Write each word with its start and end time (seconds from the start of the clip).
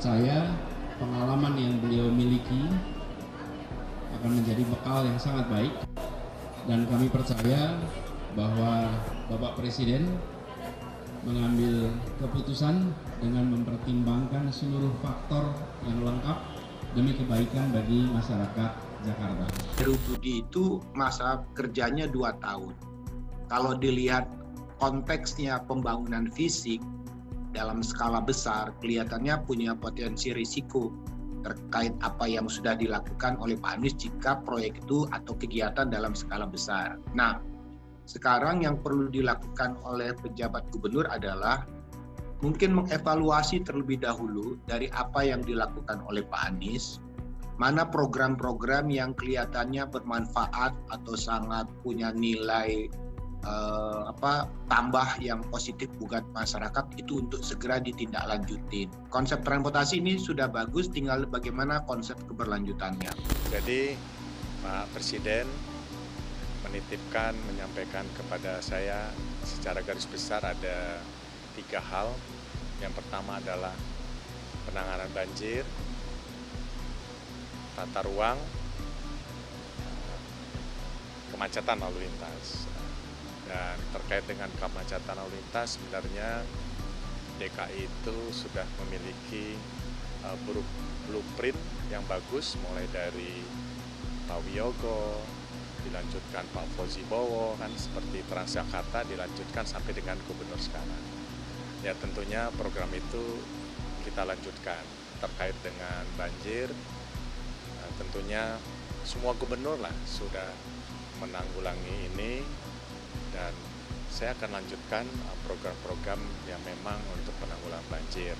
percaya 0.00 0.48
pengalaman 0.96 1.60
yang 1.60 1.76
beliau 1.76 2.08
miliki 2.08 2.72
akan 4.16 4.32
menjadi 4.32 4.64
bekal 4.72 5.04
yang 5.04 5.20
sangat 5.20 5.44
baik 5.52 5.76
dan 6.64 6.88
kami 6.88 7.12
percaya 7.12 7.76
bahwa 8.32 8.88
Bapak 9.28 9.60
Presiden 9.60 10.08
mengambil 11.20 11.92
keputusan 12.16 12.96
dengan 13.20 13.52
mempertimbangkan 13.52 14.48
seluruh 14.48 14.88
faktor 15.04 15.52
yang 15.84 16.00
lengkap 16.00 16.48
demi 16.96 17.12
kebaikan 17.20 17.68
bagi 17.68 18.08
masyarakat 18.08 18.70
Jakarta. 19.04 19.44
Heru 19.84 20.00
Budi 20.08 20.40
itu 20.40 20.80
masa 20.96 21.44
kerjanya 21.52 22.08
dua 22.08 22.32
tahun. 22.40 22.72
Kalau 23.52 23.76
dilihat 23.76 24.32
konteksnya 24.80 25.60
pembangunan 25.68 26.32
fisik 26.32 26.80
dalam 27.50 27.82
skala 27.82 28.22
besar, 28.22 28.70
kelihatannya 28.78 29.42
punya 29.46 29.74
potensi 29.74 30.30
risiko 30.30 30.94
terkait 31.40 31.96
apa 32.04 32.28
yang 32.28 32.46
sudah 32.46 32.76
dilakukan 32.76 33.40
oleh 33.40 33.56
Pak 33.56 33.80
Anies 33.80 33.96
jika 33.96 34.44
proyek 34.44 34.84
itu 34.84 35.08
atau 35.08 35.32
kegiatan 35.36 35.88
dalam 35.88 36.12
skala 36.12 36.44
besar. 36.44 37.00
Nah, 37.16 37.40
sekarang 38.04 38.60
yang 38.66 38.76
perlu 38.80 39.08
dilakukan 39.08 39.80
oleh 39.86 40.12
pejabat 40.20 40.68
gubernur 40.74 41.08
adalah 41.08 41.64
mungkin 42.44 42.76
mengevaluasi 42.76 43.64
terlebih 43.64 44.04
dahulu 44.04 44.56
dari 44.68 44.88
apa 44.92 45.24
yang 45.24 45.40
dilakukan 45.44 46.04
oleh 46.08 46.24
Pak 46.24 46.52
Anies, 46.52 47.00
mana 47.60 47.84
program-program 47.84 48.88
yang 48.88 49.12
kelihatannya 49.16 49.84
bermanfaat 49.88 50.72
atau 50.92 51.14
sangat 51.16 51.68
punya 51.84 52.12
nilai 52.12 52.88
uh, 53.44 54.12
apa 54.12 54.48
tambah 54.68 55.20
yang 55.20 55.40
positif 55.48 55.88
buat 56.00 56.24
masyarakat 56.32 56.84
itu 57.00 57.24
untuk 57.24 57.40
segera 57.40 57.80
ditindaklanjutin. 57.80 58.88
Konsep 59.08 59.40
transportasi 59.44 60.00
ini 60.00 60.20
sudah 60.20 60.48
bagus, 60.48 60.92
tinggal 60.92 61.24
bagaimana 61.24 61.84
konsep 61.88 62.16
keberlanjutannya. 62.28 63.12
Jadi 63.48 63.96
Pak 64.60 64.92
Presiden 64.92 65.48
menitipkan, 66.68 67.32
menyampaikan 67.48 68.04
kepada 68.14 68.60
saya 68.60 69.08
secara 69.42 69.80
garis 69.80 70.04
besar 70.06 70.44
ada 70.44 71.00
tiga 71.56 71.80
hal. 71.80 72.12
Yang 72.80 72.96
pertama 72.96 73.36
adalah 73.40 73.76
penanganan 74.64 75.10
banjir, 75.12 75.64
tata 77.76 78.00
ruang, 78.04 78.38
kemacetan 81.32 81.76
lalu 81.80 82.08
lintas. 82.08 82.69
Dan 83.50 83.74
terkait 83.90 84.22
dengan 84.30 84.46
kemacetan 84.62 85.18
lalu 85.18 85.34
lintas, 85.34 85.74
sebenarnya 85.74 86.46
DKI 87.42 87.90
itu 87.90 88.16
sudah 88.30 88.62
memiliki 88.78 89.58
uh, 90.22 90.38
blueprint 91.10 91.58
yang 91.90 92.06
bagus, 92.06 92.54
mulai 92.62 92.86
dari 92.94 93.42
Pak 94.30 94.38
Wiyogo, 94.46 95.18
dilanjutkan 95.82 96.46
Pak 96.54 96.66
Fauzi 96.78 97.02
Bowo, 97.10 97.58
kan 97.58 97.74
seperti 97.74 98.22
Transjakarta 98.30 99.02
dilanjutkan 99.10 99.66
sampai 99.66 99.98
dengan 99.98 100.14
gubernur 100.30 100.62
sekarang. 100.62 101.02
Ya 101.82 101.98
tentunya 101.98 102.54
program 102.54 102.94
itu 102.94 103.42
kita 104.06 104.22
lanjutkan 104.22 104.78
terkait 105.18 105.58
dengan 105.66 106.06
banjir, 106.14 106.70
tentunya 108.00 108.56
semua 109.04 109.36
gubernur 109.36 109.76
lah 109.76 109.92
sudah 110.08 110.48
menanggulangi 111.20 112.08
ini 112.08 112.40
dan 113.40 113.52
saya 114.12 114.36
akan 114.36 114.60
lanjutkan 114.60 115.08
uh, 115.08 115.36
program-program 115.48 116.20
yang 116.44 116.60
memang 116.68 117.00
untuk 117.16 117.32
penanggulangan 117.40 117.88
banjir. 117.88 118.36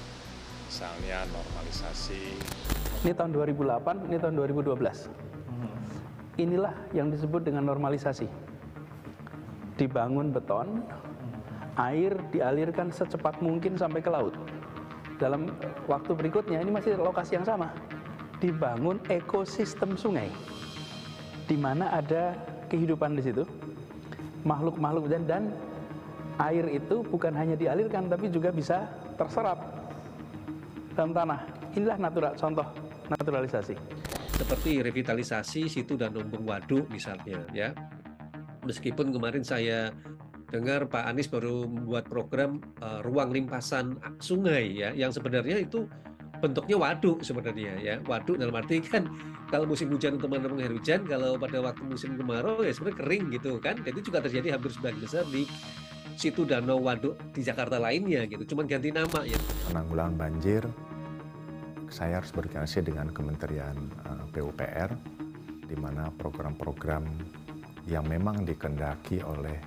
Misalnya 0.68 1.24
normalisasi. 1.32 2.36
Ini 3.02 3.16
tahun 3.16 3.32
2008 3.32 4.06
ini 4.06 4.16
tahun 4.20 4.34
2012 4.38 5.30
inilah 6.38 6.72
yang 6.94 7.10
disebut 7.10 7.42
dengan 7.42 7.66
normalisasi. 7.66 8.28
Dibangun 9.80 10.30
beton 10.30 10.84
air 11.80 12.12
dialirkan 12.30 12.92
secepat 12.92 13.40
mungkin 13.40 13.74
sampai 13.74 14.04
ke 14.04 14.12
laut. 14.12 14.36
Dalam 15.16 15.50
waktu 15.88 16.12
berikutnya 16.14 16.60
ini 16.60 16.70
masih 16.70 17.00
lokasi 17.00 17.40
yang 17.40 17.48
sama. 17.48 17.72
Dibangun 18.38 19.02
ekosistem 19.10 19.98
sungai 19.98 20.30
di 21.50 21.58
mana 21.58 21.90
ada 21.90 22.38
kehidupan 22.70 23.18
di 23.18 23.26
situ 23.26 23.42
makhluk-makhluk. 24.46 25.10
Dan 25.10 25.22
dan 25.28 25.42
air 26.40 26.64
itu 26.72 27.04
bukan 27.04 27.36
hanya 27.36 27.54
dialirkan 27.54 28.08
tapi 28.08 28.32
juga 28.32 28.48
bisa 28.52 28.88
terserap 29.20 29.60
dalam 30.96 31.12
tanah. 31.12 31.40
Inilah 31.76 31.98
natural 32.00 32.32
contoh 32.34 32.66
naturalisasi. 33.12 33.74
Seperti 34.40 34.80
revitalisasi 34.80 35.68
situ 35.68 36.00
dan 36.00 36.16
lumbung 36.16 36.48
waduk 36.48 36.88
misalnya 36.88 37.44
ya. 37.52 37.76
Meskipun 38.64 39.12
kemarin 39.12 39.44
saya 39.44 39.92
dengar 40.50 40.90
Pak 40.90 41.06
Anies 41.06 41.30
baru 41.30 41.64
membuat 41.64 42.10
program 42.10 42.58
uh, 42.82 43.00
ruang 43.06 43.30
limpasan 43.30 43.96
sungai 44.18 44.74
ya 44.74 44.90
yang 44.92 45.14
sebenarnya 45.14 45.62
itu 45.62 45.86
bentuknya 46.40 46.76
waduk 46.80 47.20
sebenarnya 47.20 47.72
ya. 47.78 47.94
Waduk 48.08 48.40
dalam 48.40 48.56
arti 48.56 48.80
kan 48.80 49.06
kalau 49.52 49.66
musim 49.66 49.90
hujan 49.92 50.16
teman-teman 50.16 50.62
air 50.62 50.72
hujan, 50.72 51.02
kalau 51.04 51.34
pada 51.36 51.58
waktu 51.60 51.82
musim 51.84 52.14
kemarau 52.14 52.62
ya 52.62 52.72
sebenarnya 52.72 52.98
kering 53.02 53.24
gitu 53.36 53.50
kan. 53.60 53.76
Jadi 53.82 53.98
juga 54.00 54.18
terjadi 54.24 54.56
hampir 54.56 54.70
sebagian 54.72 55.00
besar 55.02 55.24
di 55.28 55.44
situ 56.16 56.44
danau 56.44 56.80
waduk 56.80 57.18
di 57.36 57.44
Jakarta 57.44 57.76
lainnya 57.76 58.24
gitu. 58.26 58.54
Cuman 58.54 58.64
ganti 58.70 58.90
nama 58.94 59.20
ya. 59.26 59.38
Penanggulangan 59.68 60.14
banjir 60.16 60.62
saya 61.90 62.22
harus 62.22 62.30
berkoordinasi 62.30 62.86
dengan 62.86 63.10
Kementerian 63.10 63.74
eh, 64.06 64.24
PUPR 64.30 64.90
di 65.66 65.76
mana 65.78 66.10
program-program 66.14 67.06
yang 67.90 68.06
memang 68.06 68.46
dikendaki 68.46 69.22
oleh 69.26 69.58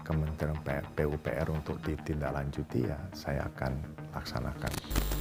Kementerian 0.00 0.56
PUPR 0.96 1.52
untuk 1.52 1.76
ditindaklanjuti 1.84 2.88
ya 2.88 2.96
saya 3.12 3.44
akan 3.52 3.76
laksanakan. 4.18 4.72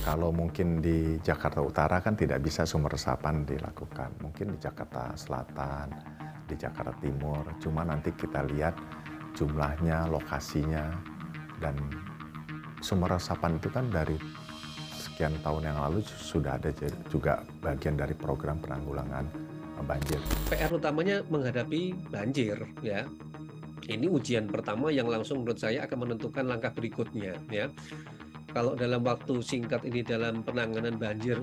Kalau 0.01 0.33
mungkin 0.33 0.81
di 0.81 1.21
Jakarta 1.21 1.61
Utara 1.61 2.01
kan 2.01 2.17
tidak 2.17 2.41
bisa 2.41 2.65
sumber 2.65 2.95
resapan 2.95 3.45
dilakukan. 3.45 4.17
Mungkin 4.23 4.55
di 4.55 4.57
Jakarta 4.57 5.13
Selatan, 5.13 5.93
di 6.47 6.55
Jakarta 6.57 6.95
Timur. 6.97 7.43
Cuma 7.61 7.85
nanti 7.85 8.09
kita 8.15 8.41
lihat 8.47 8.73
jumlahnya, 9.37 10.09
lokasinya, 10.09 10.89
dan 11.61 11.75
sumber 12.81 13.19
resapan 13.19 13.59
itu 13.59 13.69
kan 13.69 13.85
dari 13.91 14.15
sekian 14.95 15.33
tahun 15.41 15.73
yang 15.73 15.77
lalu 15.81 16.05
sudah 16.05 16.61
ada 16.61 16.69
juga 17.09 17.41
bagian 17.61 17.97
dari 17.97 18.13
program 18.13 18.61
penanggulangan 18.61 19.25
banjir. 19.85 20.17
PR 20.49 20.73
utamanya 20.73 21.21
menghadapi 21.29 21.93
banjir 22.09 22.57
ya 22.81 23.05
ini 23.87 24.11
ujian 24.11 24.51
pertama 24.51 24.91
yang 24.91 25.07
langsung 25.07 25.41
menurut 25.41 25.59
saya 25.59 25.87
akan 25.87 26.07
menentukan 26.07 26.43
langkah 26.43 26.71
berikutnya 26.75 27.39
ya. 27.47 27.71
Kalau 28.57 28.73
dalam 28.73 29.05
waktu 29.05 29.37
singkat 29.45 29.85
ini 29.85 30.01
dalam 30.01 30.41
penanganan 30.41 30.97
banjir 30.97 31.37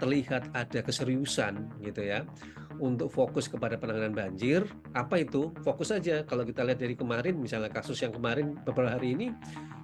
terlihat 0.00 0.48
ada 0.56 0.80
keseriusan 0.80 1.76
gitu 1.84 2.00
ya. 2.00 2.24
Untuk 2.80 3.12
fokus 3.12 3.52
kepada 3.52 3.76
penanganan 3.76 4.16
banjir 4.16 4.64
apa 4.96 5.20
itu? 5.20 5.52
Fokus 5.60 5.92
saja. 5.92 6.24
Kalau 6.24 6.40
kita 6.40 6.64
lihat 6.64 6.80
dari 6.80 6.96
kemarin 6.96 7.36
misalnya 7.36 7.68
kasus 7.68 8.00
yang 8.00 8.16
kemarin 8.16 8.56
beberapa 8.64 8.96
hari 8.96 9.12
ini 9.12 9.28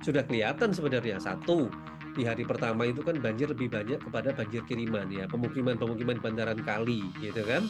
sudah 0.00 0.25
kelihatan 0.25 0.73
sebenarnya. 0.73 1.21
Satu 1.21 1.69
di 2.17 2.25
hari 2.25 2.49
pertama 2.49 2.88
itu 2.88 3.05
kan 3.05 3.21
banjir 3.21 3.53
lebih 3.53 3.69
banyak 3.69 4.00
kepada 4.00 4.33
banjir 4.33 4.65
kiriman 4.65 5.05
ya 5.12 5.29
pemukiman-pemukiman 5.29 6.17
bandaran 6.17 6.65
kali 6.65 7.05
gitu 7.21 7.44
kan. 7.44 7.69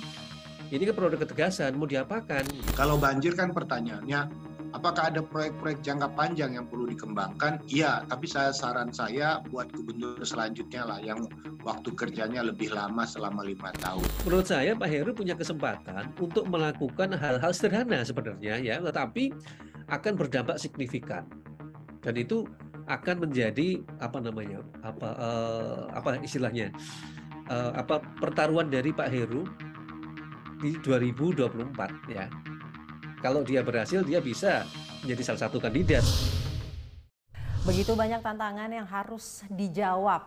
Ini 0.70 0.86
kan 0.86 0.94
perlu 0.94 1.18
ketegasan, 1.18 1.74
mau 1.74 1.90
diapakan? 1.90 2.46
Kalau 2.78 2.94
banjir 2.94 3.34
kan 3.34 3.50
pertanyaannya, 3.50 4.49
apakah 4.80 5.12
ada 5.12 5.20
proyek-proyek 5.20 5.84
jangka 5.84 6.08
panjang 6.16 6.56
yang 6.56 6.64
perlu 6.64 6.88
dikembangkan? 6.88 7.60
Iya, 7.68 8.08
tapi 8.08 8.24
saya 8.24 8.48
saran 8.48 8.88
saya 8.88 9.44
buat 9.52 9.68
gubernur 9.76 10.24
selanjutnya 10.24 10.88
lah 10.88 10.98
yang 11.04 11.28
waktu 11.60 11.92
kerjanya 11.92 12.40
lebih 12.40 12.72
lama 12.72 13.04
selama 13.04 13.44
lima 13.44 13.68
tahun. 13.84 14.08
Menurut 14.24 14.48
saya 14.48 14.72
Pak 14.72 14.88
Heru 14.88 15.12
punya 15.12 15.36
kesempatan 15.36 16.16
untuk 16.16 16.48
melakukan 16.48 17.12
hal-hal 17.12 17.52
sederhana 17.52 18.00
sebenarnya 18.00 18.56
ya, 18.56 18.80
tetapi 18.80 19.36
akan 19.92 20.12
berdampak 20.16 20.56
signifikan. 20.56 21.28
Dan 22.00 22.16
itu 22.16 22.48
akan 22.88 23.28
menjadi 23.28 23.84
apa 24.00 24.18
namanya 24.18 24.64
apa 24.80 25.08
uh, 25.20 25.80
apa 25.92 26.16
istilahnya 26.24 26.72
uh, 27.52 27.76
apa 27.76 28.00
pertaruhan 28.18 28.72
dari 28.72 28.96
Pak 28.96 29.12
Heru 29.12 29.44
di 30.64 30.72
2024 30.80 31.76
ya. 32.08 32.32
Kalau 33.20 33.44
dia 33.44 33.60
berhasil 33.60 34.00
dia 34.00 34.16
bisa 34.24 34.64
menjadi 35.04 35.22
salah 35.28 35.44
satu 35.44 35.60
kandidat. 35.60 36.00
Begitu 37.68 37.92
banyak 37.92 38.24
tantangan 38.24 38.72
yang 38.72 38.88
harus 38.88 39.44
dijawab 39.52 40.24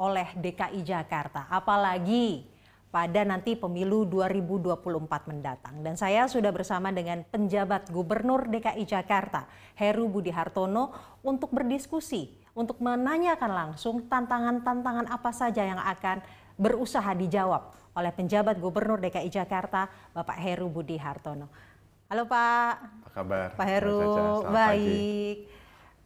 oleh 0.00 0.32
DKI 0.32 0.80
Jakarta, 0.80 1.44
apalagi 1.52 2.48
pada 2.88 3.20
nanti 3.28 3.52
pemilu 3.52 4.08
2024 4.08 5.28
mendatang. 5.28 5.84
Dan 5.84 6.00
saya 6.00 6.24
sudah 6.24 6.48
bersama 6.56 6.88
dengan 6.88 7.20
penjabat 7.28 7.92
Gubernur 7.92 8.48
DKI 8.48 8.88
Jakarta, 8.88 9.44
Heru 9.76 10.08
Budi 10.08 10.32
Hartono, 10.32 10.88
untuk 11.20 11.52
berdiskusi, 11.52 12.32
untuk 12.56 12.80
menanyakan 12.80 13.52
langsung 13.52 14.08
tantangan-tantangan 14.08 15.12
apa 15.12 15.30
saja 15.36 15.60
yang 15.60 15.78
akan 15.78 16.24
berusaha 16.56 17.12
dijawab 17.12 17.76
oleh 17.94 18.10
penjabat 18.10 18.58
Gubernur 18.58 18.98
DKI 18.98 19.30
Jakarta, 19.30 19.86
Bapak 20.16 20.40
Heru 20.40 20.72
Budi 20.72 20.98
Hartono. 20.98 21.73
Halo 22.04 22.28
Pak. 22.28 22.74
Apa 23.00 23.10
kabar? 23.16 23.48
Pak 23.56 23.64
Heru, 23.64 24.44
baik. 24.44 24.52
Pagi. 24.52 25.08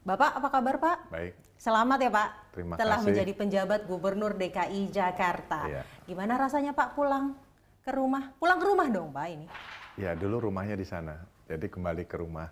Bapak 0.06 0.30
apa 0.38 0.48
kabar 0.54 0.74
Pak? 0.78 0.98
Baik. 1.10 1.34
Selamat 1.58 1.98
ya 1.98 2.10
Pak. 2.14 2.28
Terima 2.54 2.74
telah 2.78 3.02
kasih. 3.02 3.06
menjadi 3.10 3.32
penjabat 3.34 3.80
Gubernur 3.90 4.32
DKI 4.38 4.94
Jakarta. 4.94 5.66
Iya. 5.66 5.82
Gimana 6.06 6.38
rasanya 6.38 6.70
Pak 6.70 6.94
pulang 6.94 7.34
ke 7.82 7.90
rumah? 7.90 8.30
Pulang 8.38 8.62
ke 8.62 8.66
rumah 8.70 8.86
dong 8.86 9.10
Pak 9.10 9.26
ini. 9.26 9.46
Ya 9.98 10.14
dulu 10.14 10.46
rumahnya 10.46 10.78
di 10.78 10.86
sana. 10.86 11.18
Jadi 11.50 11.66
kembali 11.66 12.06
ke 12.06 12.14
rumah 12.14 12.46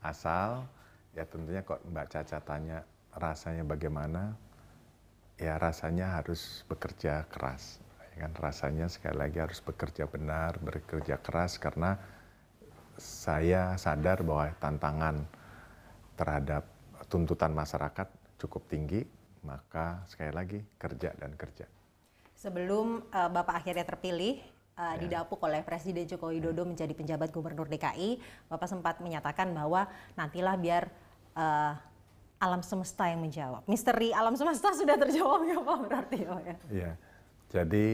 asal. 0.00 0.64
Ya 1.12 1.28
tentunya 1.28 1.60
kok 1.60 1.84
Mbak 1.84 2.06
Caca 2.08 2.40
tanya 2.40 2.80
rasanya 3.12 3.60
bagaimana? 3.68 4.32
Ya 5.36 5.60
rasanya 5.60 6.16
harus 6.16 6.64
bekerja 6.64 7.28
keras. 7.28 7.76
Ya 8.16 8.24
kan 8.24 8.32
rasanya 8.40 8.88
sekali 8.88 9.20
lagi 9.20 9.36
harus 9.36 9.60
bekerja 9.60 10.08
benar, 10.08 10.56
bekerja 10.64 11.20
keras 11.20 11.60
karena 11.60 12.00
saya 12.98 13.76
sadar 13.76 14.24
bahwa 14.24 14.52
tantangan 14.60 15.24
terhadap 16.16 16.64
tuntutan 17.06 17.52
masyarakat 17.52 18.08
cukup 18.40 18.64
tinggi, 18.66 19.04
maka 19.44 20.02
sekali 20.08 20.32
lagi 20.32 20.58
kerja 20.80 21.12
dan 21.16 21.32
kerja. 21.36 21.68
Sebelum 22.36 23.06
uh, 23.12 23.30
Bapak 23.32 23.64
akhirnya 23.64 23.84
terpilih 23.88 24.40
uh, 24.76 24.96
ya. 24.96 25.00
didapuk 25.00 25.40
oleh 25.40 25.64
Presiden 25.64 26.04
Joko 26.04 26.32
Widodo 26.32 26.68
menjadi 26.68 26.92
penjabat 26.92 27.32
Gubernur 27.32 27.68
DKI, 27.68 28.20
Bapak 28.48 28.68
sempat 28.68 29.00
menyatakan 29.00 29.52
bahwa 29.56 29.88
nantilah 30.18 30.56
biar 30.60 30.84
uh, 31.36 31.72
alam 32.36 32.60
semesta 32.60 33.08
yang 33.08 33.24
menjawab. 33.24 33.64
Misteri 33.64 34.12
alam 34.12 34.36
semesta 34.36 34.72
sudah 34.80 34.96
terjawab 35.00 35.40
ya 35.48 35.58
Pak 35.60 35.78
berarti 35.88 36.18
oh 36.28 36.40
ya. 36.40 36.56
Iya. 36.68 36.92
Jadi 37.46 37.86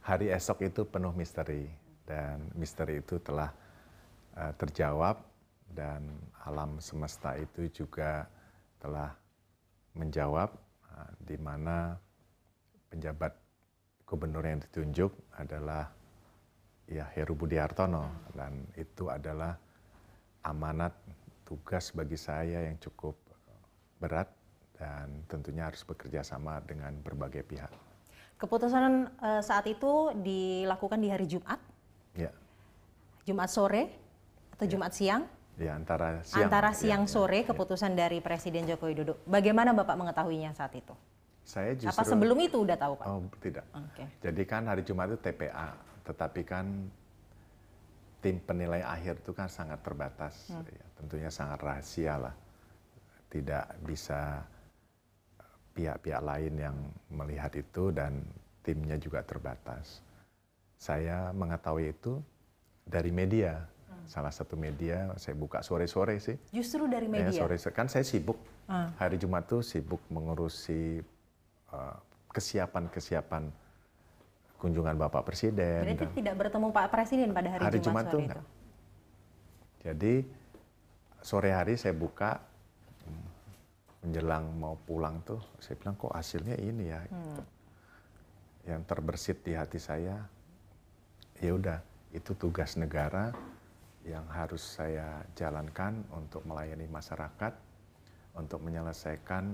hari 0.00 0.32
esok 0.32 0.64
itu 0.64 0.88
penuh 0.88 1.12
misteri 1.12 1.68
dan 2.08 2.40
misteri 2.56 3.04
itu 3.04 3.20
telah 3.20 3.52
terjawab 4.58 5.18
dan 5.74 6.06
alam 6.46 6.78
semesta 6.80 7.34
itu 7.36 7.68
juga 7.70 8.24
telah 8.78 9.12
menjawab 9.98 10.54
uh, 10.94 11.12
di 11.26 11.36
mana 11.36 11.98
penjabat 12.88 13.34
gubernur 14.08 14.46
yang 14.46 14.62
ditunjuk 14.64 15.12
adalah 15.36 15.90
ya 16.88 17.04
Heru 17.12 17.36
Budi 17.36 17.60
Hartono 17.60 18.08
dan 18.32 18.64
itu 18.78 19.12
adalah 19.12 19.58
amanat 20.46 20.96
tugas 21.44 21.92
bagi 21.92 22.16
saya 22.16 22.64
yang 22.64 22.80
cukup 22.80 23.18
berat 24.00 24.30
dan 24.78 25.26
tentunya 25.26 25.68
harus 25.68 25.82
bekerja 25.82 26.22
sama 26.22 26.62
dengan 26.64 26.94
berbagai 27.02 27.42
pihak. 27.44 27.72
Keputusan 28.38 29.10
uh, 29.18 29.42
saat 29.42 29.66
itu 29.66 30.14
dilakukan 30.22 31.02
di 31.02 31.08
hari 31.10 31.26
Jumat? 31.26 31.58
Ya. 32.14 32.30
Jumat 33.26 33.50
sore 33.50 34.07
atau 34.58 34.66
ya. 34.66 34.72
Jumat 34.74 34.90
siang? 34.90 35.22
Ya, 35.54 35.78
antara 35.78 36.22
siang. 36.26 36.50
Antara 36.50 36.70
siang 36.74 37.02
ya, 37.06 37.10
sore 37.10 37.46
ya, 37.46 37.54
keputusan 37.54 37.94
ya. 37.94 38.06
dari 38.06 38.18
Presiden 38.18 38.66
Joko 38.66 38.90
Widodo. 38.90 39.22
Bagaimana 39.22 39.70
Bapak 39.70 39.94
mengetahuinya 39.94 40.50
saat 40.50 40.74
itu? 40.74 40.94
Saya 41.46 41.78
justru 41.78 41.94
Apa 41.94 42.02
sebelum 42.02 42.38
itu 42.42 42.58
udah 42.58 42.74
tahu, 42.74 42.94
Pak? 42.98 43.06
Oh, 43.06 43.22
tidak. 43.38 43.64
Okay. 43.70 44.06
Jadi 44.20 44.42
kan 44.44 44.66
hari 44.66 44.82
Jumat 44.82 45.14
itu 45.14 45.18
TPA, 45.22 45.72
tetapi 46.02 46.42
kan 46.42 46.66
tim 48.18 48.36
penilai 48.42 48.82
akhir 48.82 49.22
itu 49.22 49.30
kan 49.30 49.46
sangat 49.46 49.78
terbatas. 49.80 50.50
Hmm. 50.50 50.66
Ya, 50.66 50.86
tentunya 50.98 51.30
sangat 51.30 51.58
rahasia 51.62 52.18
lah. 52.18 52.34
Tidak 53.30 53.86
bisa 53.86 54.42
pihak-pihak 55.78 56.22
lain 56.26 56.54
yang 56.58 56.76
melihat 57.14 57.54
itu 57.54 57.94
dan 57.94 58.26
timnya 58.66 58.98
juga 58.98 59.22
terbatas. 59.22 60.02
Saya 60.74 61.30
mengetahui 61.30 61.94
itu 61.94 62.18
dari 62.82 63.14
media 63.14 63.62
salah 64.08 64.32
satu 64.32 64.56
media 64.56 65.12
saya 65.20 65.36
buka 65.36 65.60
sore-sore 65.60 66.16
sih. 66.18 66.34
Justru 66.48 66.88
dari 66.88 67.04
media. 67.06 67.28
Ya, 67.28 67.44
sore 67.44 67.60
kan 67.70 67.92
saya 67.92 68.02
sibuk. 68.02 68.40
Hmm. 68.64 68.90
Hari 68.96 69.20
Jumat 69.20 69.44
tuh 69.44 69.60
sibuk 69.60 70.00
mengurusi 70.08 71.04
kesiapan-kesiapan 72.32 73.42
uh, 73.44 74.56
kunjungan 74.56 74.96
Bapak 74.96 75.28
Presiden. 75.28 75.84
Berarti 75.84 76.08
dan 76.08 76.16
tidak 76.16 76.34
bertemu 76.40 76.66
Pak 76.72 76.86
Presiden 76.88 77.28
pada 77.36 77.48
hari, 77.52 77.62
hari 77.62 77.78
Jumat, 77.84 78.04
Jumat 78.08 78.12
sore 78.12 78.24
itu. 78.24 78.40
Jadi 79.78 80.14
sore 81.20 81.50
hari 81.52 81.74
saya 81.76 81.94
buka 81.94 82.40
menjelang 83.98 84.54
mau 84.56 84.78
pulang 84.86 85.20
tuh 85.26 85.42
saya 85.58 85.74
bilang 85.76 85.94
kok 86.00 86.16
hasilnya 86.16 86.56
ini 86.56 86.84
ya. 86.88 87.00
Hmm. 87.12 87.44
Yang 88.64 88.80
terbersit 88.88 89.38
di 89.44 89.52
hati 89.52 89.76
saya 89.76 90.24
ya 91.38 91.52
udah 91.54 91.78
itu 92.10 92.32
tugas 92.34 92.74
negara 92.74 93.36
yang 94.08 94.24
harus 94.32 94.64
saya 94.64 95.20
jalankan 95.36 96.00
untuk 96.16 96.40
melayani 96.48 96.88
masyarakat, 96.88 97.52
untuk 98.40 98.64
menyelesaikan 98.64 99.44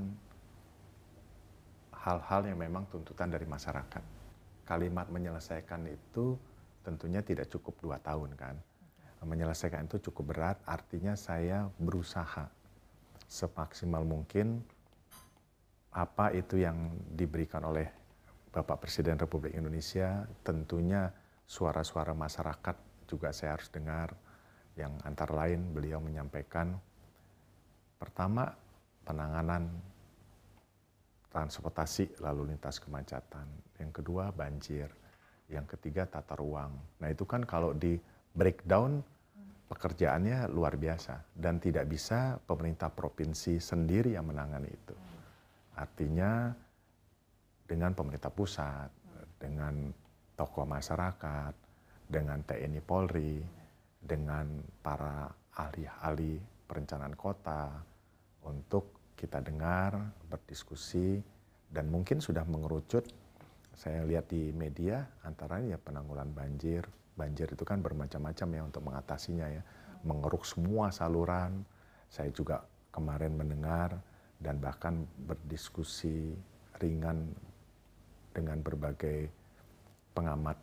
hal-hal 1.90 2.42
yang 2.46 2.58
memang 2.62 2.86
tuntutan 2.86 3.34
dari 3.34 3.48
masyarakat. 3.48 4.04
Kalimat 4.62 5.10
menyelesaikan 5.10 5.90
itu 5.90 6.38
tentunya 6.86 7.20
tidak 7.20 7.50
cukup 7.50 7.74
dua 7.82 7.96
tahun 7.98 8.32
kan. 8.38 8.56
Menyelesaikan 9.24 9.88
itu 9.88 10.12
cukup 10.12 10.36
berat, 10.36 10.60
artinya 10.69 11.17
saya 11.17 11.64
berusaha 11.81 12.44
semaksimal 13.24 14.05
mungkin 14.05 14.60
apa 15.96 16.29
itu 16.36 16.60
yang 16.60 16.93
diberikan 17.08 17.64
oleh 17.64 17.88
Bapak 18.52 18.84
Presiden 18.84 19.17
Republik 19.17 19.56
Indonesia, 19.56 20.29
tentunya 20.44 21.08
suara-suara 21.48 22.12
masyarakat 22.12 22.76
juga 23.08 23.32
saya 23.32 23.56
harus 23.56 23.72
dengar, 23.72 24.14
yang 24.74 24.94
antara 25.06 25.46
lain 25.46 25.70
beliau 25.70 26.02
menyampaikan 26.02 26.74
pertama 27.98 28.50
penanganan 29.06 29.70
transportasi 31.31 32.22
lalu 32.22 32.54
lintas 32.54 32.78
kemacetan, 32.78 33.46
yang 33.82 33.90
kedua 33.90 34.31
banjir, 34.31 34.86
yang 35.50 35.66
ketiga 35.66 36.06
tata 36.06 36.38
ruang. 36.38 36.74
Nah 37.02 37.08
itu 37.10 37.26
kan 37.26 37.43
kalau 37.43 37.74
di 37.74 37.98
breakdown 38.34 39.02
pekerjaannya 39.66 40.46
luar 40.50 40.78
biasa 40.78 41.34
dan 41.34 41.58
tidak 41.58 41.90
bisa 41.90 42.38
pemerintah 42.38 42.90
provinsi 42.93 43.58
sendiri 43.58 44.14
yang 44.14 44.31
menangani 44.31 44.70
itu. 44.70 44.94
Artinya 45.74 46.54
dengan 47.66 47.96
pemerintah 47.98 48.31
pusat, 48.31 48.90
dengan 49.40 49.90
tokoh 50.38 50.69
masyarakat, 50.69 51.54
dengan 52.06 52.38
TNI 52.46 52.82
Polri, 52.84 53.63
dengan 54.05 54.61
para 54.84 55.32
ahli-ahli 55.56 56.37
perencanaan 56.69 57.17
kota 57.17 57.73
untuk 58.44 59.17
kita 59.17 59.41
dengar, 59.41 59.96
berdiskusi, 60.29 61.25
dan 61.73 61.89
mungkin 61.89 62.20
sudah 62.20 62.44
mengerucut. 62.44 63.08
Saya 63.75 64.05
lihat 64.06 64.31
di 64.31 64.53
media 64.55 65.03
antara 65.25 65.58
ya 65.65 65.81
penanggulan 65.81 66.31
banjir. 66.31 66.84
Banjir 67.17 67.51
itu 67.51 67.65
kan 67.65 67.81
bermacam-macam 67.81 68.49
ya 68.53 68.63
untuk 68.63 68.82
mengatasinya 68.84 69.46
ya. 69.49 69.63
Mengeruk 70.05 70.44
semua 70.44 70.93
saluran. 70.93 71.65
Saya 72.13 72.31
juga 72.31 72.63
kemarin 72.93 73.34
mendengar 73.34 73.96
dan 74.39 74.61
bahkan 74.61 75.08
berdiskusi 75.27 76.37
ringan 76.79 77.32
dengan 78.34 78.61
berbagai 78.61 79.31
pengamat 80.15 80.58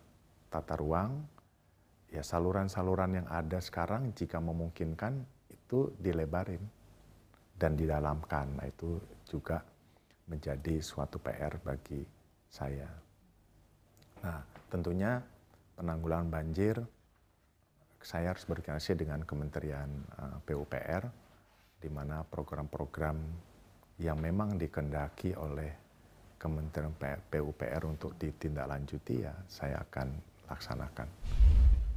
tata 0.52 0.76
ruang 0.80 1.24
ya 2.12 2.22
saluran-saluran 2.22 3.24
yang 3.24 3.28
ada 3.32 3.64
sekarang 3.64 4.12
jika 4.12 4.38
memungkinkan 4.44 5.24
itu 5.48 5.96
dilebarin 5.96 6.62
dan 7.56 7.80
didalamkan. 7.80 8.60
Nah 8.60 8.68
itu 8.68 9.00
juga 9.24 9.64
menjadi 10.28 10.84
suatu 10.84 11.18
PR 11.24 11.56
bagi 11.64 12.04
saya. 12.52 12.92
Nah 14.28 14.44
tentunya 14.68 15.24
penanggulangan 15.80 16.28
banjir 16.28 16.76
saya 18.02 18.36
harus 18.36 18.44
berkoordinasi 18.44 18.98
dengan 18.98 19.24
Kementerian 19.24 19.90
uh, 20.20 20.38
PUPR 20.44 21.08
di 21.82 21.90
mana 21.90 22.26
program-program 22.28 23.18
yang 24.02 24.18
memang 24.18 24.58
dikendaki 24.58 25.38
oleh 25.38 25.70
Kementerian 26.42 26.92
PUPR 27.30 27.86
untuk 27.86 28.18
ditindaklanjuti 28.18 29.22
ya 29.22 29.34
saya 29.46 29.86
akan 29.86 30.10
laksanakan 30.50 31.08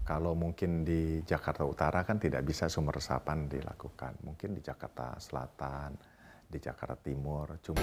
kalau 0.05 0.37
mungkin 0.37 0.85
di 0.85 1.25
Jakarta 1.25 1.65
Utara 1.65 2.05
kan 2.05 2.21
tidak 2.21 2.45
bisa 2.45 2.69
sumber 2.69 3.01
resapan 3.01 3.49
dilakukan. 3.49 4.21
Mungkin 4.21 4.53
di 4.53 4.61
Jakarta 4.61 5.17
Selatan, 5.17 5.97
di 6.45 6.61
Jakarta 6.61 6.93
Timur, 7.01 7.57
cuma... 7.65 7.81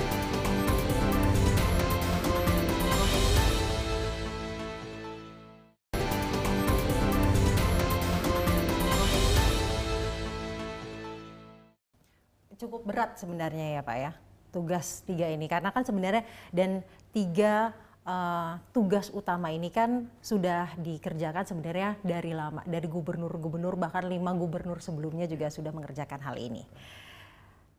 Cukup 12.61 12.85
berat 12.85 13.17
sebenarnya 13.17 13.73
ya 13.73 13.81
Pak 13.81 13.97
ya, 13.97 14.11
tugas 14.53 15.01
tiga 15.01 15.25
ini. 15.25 15.49
Karena 15.49 15.73
kan 15.73 15.81
sebenarnya 15.81 16.21
dan 16.53 16.85
tiga 17.09 17.73
uh, 18.11 18.59
tugas 18.75 19.07
utama 19.15 19.47
ini 19.55 19.71
kan 19.71 20.11
sudah 20.19 20.75
dikerjakan 20.75 21.47
sebenarnya 21.47 21.95
dari 22.03 22.35
lama 22.35 22.61
dari 22.67 22.87
gubernur-gubernur 22.91 23.79
bahkan 23.79 24.05
lima 24.11 24.35
gubernur 24.35 24.83
sebelumnya 24.83 25.25
juga 25.31 25.47
sudah 25.47 25.71
mengerjakan 25.71 26.19
hal 26.19 26.35
ini. 26.35 26.67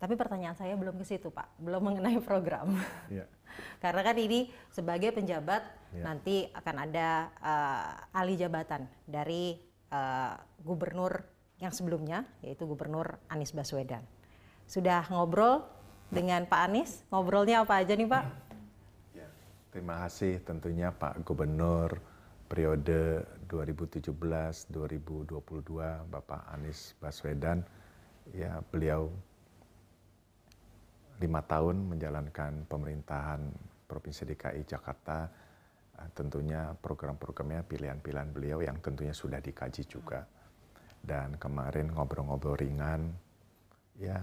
Tapi 0.01 0.19
pertanyaan 0.19 0.59
saya 0.59 0.75
belum 0.75 0.99
ke 0.99 1.07
situ 1.07 1.31
Pak, 1.31 1.63
belum 1.63 1.93
mengenai 1.93 2.19
program. 2.19 2.75
Yeah. 3.07 3.29
Karena 3.85 4.03
kan 4.03 4.17
ini 4.19 4.51
sebagai 4.75 5.15
penjabat 5.15 5.63
yeah. 5.95 6.03
nanti 6.03 6.51
akan 6.51 6.77
ada 6.91 7.31
uh, 7.39 8.19
alih 8.19 8.35
jabatan 8.35 8.91
dari 9.07 9.63
uh, 9.95 10.35
gubernur 10.59 11.23
yang 11.63 11.71
sebelumnya 11.71 12.27
yaitu 12.43 12.67
Gubernur 12.67 13.23
Anies 13.31 13.55
Baswedan. 13.55 14.03
Sudah 14.67 15.07
ngobrol 15.07 15.63
dengan 16.11 16.43
Pak 16.51 16.61
Anies, 16.67 17.07
ngobrolnya 17.15 17.63
apa 17.63 17.79
aja 17.79 17.95
nih 17.95 18.11
Pak? 18.11 18.52
Terima 19.73 20.05
kasih 20.05 20.37
tentunya 20.45 20.93
Pak 20.93 21.25
Gubernur 21.25 21.97
periode 22.45 23.25
2017-2022 23.49 24.69
Bapak 26.13 26.45
Anies 26.53 26.93
Baswedan. 27.01 27.65
Ya 28.37 28.61
beliau 28.69 29.09
lima 31.25 31.41
tahun 31.49 31.89
menjalankan 31.89 32.69
pemerintahan 32.69 33.49
Provinsi 33.89 34.29
DKI 34.29 34.61
Jakarta 34.69 35.33
tentunya 36.13 36.77
program-programnya 36.77 37.65
pilihan-pilihan 37.65 38.29
beliau 38.29 38.61
yang 38.61 38.77
tentunya 38.85 39.17
sudah 39.17 39.41
dikaji 39.41 39.89
juga. 39.89 40.29
Dan 41.01 41.41
kemarin 41.41 41.97
ngobrol-ngobrol 41.97 42.61
ringan, 42.61 43.09
ya 43.97 44.21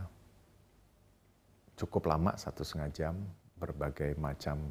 cukup 1.74 2.06
lama 2.06 2.38
satu 2.38 2.62
setengah 2.62 2.94
jam 2.94 3.18
berbagai 3.58 4.14
macam 4.22 4.70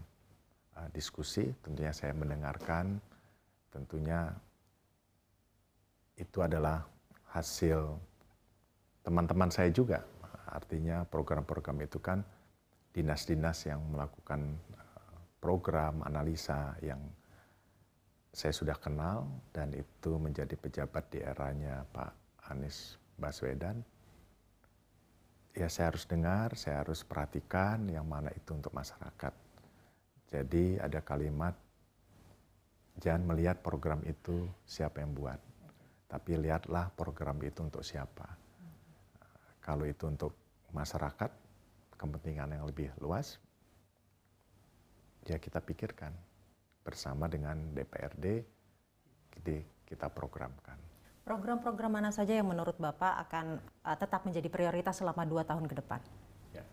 diskusi. 0.94 1.50
Tentunya 1.64 1.90
saya 1.90 2.14
mendengarkan, 2.14 3.02
tentunya 3.72 4.30
itu 6.18 6.38
adalah 6.42 6.82
hasil 7.30 7.96
teman-teman 9.06 9.48
saya 9.48 9.70
juga. 9.70 10.02
Artinya 10.48 11.04
program-program 11.06 11.84
itu 11.84 12.00
kan 12.00 12.24
dinas-dinas 12.92 13.68
yang 13.68 13.78
melakukan 13.92 14.58
program 15.38 16.02
analisa 16.02 16.74
yang 16.82 16.98
saya 18.34 18.52
sudah 18.52 18.76
kenal 18.78 19.26
dan 19.54 19.72
itu 19.74 20.18
menjadi 20.18 20.54
pejabat 20.58 21.04
di 21.10 21.18
eranya 21.22 21.86
Pak 21.94 22.12
Anies 22.50 22.98
Baswedan. 23.18 23.82
Ya 25.56 25.66
saya 25.66 25.90
harus 25.90 26.06
dengar, 26.06 26.54
saya 26.54 26.86
harus 26.86 27.02
perhatikan 27.02 27.88
yang 27.90 28.06
mana 28.06 28.30
itu 28.30 28.54
untuk 28.54 28.70
masyarakat. 28.70 29.47
Jadi 30.28 30.76
ada 30.76 31.00
kalimat 31.00 31.56
jangan 33.00 33.24
melihat 33.32 33.64
program 33.64 34.04
itu 34.04 34.44
siapa 34.68 35.00
yang 35.00 35.16
buat, 35.16 35.40
tapi 36.10 36.36
lihatlah 36.36 36.92
program 36.92 37.40
itu 37.40 37.64
untuk 37.64 37.80
siapa. 37.80 38.28
Kalau 39.64 39.88
itu 39.88 40.04
untuk 40.04 40.32
masyarakat, 40.72 41.30
kepentingan 41.96 42.60
yang 42.60 42.64
lebih 42.68 42.92
luas, 43.00 43.40
ya 45.24 45.40
kita 45.40 45.64
pikirkan 45.64 46.12
bersama 46.84 47.28
dengan 47.28 47.56
DPRD 47.72 48.44
kita 49.88 50.12
programkan. 50.12 50.76
Program-program 51.24 52.00
mana 52.00 52.10
saja 52.12 52.36
yang 52.36 52.48
menurut 52.48 52.76
Bapak 52.80 53.28
akan 53.28 53.60
uh, 53.84 53.96
tetap 53.96 54.24
menjadi 54.24 54.48
prioritas 54.48 54.96
selama 55.00 55.28
dua 55.28 55.44
tahun 55.44 55.68
ke 55.68 55.76
depan? 55.80 56.00
Ya. 56.56 56.64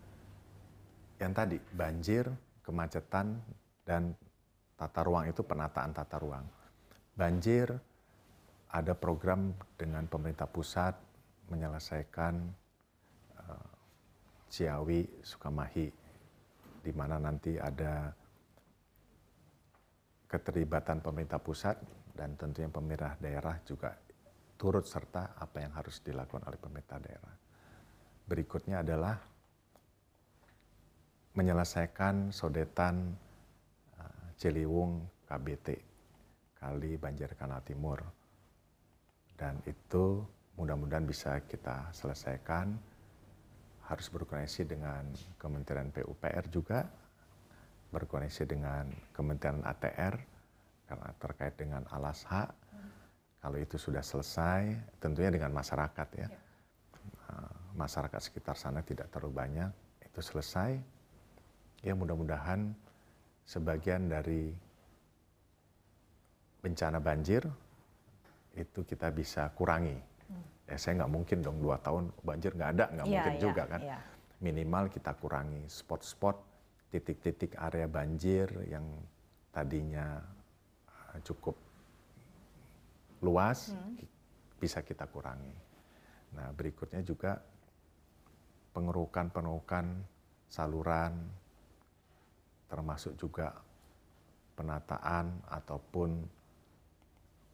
Yang 1.20 1.32
tadi, 1.36 1.58
banjir, 1.76 2.26
kemacetan, 2.66 3.38
dan 3.86 4.18
tata 4.74 5.02
ruang 5.06 5.30
itu 5.30 5.46
penataan 5.46 5.94
tata 5.94 6.18
ruang. 6.18 6.46
Banjir, 7.14 7.70
ada 8.74 8.94
program 8.98 9.56
dengan 9.78 10.04
pemerintah 10.10 10.50
pusat 10.50 10.98
menyelesaikan 11.48 12.34
uh, 13.40 13.70
Ciawi, 14.50 15.24
Sukamahi, 15.24 15.88
di 16.82 16.92
mana 16.92 17.22
nanti 17.22 17.56
ada 17.56 18.12
keterlibatan 20.26 21.00
pemerintah 21.00 21.40
pusat 21.40 21.78
dan 22.12 22.36
tentunya 22.36 22.68
pemerintah 22.68 23.16
daerah 23.22 23.56
juga 23.64 23.96
turut 24.60 24.84
serta 24.84 25.40
apa 25.40 25.64
yang 25.64 25.72
harus 25.78 26.02
dilakukan 26.04 26.44
oleh 26.48 26.60
pemerintah 26.60 27.00
daerah. 27.00 27.36
Berikutnya 28.26 28.82
adalah 28.82 29.16
menyelesaikan 31.36 32.32
sodetan 32.32 33.16
uh, 34.00 34.26
Ciliwung 34.40 35.04
KBT, 35.28 35.68
Kali 36.58 36.96
Banjir 36.96 37.36
Kanal 37.36 37.62
Timur. 37.62 38.00
Dan 39.36 39.60
itu 39.68 40.24
mudah-mudahan 40.56 41.04
bisa 41.04 41.44
kita 41.44 41.92
selesaikan. 41.92 42.76
Harus 43.86 44.10
berkoordinasi 44.10 44.66
dengan 44.66 45.06
Kementerian 45.38 45.94
PUPR 45.94 46.50
juga 46.50 46.90
berkoneksi 47.94 48.44
dengan 48.50 48.90
Kementerian 49.14 49.62
ATR 49.62 50.18
karena 50.90 51.10
terkait 51.22 51.54
dengan 51.54 51.86
alas 51.94 52.26
hak. 52.26 52.50
Hmm. 52.50 52.90
Kalau 53.46 53.58
itu 53.62 53.78
sudah 53.78 54.02
selesai, 54.02 54.74
tentunya 54.98 55.30
dengan 55.30 55.54
masyarakat 55.54 56.08
ya. 56.18 56.26
ya. 56.26 56.40
Masyarakat 57.76 58.22
sekitar 58.24 58.56
sana 58.56 58.80
tidak 58.88 59.12
terlalu 59.12 59.36
banyak, 59.36 59.72
itu 60.00 60.20
selesai. 60.24 60.80
Ya 61.86 61.94
mudah-mudahan 61.94 62.74
sebagian 63.46 64.10
dari 64.10 64.50
bencana 66.66 66.98
banjir 66.98 67.46
itu 68.58 68.82
kita 68.82 69.14
bisa 69.14 69.54
kurangi. 69.54 69.94
Hmm. 70.26 70.42
Ya 70.66 70.82
saya 70.82 71.06
nggak 71.06 71.14
mungkin 71.14 71.46
dong 71.46 71.62
dua 71.62 71.78
tahun 71.78 72.10
banjir 72.26 72.58
nggak 72.58 72.72
ada, 72.74 72.86
nggak 72.90 73.06
ya, 73.06 73.12
mungkin 73.14 73.36
ya, 73.38 73.42
juga 73.42 73.64
kan. 73.70 73.82
Ya. 73.86 74.00
Minimal 74.42 74.90
kita 74.90 75.14
kurangi 75.14 75.62
spot-spot 75.70 76.36
titik-titik 76.90 77.54
area 77.62 77.86
banjir 77.86 78.50
yang 78.66 78.84
tadinya 79.54 80.26
uh, 80.90 81.18
cukup 81.22 81.54
luas 83.22 83.78
hmm. 83.78 84.02
bisa 84.58 84.82
kita 84.82 85.06
kurangi. 85.06 85.54
Nah, 86.34 86.50
berikutnya 86.52 87.06
juga 87.06 87.40
pengerukan-pengerukan 88.74 89.86
saluran 90.50 91.14
termasuk 92.70 93.14
juga 93.18 93.54
penataan 94.56 95.44
ataupun 95.52 96.24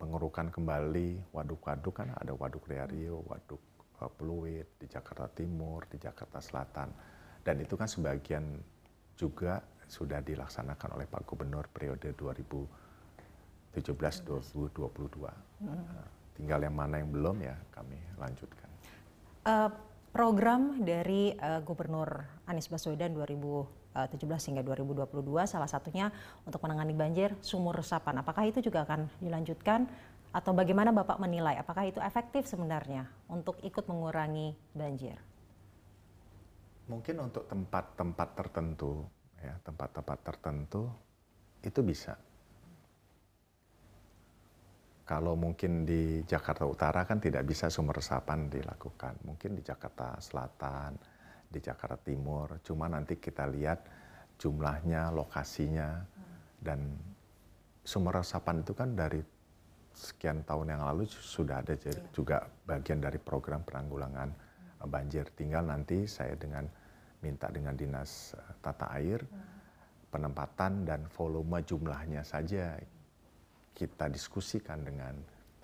pengerukan 0.02 0.50
kembali 0.50 1.30
waduk-waduk 1.30 1.94
kan 1.94 2.10
ada 2.18 2.34
waduk 2.34 2.66
Rio, 2.66 3.22
waduk 3.30 3.62
uh, 4.02 4.10
Pluit 4.10 4.66
di 4.82 4.90
Jakarta 4.90 5.30
Timur, 5.30 5.86
di 5.86 6.02
Jakarta 6.02 6.42
Selatan. 6.42 6.90
Dan 7.42 7.62
itu 7.62 7.78
kan 7.78 7.86
sebagian 7.90 8.58
juga 9.18 9.62
sudah 9.86 10.22
dilaksanakan 10.26 10.98
oleh 10.98 11.06
Pak 11.06 11.22
Gubernur 11.30 11.70
periode 11.70 12.14
2017-2022. 12.18 13.78
Hmm. 15.62 15.70
Nah, 15.70 16.08
tinggal 16.34 16.64
yang 16.66 16.74
mana 16.74 16.98
yang 17.02 17.14
belum 17.14 17.38
ya 17.46 17.54
kami 17.74 17.98
lanjutkan. 18.18 18.70
Uh, 19.42 19.70
program 20.14 20.86
dari 20.86 21.34
uh, 21.38 21.62
Gubernur 21.66 22.26
Anies 22.46 22.70
Baswedan 22.70 23.14
2017 23.92 24.56
hingga 24.56 24.64
2022 24.64 25.08
salah 25.48 25.68
satunya 25.68 26.10
untuk 26.48 26.64
menangani 26.64 26.96
banjir 26.96 27.36
sumur 27.44 27.76
resapan. 27.76 28.24
Apakah 28.24 28.48
itu 28.48 28.64
juga 28.64 28.88
akan 28.88 29.08
dilanjutkan 29.20 29.86
atau 30.32 30.56
bagaimana 30.56 30.96
Bapak 30.96 31.20
menilai 31.20 31.60
apakah 31.60 31.92
itu 31.92 32.00
efektif 32.00 32.48
sebenarnya 32.48 33.04
untuk 33.28 33.60
ikut 33.60 33.84
mengurangi 33.92 34.56
banjir? 34.72 35.20
mungkin 36.92 37.24
untuk 37.24 37.48
tempat-tempat 37.48 38.30
tertentu, 38.36 39.08
ya 39.40 39.56
tempat-tempat 39.64 40.20
tertentu 40.28 40.92
itu 41.64 41.80
bisa. 41.80 42.20
Kalau 45.08 45.36
mungkin 45.40 45.88
di 45.88 46.24
Jakarta 46.24 46.68
Utara 46.68 47.04
kan 47.08 47.20
tidak 47.20 47.48
bisa 47.48 47.68
sumber 47.68 48.00
resapan 48.00 48.48
dilakukan. 48.48 49.24
Mungkin 49.28 49.60
di 49.60 49.64
Jakarta 49.64 50.16
Selatan, 50.20 50.96
di 51.52 51.60
Jakarta 51.60 52.00
Timur. 52.00 52.64
Cuma 52.64 52.88
nanti 52.88 53.20
kita 53.20 53.46
lihat 53.52 53.84
jumlahnya, 54.40 55.12
lokasinya, 55.12 56.02
dan 56.58 56.96
sumber 57.84 58.24
resapan 58.24 58.64
itu 58.64 58.72
kan 58.72 58.96
dari 58.96 59.20
sekian 59.92 60.48
tahun 60.48 60.72
yang 60.72 60.82
lalu 60.88 61.04
sudah 61.06 61.60
ada 61.60 61.76
iya. 61.76 62.00
juga 62.16 62.48
bagian 62.64 63.04
dari 63.04 63.20
program 63.20 63.62
penanggulangan 63.68 64.32
banjir. 64.88 65.28
Tinggal 65.36 65.68
nanti 65.68 66.08
saya 66.08 66.34
dengan 66.40 66.66
minta 67.22 67.52
dengan 67.54 67.76
dinas 67.78 68.34
eh, 68.34 68.54
tata 68.64 68.90
air 68.98 69.22
penempatan 70.10 70.84
dan 70.84 71.08
volume 71.08 71.64
jumlahnya 71.64 72.26
saja 72.26 72.76
kita 73.72 74.12
diskusikan 74.12 74.84
dengan 74.84 75.16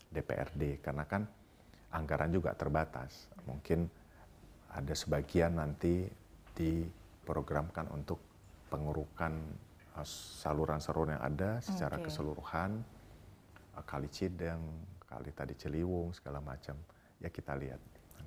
DPRD 0.08 0.80
karena 0.80 1.04
kan 1.04 1.28
anggaran 1.92 2.32
juga 2.32 2.56
terbatas. 2.56 3.28
Mungkin 3.44 3.88
ada 4.78 4.94
sebagian 4.94 5.58
nanti 5.58 6.06
diprogramkan 6.54 7.90
untuk 7.90 8.22
pengurukan 8.70 9.34
uh, 9.98 10.06
saluran-saluran 10.42 11.18
yang 11.18 11.26
ada 11.26 11.58
secara 11.66 11.98
Oke. 11.98 12.14
keseluruhan, 12.14 12.78
uh, 13.74 13.84
kali 13.84 14.06
Cideng, 14.14 14.62
kali 15.08 15.32
tadi 15.34 15.56
Ciliwung 15.56 16.12
segala 16.14 16.44
macam. 16.44 16.76
Ya 17.18 17.34
kita 17.34 17.58
lihat. 17.58 17.82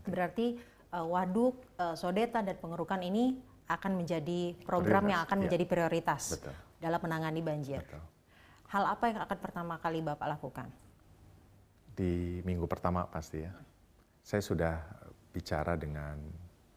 Berarti 0.08 0.58
eh, 0.90 1.06
waduk, 1.06 1.60
eh, 1.78 1.94
sodetan 1.94 2.48
dan 2.48 2.56
pengerukan 2.58 2.98
ini 3.04 3.38
akan 3.70 4.02
menjadi 4.02 4.58
program 4.66 5.06
Prioritas, 5.06 5.12
yang 5.14 5.20
akan 5.22 5.36
iya. 5.38 5.42
menjadi 5.46 5.64
prioritas 5.70 6.22
Betul. 6.34 6.54
dalam 6.82 7.00
menangani 7.06 7.40
banjir. 7.44 7.80
Betul. 7.86 8.02
Hal 8.70 8.84
apa 8.86 9.04
yang 9.10 9.18
akan 9.22 9.38
pertama 9.38 9.74
kali 9.78 10.02
Bapak 10.02 10.26
lakukan? 10.26 10.66
Di 11.94 12.42
minggu 12.42 12.66
pertama 12.66 13.06
pasti 13.06 13.46
ya. 13.46 13.52
Saya 14.26 14.42
sudah 14.42 14.74
bicara 15.30 15.78
dengan 15.78 16.18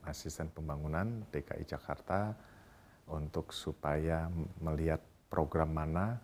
asisten 0.07 0.51
pembangunan 0.51 1.23
DKI 1.31 1.63
Jakarta 1.67 2.35
untuk 3.07 3.51
supaya 3.51 4.27
melihat 4.63 4.99
program 5.27 5.71
mana 5.75 6.19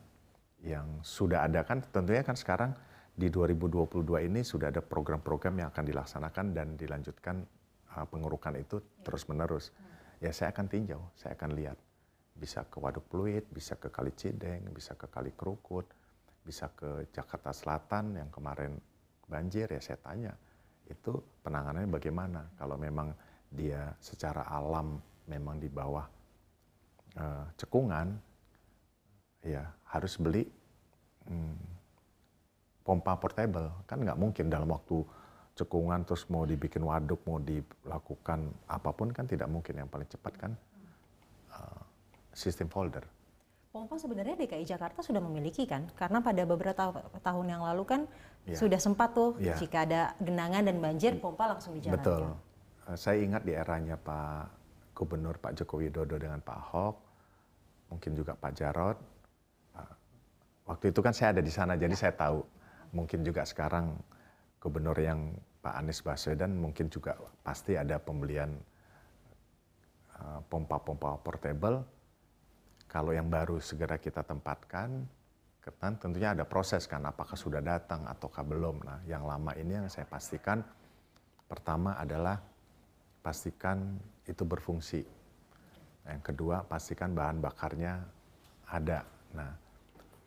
yang 0.64 1.00
sudah 1.04 1.48
ada 1.48 1.64
kan 1.64 1.80
tentunya 1.92 2.24
kan 2.24 2.36
sekarang 2.36 2.72
di 3.16 3.28
2022 3.28 4.28
ini 4.32 4.42
sudah 4.44 4.72
ada 4.72 4.80
program-program 4.80 5.60
yang 5.60 5.68
akan 5.72 5.86
dilaksanakan 5.88 6.46
dan 6.56 6.68
dilanjutkan 6.80 7.44
uh, 7.96 8.06
pengurukan 8.08 8.56
itu 8.56 8.80
terus-menerus. 9.04 9.76
Ya 10.24 10.32
saya 10.32 10.56
akan 10.56 10.68
tinjau, 10.72 11.04
saya 11.20 11.36
akan 11.36 11.52
lihat. 11.56 11.76
Bisa 12.40 12.64
ke 12.64 12.80
Waduk 12.80 13.12
Pluit, 13.12 13.44
bisa 13.52 13.76
ke 13.76 13.92
Kali 13.92 14.16
Cideng, 14.16 14.72
bisa 14.72 14.96
ke 14.96 15.12
Kali 15.12 15.36
Kerukut, 15.36 15.84
bisa 16.40 16.72
ke 16.72 17.12
Jakarta 17.12 17.52
Selatan 17.52 18.16
yang 18.16 18.32
kemarin 18.32 18.80
banjir 19.30 19.70
ya 19.70 19.78
saya 19.84 20.00
tanya 20.02 20.34
itu 20.90 21.14
penanganannya 21.46 21.92
bagaimana 21.94 22.42
kalau 22.58 22.74
memang 22.74 23.14
dia 23.50 23.94
secara 23.98 24.46
alam 24.46 25.02
memang 25.26 25.58
di 25.58 25.70
bawah 25.70 26.06
eh, 27.18 27.46
cekungan 27.58 28.08
ya 29.46 29.64
harus 29.90 30.20
beli 30.20 30.46
hmm, 31.26 31.58
pompa 32.86 33.18
portable 33.18 33.70
kan 33.90 34.02
nggak 34.02 34.20
mungkin 34.20 34.50
dalam 34.50 34.70
waktu 34.70 35.02
cekungan 35.58 36.06
terus 36.08 36.30
mau 36.32 36.48
dibikin 36.48 36.86
waduk 36.86 37.20
mau 37.28 37.42
dilakukan 37.42 38.48
apa 38.70 38.90
pun 38.96 39.12
kan 39.12 39.28
tidak 39.28 39.50
mungkin 39.52 39.82
yang 39.82 39.90
paling 39.90 40.08
cepat 40.08 40.34
kan 40.38 40.52
eh, 41.54 41.82
sistem 42.34 42.70
folder 42.70 43.06
Pompa 43.70 44.02
sebenarnya 44.02 44.34
DKI 44.34 44.66
Jakarta 44.66 45.06
sudah 45.06 45.22
memiliki 45.22 45.70
kan? 45.70 45.86
Karena 45.94 46.26
pada 46.26 46.42
beberapa 46.42 46.90
tahun 47.22 47.54
yang 47.54 47.62
lalu 47.62 47.86
kan 47.86 48.02
Iya. 48.50 48.58
sudah 48.66 48.82
sempat 48.82 49.14
tuh 49.14 49.38
Iya. 49.38 49.62
jika 49.62 49.86
ada 49.86 50.02
genangan 50.18 50.66
dan 50.66 50.82
banjir 50.82 51.22
pompa 51.22 51.46
langsung 51.46 51.78
dijalankan. 51.78 52.02
Betul. 52.02 52.24
Eh, 52.90 52.98
Saya 52.98 53.22
ingat 53.22 53.46
di 53.46 53.54
eranya 53.54 53.94
Pak 54.02 54.58
Gubernur 54.98 55.38
Pak 55.38 55.62
Joko 55.62 55.78
Widodo 55.78 56.18
dengan 56.18 56.42
Pak 56.42 56.58
Ahok, 56.58 56.96
mungkin 57.94 58.12
juga 58.18 58.34
Pak 58.34 58.52
Jarot. 58.58 58.98
eh, 59.78 59.94
Waktu 60.66 60.90
itu 60.90 61.00
kan 61.06 61.14
saya 61.14 61.38
ada 61.38 61.42
di 61.46 61.54
sana, 61.54 61.78
jadi 61.78 61.94
saya 61.94 62.14
tahu. 62.18 62.42
Mungkin 62.90 63.22
juga 63.22 63.46
sekarang 63.46 63.94
Gubernur 64.58 64.98
yang 64.98 65.38
Pak 65.62 65.76
Anies 65.78 66.02
Baswedan 66.02 66.58
mungkin 66.58 66.90
juga 66.90 67.14
pasti 67.46 67.78
ada 67.78 68.02
pembelian 68.02 68.58
eh, 70.18 70.40
pompa-pompa 70.50 71.22
portable. 71.22 71.86
Kalau 72.90 73.14
yang 73.14 73.30
baru 73.30 73.62
segera 73.62 74.02
kita 74.02 74.26
tempatkan, 74.26 75.06
kan 75.62 75.94
tentunya 76.02 76.34
ada 76.34 76.42
proses 76.42 76.90
kan, 76.90 77.06
apakah 77.06 77.38
sudah 77.38 77.62
datang 77.62 78.02
ataukah 78.10 78.42
belum. 78.42 78.82
Nah, 78.82 79.06
yang 79.06 79.30
lama 79.30 79.54
ini 79.54 79.78
yang 79.78 79.86
saya 79.86 80.10
pastikan 80.10 80.66
pertama 81.46 81.94
adalah 82.02 82.42
pastikan 83.20 84.00
itu 84.26 84.44
berfungsi. 84.44 85.02
Yang 86.08 86.22
kedua, 86.34 86.66
pastikan 86.66 87.14
bahan 87.14 87.38
bakarnya 87.44 88.02
ada. 88.70 89.06
Nah, 89.36 89.52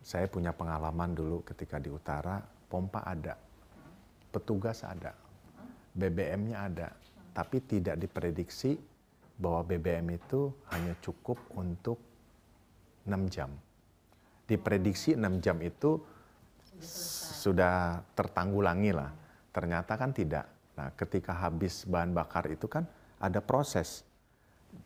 saya 0.02 0.26
punya 0.26 0.54
pengalaman 0.54 1.14
dulu 1.14 1.42
ketika 1.46 1.78
di 1.78 1.90
utara, 1.90 2.38
pompa 2.70 3.02
ada, 3.02 3.34
petugas 4.30 4.82
ada, 4.86 5.14
BBM-nya 5.94 6.56
ada, 6.70 6.88
tapi 7.34 7.62
tidak 7.64 7.98
diprediksi 7.98 8.78
bahwa 9.38 9.66
BBM 9.66 10.18
itu 10.18 10.52
hanya 10.70 10.94
cukup 11.02 11.38
untuk 11.58 11.98
6 13.08 13.26
jam. 13.26 13.50
Diprediksi 14.46 15.18
6 15.18 15.42
jam 15.42 15.58
itu 15.62 15.98
sudah 17.42 18.02
tertanggulangi 18.14 18.92
lah. 18.94 19.10
Ternyata 19.50 19.98
kan 19.98 20.14
tidak. 20.14 20.46
Nah, 20.72 20.88
ketika 20.96 21.36
habis 21.36 21.84
bahan 21.84 22.16
bakar 22.16 22.48
itu 22.48 22.64
kan 22.64 22.88
ada 23.20 23.38
proses 23.38 24.02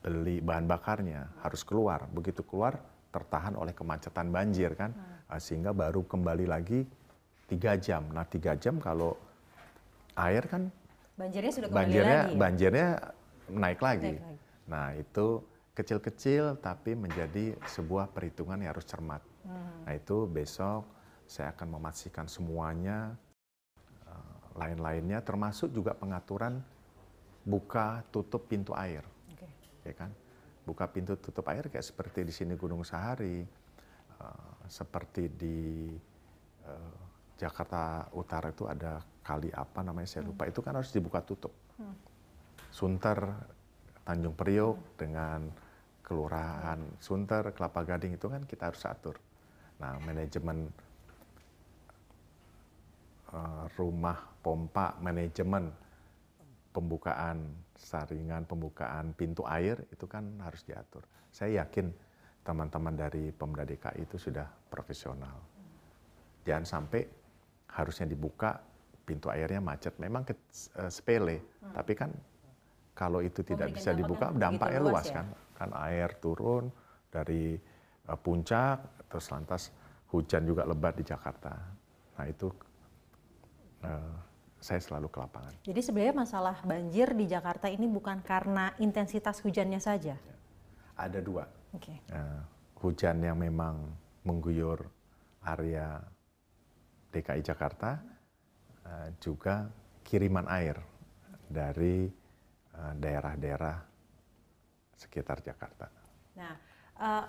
beli 0.03 0.43
bahan 0.43 0.67
bakarnya 0.67 1.31
harus 1.43 1.63
keluar. 1.63 2.11
Begitu 2.11 2.43
keluar 2.43 2.79
tertahan 3.15 3.55
oleh 3.55 3.73
kemacetan 3.73 4.29
banjir 4.29 4.75
kan, 4.75 4.93
Ah, 5.27 5.43
sehingga 5.43 5.75
baru 5.75 6.07
kembali 6.07 6.47
lagi 6.47 6.87
tiga 7.47 7.75
jam. 7.75 8.07
Nah 8.15 8.23
tiga 8.27 8.55
jam 8.55 8.79
kalau 8.79 9.19
air 10.15 10.47
kan 10.47 10.71
Banjirnya 11.17 11.53
sudah 11.55 11.69
kembali 11.71 11.81
banjirnya 11.83 12.21
lagi. 12.21 12.31
ya? 12.31 12.39
banjirnya 12.39 12.89
naik 13.49 13.81
lagi. 13.81 14.13
Naik 14.13 14.23
lagi. 14.23 14.39
Nah 14.69 14.87
itu 14.95 15.27
kecil-kecil 15.73 16.45
tapi 16.61 16.95
menjadi 16.95 17.57
sebuah 17.67 18.13
perhitungan 18.13 18.61
yang 18.61 18.71
harus 18.77 18.85
cermat. 18.87 19.23
Hmm. 19.43 19.83
Nah 19.83 19.93
itu 19.97 20.29
besok 20.29 20.85
saya 21.27 21.51
akan 21.57 21.79
memastikan 21.81 22.27
semuanya 22.31 23.19
lain-lainnya 24.57 25.21
termasuk 25.21 25.71
juga 25.71 25.93
pengaturan 25.93 26.59
buka 27.47 28.03
tutup 28.11 28.49
pintu 28.49 28.73
air, 28.75 29.05
Oke. 29.31 29.47
ya 29.87 29.95
kan? 29.95 30.11
Buka 30.67 30.91
pintu 30.91 31.15
tutup 31.21 31.47
air 31.53 31.71
kayak 31.71 31.85
seperti 31.85 32.27
di 32.27 32.33
sini 32.35 32.59
Gunung 32.59 32.83
Sahari, 32.83 33.45
eh, 34.19 34.55
seperti 34.67 35.31
di 35.31 35.93
eh, 36.67 36.97
Jakarta 37.37 38.09
Utara 38.17 38.51
itu 38.51 38.65
ada 38.67 38.99
kali 39.21 39.53
apa 39.53 39.85
namanya 39.85 40.09
saya 40.09 40.25
lupa 40.25 40.49
itu 40.49 40.65
kan 40.65 40.75
harus 40.75 40.91
dibuka 40.91 41.21
tutup. 41.21 41.53
Sunter, 42.73 43.21
Tanjung 44.07 44.33
Priok 44.33 44.97
dengan 44.97 45.51
kelurahan 46.01 46.81
Sunter, 47.03 47.53
Kelapa 47.53 47.83
Gading 47.83 48.17
itu 48.17 48.27
kan 48.31 48.47
kita 48.49 48.73
harus 48.73 48.83
atur. 48.87 49.19
Nah, 49.83 50.01
manajemen 50.01 50.71
rumah 53.77 54.19
pompa, 54.41 54.97
manajemen 55.01 55.73
pembukaan 56.77 57.57
saringan, 57.73 58.45
pembukaan 58.45 59.17
pintu 59.17 59.45
air 59.49 59.81
itu 59.89 60.05
kan 60.05 60.25
harus 60.45 60.61
diatur. 60.65 61.05
Saya 61.33 61.65
yakin 61.65 61.89
teman-teman 62.45 62.95
dari 62.95 63.33
Pemda 63.33 63.65
DKI 63.65 64.05
itu 64.05 64.17
sudah 64.21 64.45
profesional. 64.69 65.41
Jangan 66.45 66.65
sampai 66.69 67.03
harusnya 67.73 68.07
dibuka 68.07 68.61
pintu 69.03 69.33
airnya 69.33 69.59
macet. 69.59 69.97
Memang 69.99 70.23
ke, 70.23 70.35
eh, 70.79 70.91
sepele, 70.93 71.43
tapi 71.73 71.93
kan 71.99 72.11
kalau 72.97 73.21
itu 73.21 73.45
tidak 73.45 73.73
Memberikan 73.73 73.77
bisa 73.77 73.91
dampak 73.91 74.01
dibuka, 74.01 74.27
dampaknya 74.37 74.81
luas 74.81 74.93
luas 74.93 75.07
ya? 75.09 75.15
kan. 75.17 75.27
Kan 75.57 75.71
air 75.75 76.11
turun 76.21 76.65
dari 77.11 77.57
eh, 78.07 78.19
puncak, 78.21 79.09
terus 79.09 79.27
lantas 79.33 79.63
hujan 80.13 80.43
juga 80.45 80.63
lebat 80.69 80.95
di 80.97 81.05
Jakarta. 81.05 81.55
Nah 82.17 82.27
itu 82.31 82.47
eh, 82.53 82.66
saya 84.61 84.81
selalu 84.83 85.07
ke 85.13 85.19
lapangan. 85.23 85.53
Jadi 85.63 85.81
sebenarnya 85.85 86.17
masalah 86.17 86.57
banjir 86.67 87.15
di 87.15 87.31
Jakarta 87.31 87.71
ini 87.71 87.87
bukan 87.87 88.19
karena 88.25 88.75
intensitas 88.83 89.39
hujannya 89.45 89.79
saja. 89.79 90.19
Ada 90.97 91.21
dua, 91.21 91.45
Oke. 91.77 91.93
Eh, 92.09 92.41
hujan 92.81 93.21
yang 93.21 93.37
memang 93.37 93.85
mengguyur 94.25 94.81
area 95.45 96.01
DKI 97.13 97.43
Jakarta, 97.45 98.01
eh, 98.83 99.09
juga 99.21 99.69
kiriman 100.03 100.49
air 100.51 100.81
dari 101.47 102.09
eh, 102.77 102.95
daerah-daerah 102.97 103.77
sekitar 104.97 105.45
Jakarta. 105.45 105.87
Nah, 106.37 106.55
eh, 106.97 107.25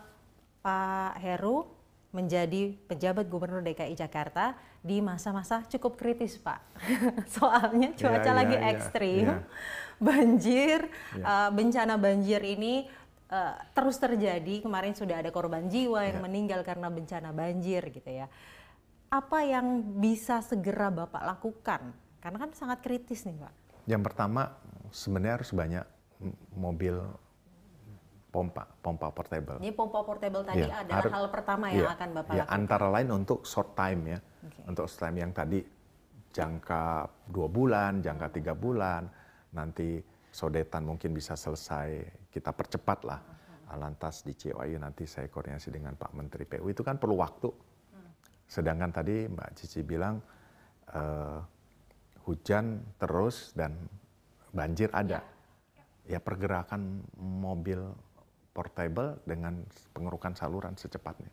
Pak 0.64 1.14
Heru 1.22 1.77
menjadi 2.18 2.74
pejabat 2.90 3.30
Gubernur 3.30 3.62
DKI 3.62 3.94
Jakarta 3.94 4.58
di 4.82 4.98
masa-masa 5.06 5.62
cukup 5.70 5.94
kritis, 5.94 6.42
Pak. 6.42 6.58
Soalnya 7.38 7.94
cuaca 7.94 8.26
iya, 8.26 8.34
lagi 8.34 8.58
iya, 8.58 8.68
ekstrim, 8.74 9.26
iya. 9.30 9.38
banjir, 10.08 10.80
Iya. 11.14 11.26
eh, 11.26 11.50
bencana 11.54 11.94
banjir 12.02 12.42
ini 12.42 12.90
eh, 13.30 13.56
terus 13.78 14.02
terjadi. 14.02 14.66
Kemarin 14.66 14.98
sudah 14.98 15.22
ada 15.22 15.30
korban 15.30 15.70
jiwa 15.70 16.02
yang 16.10 16.18
Iya. 16.18 16.26
meninggal 16.26 16.62
karena 16.66 16.90
bencana 16.90 17.30
banjir, 17.30 17.86
gitu 17.94 18.10
ya. 18.10 18.26
Apa 19.14 19.46
yang 19.46 19.86
bisa 20.02 20.42
segera 20.42 20.90
Bapak 20.90 21.22
lakukan? 21.22 21.94
Karena 22.18 22.38
kan 22.42 22.50
sangat 22.58 22.82
kritis 22.82 23.24
nih, 23.24 23.38
Pak. 23.38 23.54
Yang 23.88 24.02
pertama 24.04 24.58
sebenarnya 24.90 25.40
harus 25.40 25.52
banyak 25.54 25.86
mobil 26.58 26.98
pompa, 28.38 28.64
pompa 28.86 29.10
portable. 29.10 29.58
Ini 29.58 29.74
pompa 29.74 30.06
portable 30.06 30.46
tadi 30.46 30.62
Iya, 30.62 30.86
adalah 30.86 31.10
hal 31.10 31.26
pertama 31.34 31.66
yang 31.74 31.90
Iya, 31.90 31.98
akan 31.98 32.10
Bapak 32.14 32.34
iya, 32.38 32.44
lakukan. 32.46 32.54
Antara 32.62 32.88
lain 32.94 33.10
untuk 33.10 33.40
short 33.50 33.74
time 33.74 34.02
ya, 34.14 34.20
Oke. 34.22 34.62
untuk 34.70 34.86
short 34.86 35.02
time 35.10 35.18
yang 35.26 35.32
tadi 35.34 35.60
jangka 36.30 36.84
dua 37.34 37.48
bulan, 37.50 37.98
jangka 38.06 38.28
tiga 38.30 38.54
bulan, 38.54 39.10
nanti 39.58 39.98
Sodetan 40.30 40.86
mungkin 40.86 41.18
bisa 41.18 41.34
selesai, 41.34 42.06
kita 42.30 42.54
percepat 42.54 43.00
lah. 43.10 43.18
Lantas 43.74 44.22
di 44.22 44.38
COI 44.38 44.78
nanti 44.78 45.10
saya 45.10 45.28
koordinasi 45.34 45.74
dengan 45.74 45.98
Pak 45.98 46.14
Menteri 46.14 46.46
PU 46.46 46.70
itu 46.70 46.86
kan 46.86 47.02
perlu 47.02 47.18
waktu. 47.18 47.50
Sedangkan 48.46 48.94
tadi 48.94 49.26
Mbak 49.28 49.50
Cici 49.58 49.82
bilang 49.82 50.22
uh, 50.94 51.42
hujan 52.24 52.86
terus 53.02 53.52
dan 53.58 53.76
banjir 54.54 54.94
ada. 54.94 55.20
Ya 56.08 56.22
pergerakan 56.24 57.04
mobil 57.20 57.82
portable 58.58 59.22
dengan 59.30 59.62
pengerukan 59.94 60.34
saluran 60.34 60.74
secepatnya. 60.74 61.30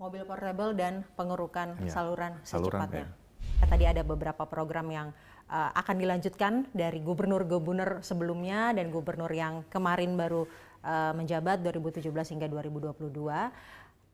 Mobil 0.00 0.24
portable 0.24 0.72
dan 0.72 1.04
pengerukan 1.12 1.76
ya, 1.84 1.92
saluran 1.92 2.40
secepatnya. 2.40 3.04
Saluran, 3.04 3.60
ya. 3.60 3.66
Tadi 3.68 3.84
ada 3.84 4.00
beberapa 4.00 4.48
program 4.48 4.88
yang 4.88 5.08
uh, 5.52 5.70
akan 5.76 5.96
dilanjutkan 6.00 6.72
dari 6.72 7.04
gubernur-gubernur 7.04 8.00
sebelumnya 8.00 8.72
dan 8.72 8.88
gubernur 8.88 9.28
yang 9.28 9.68
kemarin 9.68 10.16
baru 10.16 10.48
uh, 10.84 11.12
menjabat 11.12 11.60
2017 11.60 12.08
hingga 12.08 12.48
2022. 12.48 12.96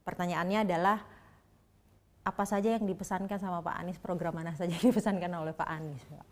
Pertanyaannya 0.03 0.59
adalah 0.67 0.99
apa 2.23 2.45
saja 2.47 2.79
yang 2.79 2.87
dipesankan 2.87 3.39
sama 3.39 3.63
Pak 3.63 3.75
Anies, 3.83 3.99
program 3.99 4.35
mana 4.39 4.55
saja 4.59 4.75
yang 4.75 4.87
dipesankan 4.91 5.31
oleh 5.39 5.55
Pak 5.55 5.71
Anies? 5.71 6.03
Pak? 6.07 6.32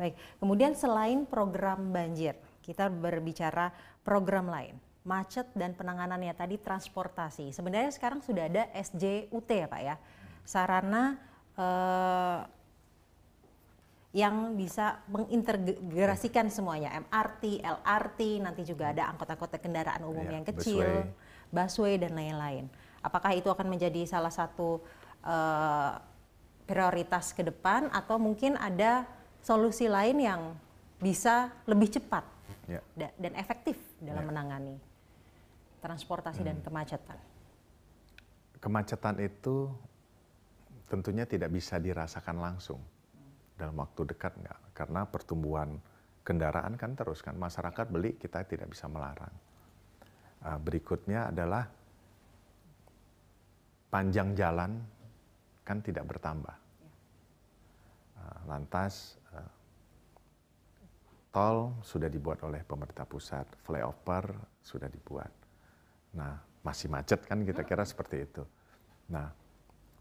Baik, 0.00 0.16
kemudian 0.40 0.72
selain 0.72 1.28
program 1.28 1.92
banjir, 1.92 2.32
kita 2.64 2.88
berbicara 2.88 3.68
program 4.00 4.48
lain, 4.48 4.80
macet 5.04 5.44
dan 5.52 5.76
penanganannya 5.76 6.32
tadi 6.32 6.56
transportasi. 6.56 7.52
Sebenarnya 7.52 7.92
sekarang 7.92 8.24
sudah 8.24 8.48
ada 8.48 8.64
SJUT 8.72 9.44
ya 9.44 9.68
Pak 9.68 9.82
ya, 9.84 10.00
sarana 10.48 11.20
eh, 11.52 12.40
yang 14.16 14.56
bisa 14.56 15.04
mengintegrasikan 15.06 16.48
semuanya, 16.48 16.96
MRT, 16.96 17.60
LRT, 17.60 18.20
nanti 18.40 18.64
juga 18.64 18.96
ada 18.96 19.12
angkot-angkot 19.12 19.60
kendaraan 19.60 20.00
umum 20.08 20.24
ya, 20.24 20.40
yang 20.40 20.48
kecil, 20.48 21.12
busway, 21.52 21.52
busway 21.52 21.94
dan 22.00 22.16
lain-lain. 22.16 22.64
Apakah 23.04 23.36
itu 23.36 23.52
akan 23.52 23.68
menjadi 23.68 24.08
salah 24.08 24.32
satu 24.32 24.80
uh, 25.22 25.92
prioritas 26.66 27.30
ke 27.36 27.46
depan 27.46 27.86
atau 27.94 28.18
mungkin 28.18 28.58
ada 28.58 29.19
solusi 29.40 29.88
lain 29.88 30.16
yang 30.20 30.40
bisa 31.00 31.48
lebih 31.64 31.88
cepat 31.88 32.24
ya. 32.68 32.80
dan 33.16 33.32
efektif 33.36 33.76
dalam 33.98 34.24
ya. 34.24 34.28
menangani 34.28 34.76
transportasi 35.80 36.44
hmm. 36.44 36.48
dan 36.48 36.56
kemacetan. 36.60 37.18
Kemacetan 38.60 39.16
itu 39.24 39.72
tentunya 40.92 41.24
tidak 41.24 41.48
bisa 41.48 41.80
dirasakan 41.80 42.36
langsung 42.36 42.80
dalam 43.56 43.76
waktu 43.80 44.04
dekat 44.12 44.36
enggak, 44.36 44.60
karena 44.76 45.08
pertumbuhan 45.08 45.80
kendaraan 46.24 46.76
kan 46.76 46.92
terus 46.92 47.24
kan 47.24 47.36
masyarakat 47.36 47.86
beli 47.88 48.16
kita 48.20 48.44
tidak 48.44 48.68
bisa 48.68 48.88
melarang. 48.88 49.32
Uh, 50.40 50.60
berikutnya 50.60 51.32
adalah 51.32 51.68
panjang 53.88 54.36
jalan 54.36 54.80
kan 55.64 55.80
tidak 55.80 56.04
bertambah. 56.08 56.56
Uh, 58.20 58.40
lantas 58.48 59.19
tol 61.30 61.78
sudah 61.86 62.10
dibuat 62.10 62.42
oleh 62.42 62.66
pemerintah 62.66 63.06
pusat, 63.06 63.46
flyover 63.62 64.34
sudah 64.60 64.90
dibuat. 64.90 65.30
Nah, 66.18 66.34
masih 66.66 66.90
macet 66.90 67.22
kan 67.24 67.40
kita 67.46 67.62
kira 67.62 67.86
seperti 67.86 68.16
itu. 68.26 68.42
Nah, 69.14 69.30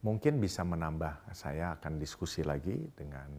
mungkin 0.02 0.42
bisa 0.42 0.66
menambah, 0.66 1.34
saya 1.38 1.78
akan 1.78 2.02
diskusi 2.02 2.42
lagi 2.42 2.76
dengan 2.98 3.30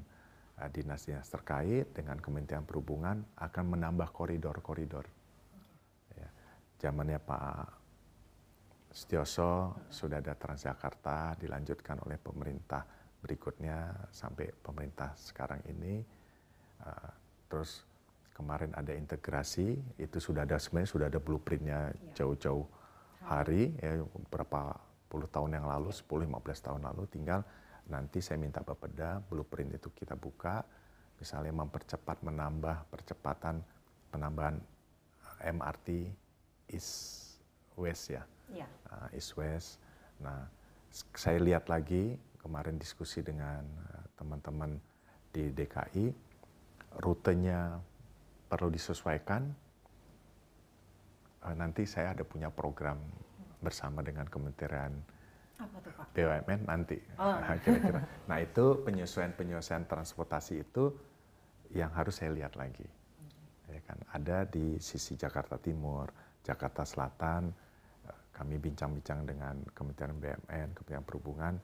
uh, 0.63 0.69
dinas-dinas 0.71 1.27
terkait, 1.27 1.91
dengan 1.91 2.23
Kementerian 2.23 2.63
Perhubungan, 2.63 3.27
akan 3.37 3.65
menambah 3.75 4.15
koridor-koridor. 4.15 5.07
Ya, 6.15 6.29
zamannya 6.79 7.19
Pak 7.19 7.83
Setioso 8.91 9.87
sudah 9.91 10.19
ada 10.19 10.35
Transjakarta, 10.35 11.39
dilanjutkan 11.39 12.03
oleh 12.07 12.19
pemerintah 12.19 12.83
berikutnya 13.21 14.09
sampai 14.11 14.51
pemerintah 14.51 15.15
sekarang 15.15 15.63
ini. 15.71 16.03
Uh, 16.81 17.20
terus 17.51 17.83
kemarin 18.33 18.73
ada 18.73 18.95
integrasi 18.95 19.77
itu 20.01 20.17
sudah 20.23 20.49
ada 20.49 20.57
sebenarnya 20.57 20.91
sudah 20.95 21.07
ada 21.11 21.21
blueprintnya 21.21 21.93
iya. 21.93 22.13
jauh-jauh 22.17 22.65
hari 23.27 23.75
ya 23.83 24.01
beberapa 24.01 24.79
puluh 25.11 25.29
tahun 25.29 25.61
yang 25.61 25.67
lalu 25.67 25.91
10-15 25.93 26.67
tahun 26.71 26.81
lalu 26.87 27.03
tinggal 27.11 27.43
nanti 27.91 28.23
saya 28.23 28.39
minta 28.39 28.63
Bapeda 28.63 29.19
blueprint 29.21 29.77
itu 29.77 29.91
kita 29.93 30.15
buka 30.15 30.63
misalnya 31.19 31.53
mempercepat 31.53 32.23
menambah 32.25 32.89
percepatan 32.89 33.61
penambahan 34.09 34.57
MRT 35.43 36.09
East 36.71 37.27
West 37.77 38.15
ya, 38.15 38.23
ya. 38.55 38.69
Uh, 38.89 39.09
East 39.13 39.35
West. 39.37 39.77
Nah 40.23 40.47
saya 40.91 41.39
lihat 41.43 41.69
lagi 41.69 42.19
kemarin 42.43 42.75
diskusi 42.81 43.23
dengan 43.23 43.63
eh, 43.63 44.05
teman-teman 44.19 44.75
di 45.31 45.55
DKI 45.55 46.30
rutenya 46.99 47.79
perlu 48.51 48.73
disesuaikan. 48.73 49.47
Uh, 51.41 51.55
nanti 51.57 51.89
saya 51.89 52.13
ada 52.13 52.27
punya 52.27 52.53
program 52.53 53.01
bersama 53.65 54.05
dengan 54.05 54.29
Kementerian 54.29 54.93
BUMN 56.17 56.65
nanti 56.65 56.97
oh. 57.21 57.37
kira-kira. 57.65 58.01
nah 58.25 58.41
itu 58.41 58.81
penyesuaian-penyesuaian 58.81 59.85
transportasi 59.85 60.65
itu 60.65 60.89
yang 61.77 61.93
harus 61.93 62.19
saya 62.19 62.33
lihat 62.33 62.57
lagi. 62.57 62.89
Ya 63.71 63.81
kan 63.87 64.01
ada 64.11 64.49
di 64.49 64.81
sisi 64.83 65.15
Jakarta 65.15 65.61
Timur, 65.61 66.11
Jakarta 66.43 66.83
Selatan. 66.83 67.53
Eh, 68.09 68.21
kami 68.35 68.59
bincang-bincang 68.59 69.23
dengan 69.29 69.55
Kementerian 69.77 70.17
BUMN, 70.19 70.69
Kementerian 70.75 71.05
Perhubungan 71.07 71.55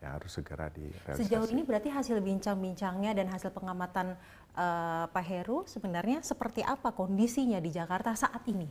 yang 0.00 0.16
harus 0.16 0.32
segera 0.32 0.72
direalisasi. 0.72 1.28
Sejauh 1.28 1.48
ini 1.52 1.60
berarti 1.60 1.92
hasil 1.92 2.24
bincang-bincangnya 2.24 3.12
dan 3.12 3.28
hasil 3.28 3.52
pengamatan 3.52 4.16
uh, 4.56 5.04
Pak 5.12 5.24
Heru 5.28 5.68
sebenarnya 5.68 6.24
seperti 6.24 6.64
apa 6.64 6.96
kondisinya 6.96 7.60
di 7.60 7.68
Jakarta 7.68 8.16
saat 8.16 8.40
ini? 8.48 8.64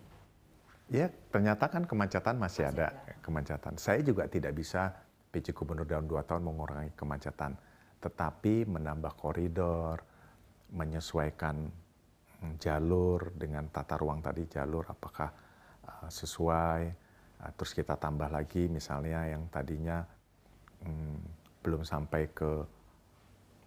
Ya, 0.90 1.14
ternyata 1.30 1.70
kan 1.70 1.86
kemacetan 1.86 2.42
masih, 2.42 2.66
masih 2.66 2.74
ada, 2.74 2.88
ada 2.90 3.14
kemacetan. 3.22 3.78
Saya 3.78 4.02
juga 4.02 4.26
tidak 4.26 4.58
bisa 4.58 4.90
PJ 5.30 5.54
Gubernur 5.54 5.86
dalam 5.86 6.10
dua 6.10 6.26
tahun 6.26 6.50
mengurangi 6.50 6.98
kemacetan, 6.98 7.54
tetapi 8.02 8.66
menambah 8.66 9.14
koridor, 9.14 10.02
menyesuaikan 10.74 11.70
jalur 12.58 13.38
dengan 13.38 13.70
tata 13.70 14.02
ruang 14.02 14.26
tadi 14.26 14.50
jalur 14.50 14.82
apakah 14.90 15.30
uh, 15.86 16.10
sesuai, 16.10 16.82
uh, 17.46 17.52
terus 17.54 17.78
kita 17.78 17.94
tambah 18.02 18.34
lagi 18.34 18.66
misalnya 18.66 19.30
yang 19.30 19.46
tadinya 19.54 20.02
hmm, 20.86 21.20
belum 21.64 21.84
sampai 21.84 22.32
ke 22.32 22.52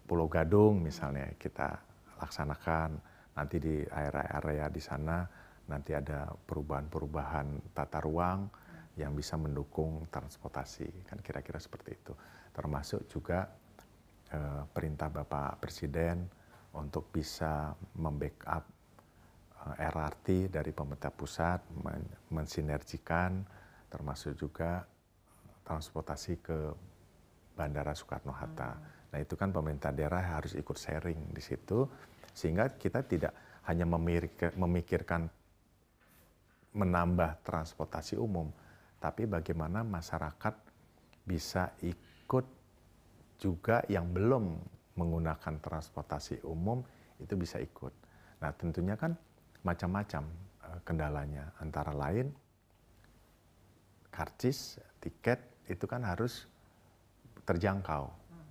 Pulau 0.07 0.29
Gadung 0.29 0.83
misalnya 0.83 1.33
kita 1.39 1.79
laksanakan. 2.21 2.91
Nanti 3.33 3.57
di 3.57 3.81
area-area 3.81 4.69
di 4.69 4.83
sana 4.83 5.25
nanti 5.73 5.97
ada 5.97 6.29
perubahan-perubahan 6.29 7.73
tata 7.73 7.99
ruang 8.05 8.45
yang 9.01 9.17
bisa 9.17 9.41
mendukung 9.41 10.05
transportasi. 10.13 11.09
Kan 11.09 11.25
kira-kira 11.25 11.57
seperti 11.57 11.97
itu. 11.97 12.13
Termasuk 12.53 13.09
juga 13.09 13.49
eh, 14.29 14.63
perintah 14.69 15.09
Bapak 15.09 15.65
Presiden 15.65 16.29
untuk 16.77 17.09
bisa 17.09 17.73
membackup 17.97 18.65
eh, 19.65 19.89
RRT 19.89 20.53
dari 20.53 20.77
pemerintah 20.77 21.13
pusat 21.13 21.65
men 21.81 22.05
mensinergikan 22.29 23.45
termasuk 23.93 24.33
juga 24.41 24.89
transportasi 25.69 26.41
ke 26.41 26.59
Bandara 27.53 27.93
Soekarno-Hatta. 27.93 28.71
Hmm. 28.73 28.85
Nah 29.13 29.19
itu 29.21 29.35
kan 29.37 29.53
pemerintah 29.53 29.93
daerah 29.93 30.25
harus 30.41 30.57
ikut 30.57 30.77
sharing 30.77 31.33
di 31.33 31.43
situ, 31.45 31.85
sehingga 32.33 32.73
kita 32.75 33.05
tidak 33.05 33.33
hanya 33.69 33.87
memikirkan 34.57 35.29
menambah 36.73 37.45
transportasi 37.45 38.17
umum, 38.17 38.49
tapi 38.97 39.29
bagaimana 39.29 39.85
masyarakat 39.85 40.55
bisa 41.23 41.77
ikut 41.85 42.47
juga 43.37 43.85
yang 43.93 44.09
belum 44.09 44.57
menggunakan 44.97 45.61
transportasi 45.61 46.43
umum 46.49 46.81
itu 47.21 47.35
bisa 47.37 47.61
ikut. 47.61 47.93
Nah 48.41 48.51
tentunya 48.57 48.97
kan 48.97 49.13
macam-macam 49.63 50.25
eh, 50.65 50.81
kendalanya, 50.83 51.53
antara 51.61 51.93
lain 51.93 52.33
karcis, 54.13 54.77
tiket 55.01 55.41
itu 55.69 55.85
kan 55.89 56.05
harus 56.05 56.45
terjangkau. 57.53 58.05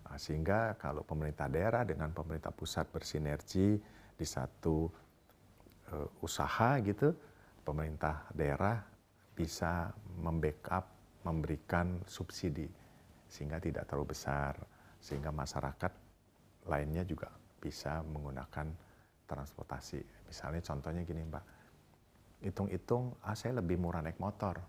Nah, 0.06 0.18
sehingga 0.22 0.78
kalau 0.78 1.02
pemerintah 1.02 1.50
daerah 1.50 1.82
dengan 1.82 2.14
pemerintah 2.14 2.54
pusat 2.54 2.86
bersinergi 2.94 3.82
di 4.14 4.26
satu 4.28 4.86
uh, 5.90 6.08
usaha 6.22 6.78
gitu, 6.86 7.10
pemerintah 7.66 8.30
daerah 8.38 8.78
bisa 9.34 9.90
membackup, 10.22 10.86
memberikan 11.26 12.02
subsidi 12.06 12.70
sehingga 13.32 13.58
tidak 13.64 13.88
terlalu 13.88 14.12
besar, 14.12 14.60
sehingga 15.00 15.32
masyarakat 15.32 15.94
lainnya 16.68 17.08
juga 17.08 17.32
bisa 17.58 18.04
menggunakan 18.04 18.68
transportasi. 19.24 20.04
Misalnya 20.28 20.60
contohnya 20.60 21.08
gini 21.08 21.24
Mbak, 21.24 21.46
hitung-hitung, 22.44 23.16
ah 23.24 23.34
saya 23.34 23.64
lebih 23.64 23.80
murah 23.80 24.04
naik 24.04 24.20
motor 24.20 24.60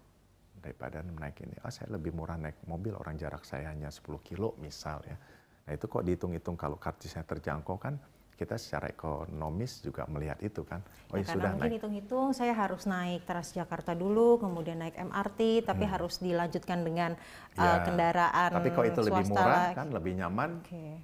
daripada 0.63 1.03
naik 1.03 1.43
ini. 1.43 1.59
Ah 1.67 1.75
saya 1.75 1.91
lebih 1.93 2.15
murah 2.15 2.39
naik 2.39 2.63
mobil, 2.71 2.95
orang 2.95 3.19
jarak 3.19 3.43
saya 3.43 3.75
hanya 3.75 3.91
10 3.91 4.07
kilo 4.23 4.55
misal 4.63 5.03
ya. 5.03 5.19
Nah 5.67 5.73
itu 5.75 5.91
kok 5.91 6.07
dihitung-hitung 6.07 6.55
kalau 6.55 6.79
karcisnya 6.79 7.27
terjangkau 7.27 7.77
kan 7.79 7.99
kita 8.43 8.59
secara 8.59 8.91
ekonomis 8.91 9.79
juga 9.85 10.03
melihat 10.11 10.35
itu 10.43 10.67
kan. 10.67 10.83
Oh 11.13 11.21
ya, 11.21 11.23
ya 11.23 11.39
sudah 11.39 11.51
mungkin 11.55 11.79
hitung-hitung 11.79 12.29
saya 12.35 12.51
harus 12.57 12.89
naik 12.91 13.23
Transjakarta 13.23 13.95
dulu, 13.95 14.43
kemudian 14.43 14.83
naik 14.83 14.99
MRT, 14.99 15.63
tapi 15.63 15.87
hmm. 15.87 15.93
harus 15.95 16.19
dilanjutkan 16.19 16.83
dengan 16.83 17.15
ya, 17.55 17.63
uh, 17.63 17.79
kendaraan 17.87 18.51
Tapi 18.51 18.69
kalau 18.75 18.87
itu 18.91 19.01
lebih 19.07 19.25
murah 19.31 19.71
kan, 19.77 19.89
lebih 19.95 20.13
nyaman, 20.19 20.51
okay. 20.65 20.99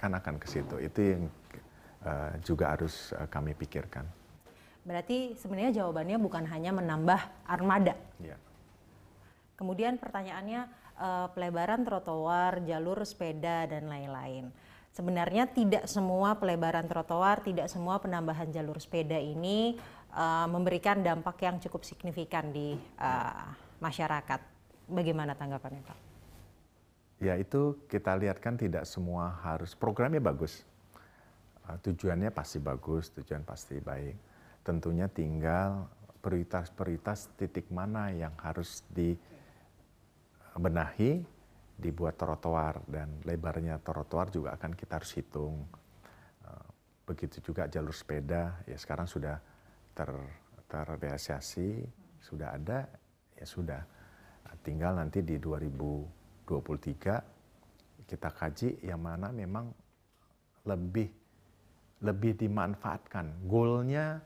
kan 0.00 0.10
akan 0.16 0.34
ke 0.40 0.46
situ. 0.48 0.76
Itu 0.80 1.00
yang 1.04 1.22
uh, 2.08 2.32
juga 2.40 2.72
harus 2.72 3.12
uh, 3.12 3.28
kami 3.28 3.52
pikirkan. 3.52 4.08
Berarti 4.88 5.36
sebenarnya 5.36 5.84
jawabannya 5.84 6.16
bukan 6.16 6.48
hanya 6.48 6.72
menambah 6.72 7.20
armada. 7.44 7.92
Ya. 8.24 8.40
Kemudian 9.58 9.98
pertanyaannya 9.98 10.70
uh, 10.96 11.26
pelebaran 11.34 11.82
trotoar, 11.82 12.62
jalur 12.62 13.02
sepeda 13.02 13.66
dan 13.66 13.90
lain-lain 13.90 14.54
sebenarnya 14.98 15.46
tidak 15.46 15.86
semua 15.86 16.34
pelebaran 16.34 16.82
trotoar, 16.90 17.38
tidak 17.46 17.70
semua 17.70 18.02
penambahan 18.02 18.50
jalur 18.50 18.82
sepeda 18.82 19.14
ini 19.14 19.78
uh, 20.10 20.50
memberikan 20.50 20.98
dampak 20.98 21.38
yang 21.46 21.62
cukup 21.62 21.86
signifikan 21.86 22.50
di 22.50 22.74
uh, 22.98 23.46
masyarakat. 23.78 24.40
Bagaimana 24.90 25.38
tanggapannya 25.38 25.82
Pak? 25.86 25.98
Ya 27.22 27.38
itu 27.38 27.78
kita 27.86 28.18
lihat 28.18 28.42
kan 28.42 28.58
tidak 28.58 28.86
semua 28.86 29.38
harus 29.42 29.74
programnya 29.74 30.22
bagus, 30.22 30.62
tujuannya 31.66 32.30
pasti 32.30 32.62
bagus, 32.62 33.10
tujuan 33.10 33.42
pasti 33.42 33.82
baik. 33.82 34.14
Tentunya 34.62 35.10
tinggal 35.10 35.90
prioritas-prioritas 36.22 37.30
titik 37.34 37.68
mana 37.74 38.14
yang 38.14 38.32
harus 38.38 38.86
dibenahi 40.58 41.22
dibuat 41.78 42.18
trotoar 42.18 42.82
dan 42.90 43.22
lebarnya 43.22 43.78
trotoar 43.78 44.34
juga 44.34 44.58
akan 44.58 44.74
kita 44.74 44.98
harus 44.98 45.14
hitung. 45.14 45.62
Eh, 46.42 46.66
begitu 47.06 47.38
juga 47.38 47.70
jalur 47.70 47.94
sepeda 47.94 48.58
ya 48.66 48.74
sekarang 48.74 49.06
sudah 49.06 49.38
ter 49.94 50.10
terrealisasi, 50.66 51.86
sudah 52.20 52.58
ada 52.58 52.90
ya 53.38 53.46
sudah. 53.46 53.86
Tinggal 54.58 54.98
nanti 54.98 55.22
di 55.22 55.38
2023 55.38 57.22
kita 58.04 58.28
kaji 58.34 58.82
yang 58.84 59.00
mana 59.00 59.30
memang 59.30 59.70
lebih 60.66 61.08
lebih 62.02 62.34
dimanfaatkan. 62.36 63.48
Goalnya 63.48 64.20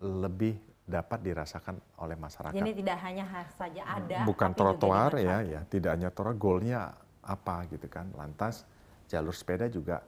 lebih 0.00 0.56
dapat 0.84 1.24
dirasakan 1.24 1.80
oleh 2.04 2.16
masyarakat. 2.20 2.60
Jadi 2.60 2.72
tidak 2.84 2.98
hanya 3.00 3.24
saja 3.56 3.82
ada. 3.88 4.18
Bukan 4.28 4.50
trotoar 4.52 5.16
ya, 5.16 5.40
ya 5.40 5.60
tidak 5.64 5.96
hanya 5.96 6.12
trotoar. 6.12 6.36
Goalnya 6.36 6.92
apa 7.24 7.64
gitu 7.72 7.88
kan? 7.88 8.12
Lantas 8.12 8.68
jalur 9.08 9.32
sepeda 9.32 9.64
juga 9.72 10.04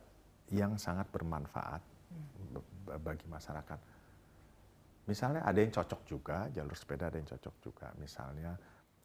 yang 0.53 0.77
sangat 0.77 1.09
bermanfaat 1.09 1.81
hmm. 1.81 3.01
bagi 3.01 3.25
masyarakat. 3.25 3.81
Misalnya 5.07 5.47
ada 5.47 5.59
yang 5.59 5.73
cocok 5.73 6.01
juga 6.05 6.51
jalur 6.53 6.77
sepeda, 6.77 7.09
ada 7.09 7.17
yang 7.17 7.31
cocok 7.31 7.55
juga. 7.63 7.89
Misalnya 7.97 8.53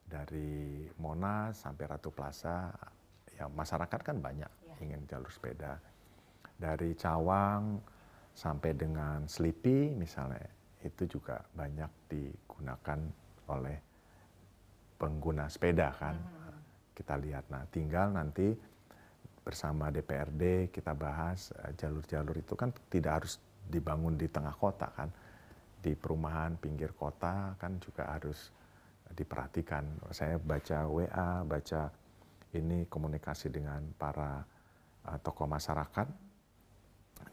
dari 0.02 0.84
Monas 1.00 1.62
sampai 1.62 1.84
Ratu 1.88 2.12
Plaza, 2.12 2.68
ya 3.32 3.48
masyarakat 3.48 4.00
kan 4.02 4.20
banyak 4.20 4.50
ya. 4.68 4.76
ingin 4.84 5.08
jalur 5.08 5.30
sepeda. 5.32 5.80
Dari 6.58 6.92
Cawang 6.94 7.80
sampai 8.36 8.70
dengan 8.76 9.24
Selipi 9.26 9.92
misalnya 9.94 10.42
itu 10.82 11.18
juga 11.18 11.42
banyak 11.54 11.90
digunakan 12.10 13.00
oleh 13.50 13.78
pengguna 14.98 15.50
sepeda 15.50 15.90
kan. 15.94 16.16
Hmm. 16.18 16.60
Kita 16.92 17.14
lihat. 17.18 17.48
Nah, 17.48 17.64
tinggal 17.72 18.12
nanti 18.12 18.52
bersama 19.42 19.90
DPRD 19.90 20.70
kita 20.70 20.94
bahas 20.94 21.50
eh, 21.66 21.74
jalur-jalur 21.74 22.38
itu 22.38 22.54
kan 22.54 22.70
tidak 22.86 23.22
harus 23.22 23.42
dibangun 23.66 24.14
di 24.14 24.30
tengah 24.30 24.54
kota 24.54 24.90
kan. 24.94 25.10
Di 25.82 25.98
perumahan 25.98 26.54
pinggir 26.62 26.94
kota 26.94 27.58
kan 27.58 27.82
juga 27.82 28.06
harus 28.06 28.54
diperhatikan. 29.10 29.82
Saya 30.14 30.38
baca 30.38 30.86
WA, 30.86 31.42
baca 31.42 31.90
ini 32.54 32.86
komunikasi 32.86 33.50
dengan 33.50 33.82
para 33.96 34.44
uh, 35.08 35.18
tokoh 35.24 35.48
masyarakat 35.48 36.06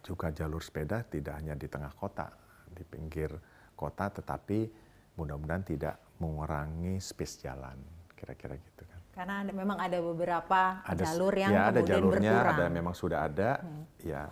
juga 0.02 0.32
jalur 0.32 0.64
sepeda 0.64 1.04
tidak 1.04 1.44
hanya 1.44 1.60
di 1.60 1.68
tengah 1.68 1.92
kota 1.92 2.32
di 2.74 2.84
pinggir 2.86 3.32
kota 3.76 4.12
tetapi 4.12 4.70
mudah-mudahan 5.16 5.64
tidak 5.64 5.96
mengurangi 6.20 7.00
space 7.00 7.44
jalan 7.48 7.80
kira-kira 8.16 8.60
gitu 8.60 8.84
kan. 8.84 9.00
Karena 9.16 9.36
ada, 9.44 9.52
memang 9.56 9.78
ada 9.80 9.98
beberapa 10.04 10.62
ada, 10.84 11.04
jalur 11.04 11.34
yang 11.36 11.52
ya, 11.52 11.62
ada 11.72 11.82
jalurnya, 11.84 12.34
berkurang. 12.36 12.56
ada 12.60 12.66
memang 12.68 12.96
sudah 12.96 13.20
ada, 13.28 13.52
hmm. 13.64 13.84
ya 14.04 14.24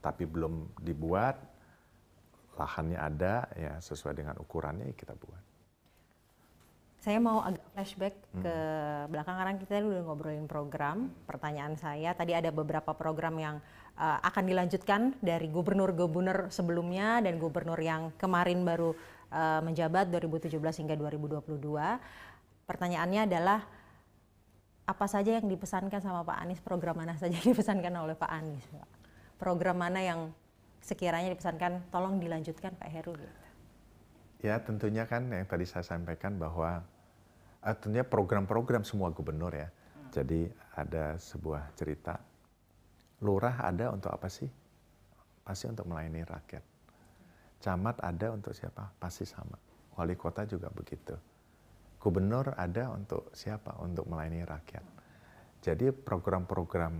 tapi 0.00 0.24
belum 0.28 0.76
dibuat, 0.80 1.36
lahannya 2.56 2.98
ada, 3.00 3.48
ya 3.56 3.76
sesuai 3.80 4.16
dengan 4.16 4.36
ukurannya 4.40 4.92
kita 4.96 5.16
buat. 5.16 5.53
Saya 7.04 7.20
mau 7.20 7.44
agak 7.44 7.60
flashback 7.76 8.16
hmm. 8.16 8.40
ke 8.40 8.56
belakang 9.12 9.36
karena 9.36 9.52
kita 9.60 9.84
udah 9.84 10.02
ngobrolin 10.08 10.48
program. 10.48 11.12
Pertanyaan 11.28 11.76
saya 11.76 12.16
tadi 12.16 12.32
ada 12.32 12.48
beberapa 12.48 12.96
program 12.96 13.36
yang 13.36 13.60
uh, 14.00 14.24
akan 14.24 14.48
dilanjutkan 14.48 15.12
dari 15.20 15.52
gubernur-gubernur 15.52 16.48
sebelumnya 16.48 17.20
dan 17.20 17.36
gubernur 17.36 17.76
yang 17.76 18.08
kemarin 18.16 18.64
baru 18.64 18.96
uh, 19.36 19.60
menjabat 19.60 20.08
2017 20.16 20.56
hingga 20.56 20.96
2022. 20.96 21.44
Pertanyaannya 22.64 23.28
adalah 23.28 23.60
apa 24.88 25.04
saja 25.04 25.36
yang 25.36 25.44
dipesankan 25.44 26.00
sama 26.00 26.24
Pak 26.24 26.40
Anies, 26.40 26.64
program 26.64 27.04
mana 27.04 27.20
saja 27.20 27.36
yang 27.36 27.52
dipesankan 27.52 27.92
oleh 28.00 28.16
Pak 28.16 28.32
Anies? 28.32 28.64
Program 29.36 29.76
mana 29.76 30.00
yang 30.00 30.32
sekiranya 30.80 31.28
dipesankan 31.28 31.84
tolong 31.92 32.16
dilanjutkan 32.16 32.72
Pak 32.80 32.88
Heru 32.88 33.12
gitu. 33.12 33.44
Ya 34.40 34.56
tentunya 34.56 35.04
kan 35.04 35.28
yang 35.28 35.44
tadi 35.44 35.68
saya 35.68 35.84
sampaikan 35.84 36.40
bahwa 36.40 36.93
tentunya 37.72 38.04
program-program 38.04 38.84
semua 38.84 39.08
gubernur 39.08 39.56
ya. 39.56 39.72
Jadi 40.12 40.46
ada 40.76 41.16
sebuah 41.16 41.72
cerita 41.74 42.20
Lurah 43.24 43.56
ada 43.64 43.88
untuk 43.88 44.12
apa 44.12 44.28
sih? 44.28 44.50
Pasti 45.40 45.64
untuk 45.64 45.88
melayani 45.88 46.28
rakyat. 46.28 46.64
Camat 47.64 47.96
ada 48.04 48.36
untuk 48.36 48.52
siapa? 48.52 48.92
Pasti 49.00 49.24
sama. 49.24 49.56
Wali 49.96 50.12
kota 50.12 50.44
juga 50.44 50.68
begitu. 50.68 51.16
Gubernur 51.96 52.52
ada 52.52 52.92
untuk 52.92 53.32
siapa? 53.32 53.80
Untuk 53.80 54.04
melayani 54.12 54.44
rakyat. 54.44 54.84
Jadi 55.64 55.88
program-program 55.88 56.92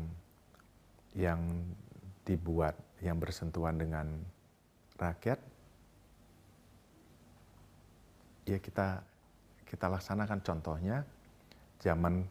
yang 1.12 1.68
dibuat 2.24 2.72
yang 3.04 3.20
bersentuhan 3.20 3.76
dengan 3.76 4.08
rakyat 4.96 5.36
ya 8.48 8.56
kita 8.56 9.04
kita 9.74 9.90
laksanakan 9.90 10.38
contohnya 10.46 11.02
zaman 11.82 12.22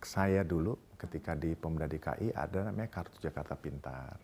saya 0.00 0.40
dulu 0.40 0.96
ketika 0.96 1.36
di 1.36 1.52
Pemda 1.52 1.84
DKI 1.84 2.32
ada 2.32 2.72
namanya 2.72 2.88
Kartu 2.88 3.20
Jakarta 3.20 3.52
Pintar, 3.52 4.16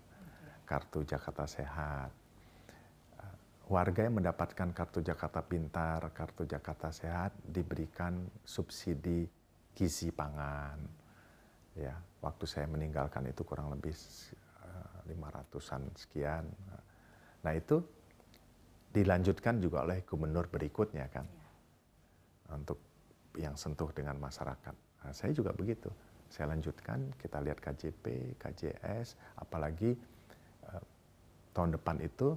Kartu 0.64 1.04
Jakarta 1.04 1.44
Sehat. 1.44 2.08
Eh, 3.20 3.36
warga 3.68 4.08
yang 4.08 4.16
mendapatkan 4.16 4.72
Kartu 4.72 5.04
Jakarta 5.04 5.44
Pintar, 5.44 6.00
Kartu 6.16 6.48
Jakarta 6.48 6.88
Sehat 6.88 7.36
diberikan 7.44 8.24
subsidi 8.40 9.28
gizi 9.76 10.08
pangan. 10.08 10.80
Ya, 11.76 11.92
waktu 12.24 12.48
saya 12.48 12.64
meninggalkan 12.72 13.28
itu 13.28 13.44
kurang 13.44 13.68
lebih 13.68 13.92
eh, 13.92 14.96
lima 15.12 15.28
ratusan 15.28 15.92
sekian. 15.92 16.48
Nah 17.44 17.52
itu 17.52 17.84
dilanjutkan 18.96 19.60
juga 19.60 19.84
oleh 19.84 20.00
gubernur 20.08 20.48
berikutnya 20.48 21.04
kan. 21.12 21.35
Untuk 22.52 22.78
yang 23.36 23.54
sentuh 23.58 23.90
dengan 23.92 24.16
masyarakat. 24.16 24.74
Nah, 25.04 25.12
saya 25.12 25.32
juga 25.34 25.52
begitu 25.52 25.92
saya 26.30 26.52
lanjutkan, 26.52 27.14
kita 27.16 27.38
lihat 27.42 27.58
KJP, 27.62 28.36
KJS, 28.38 29.14
apalagi 29.38 29.94
uh, 30.66 30.82
tahun 31.54 31.78
depan 31.78 32.02
itu 32.02 32.34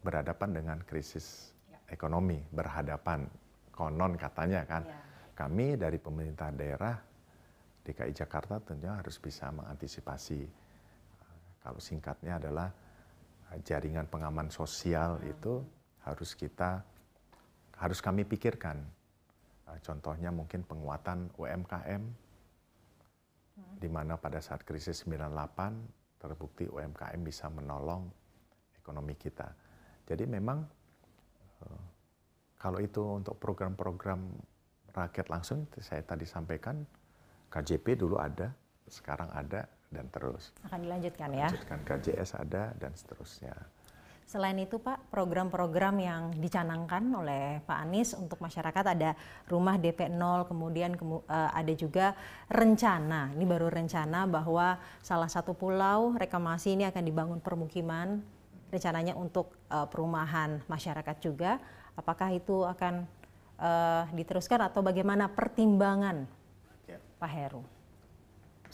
berhadapan 0.00 0.50
dengan 0.56 0.78
krisis 0.84 1.52
ya. 1.68 1.78
ekonomi, 1.92 2.40
berhadapan 2.52 3.28
konon 3.72 4.16
katanya 4.16 4.64
kan. 4.64 4.82
Ya. 4.84 4.98
Kami 5.36 5.76
dari 5.76 6.00
pemerintah 6.00 6.48
daerah 6.48 6.96
DKI 7.84 8.16
Jakarta 8.16 8.56
tentunya 8.64 8.96
harus 8.96 9.20
bisa 9.20 9.52
mengantisipasi. 9.52 10.40
Uh, 11.20 11.38
kalau 11.60 11.80
singkatnya 11.80 12.40
adalah 12.40 12.72
uh, 13.52 13.58
jaringan 13.60 14.08
pengaman 14.08 14.48
sosial 14.48 15.20
hmm. 15.20 15.32
itu 15.36 15.60
harus 16.08 16.32
kita 16.32 16.80
harus 17.76 18.00
kami 18.00 18.24
pikirkan. 18.24 18.80
Uh, 19.66 19.78
contohnya 19.82 20.30
mungkin 20.30 20.62
penguatan 20.62 21.30
UMKM, 21.34 22.02
hmm. 23.58 23.76
di 23.82 23.88
mana 23.90 24.14
pada 24.14 24.38
saat 24.38 24.62
krisis 24.62 25.02
98 25.02 26.22
terbukti 26.22 26.70
UMKM 26.70 27.20
bisa 27.22 27.50
menolong 27.50 28.06
ekonomi 28.78 29.18
kita. 29.18 29.50
Jadi 30.06 30.24
memang 30.26 30.62
uh, 31.66 31.84
kalau 32.56 32.78
itu 32.78 33.02
untuk 33.02 33.36
program-program 33.42 34.32
rakyat 34.94 35.26
langsung, 35.28 35.68
saya 35.76 36.00
tadi 36.00 36.24
sampaikan 36.24 36.86
KJP 37.52 38.00
dulu 38.00 38.16
ada, 38.16 38.48
sekarang 38.88 39.28
ada 39.34 39.68
dan 39.92 40.06
terus. 40.10 40.50
Akan 40.66 40.82
dilanjutkan 40.82 41.30
ya? 41.30 41.48
Lanjutkan 41.50 41.80
KJS 41.84 42.30
ada 42.38 42.74
dan 42.80 42.92
seterusnya. 42.96 43.54
Selain 44.26 44.58
itu 44.58 44.82
Pak, 44.82 45.06
program-program 45.14 46.02
yang 46.02 46.22
dicanangkan 46.34 47.06
oleh 47.14 47.62
Pak 47.62 47.78
Anies 47.78 48.10
untuk 48.10 48.42
masyarakat 48.42 48.98
ada 48.98 49.14
rumah 49.46 49.78
DP 49.78 50.10
0, 50.10 50.50
kemudian 50.50 50.98
kemu, 50.98 51.22
uh, 51.30 51.50
ada 51.54 51.70
juga 51.78 52.18
rencana, 52.50 53.30
ini 53.38 53.46
baru 53.46 53.70
rencana 53.70 54.26
bahwa 54.26 54.82
salah 54.98 55.30
satu 55.30 55.54
pulau 55.54 56.18
reklamasi 56.18 56.74
ini 56.74 56.90
akan 56.90 57.06
dibangun 57.06 57.38
permukiman, 57.38 58.18
rencananya 58.66 59.14
untuk 59.14 59.54
uh, 59.70 59.86
perumahan 59.86 60.58
masyarakat 60.66 61.16
juga. 61.22 61.62
Apakah 61.94 62.34
itu 62.34 62.66
akan 62.66 63.06
uh, 63.62 64.10
diteruskan 64.10 64.58
atau 64.58 64.82
bagaimana 64.82 65.30
pertimbangan 65.30 66.26
ya. 66.90 66.98
Pak 67.22 67.30
Heru? 67.30 67.62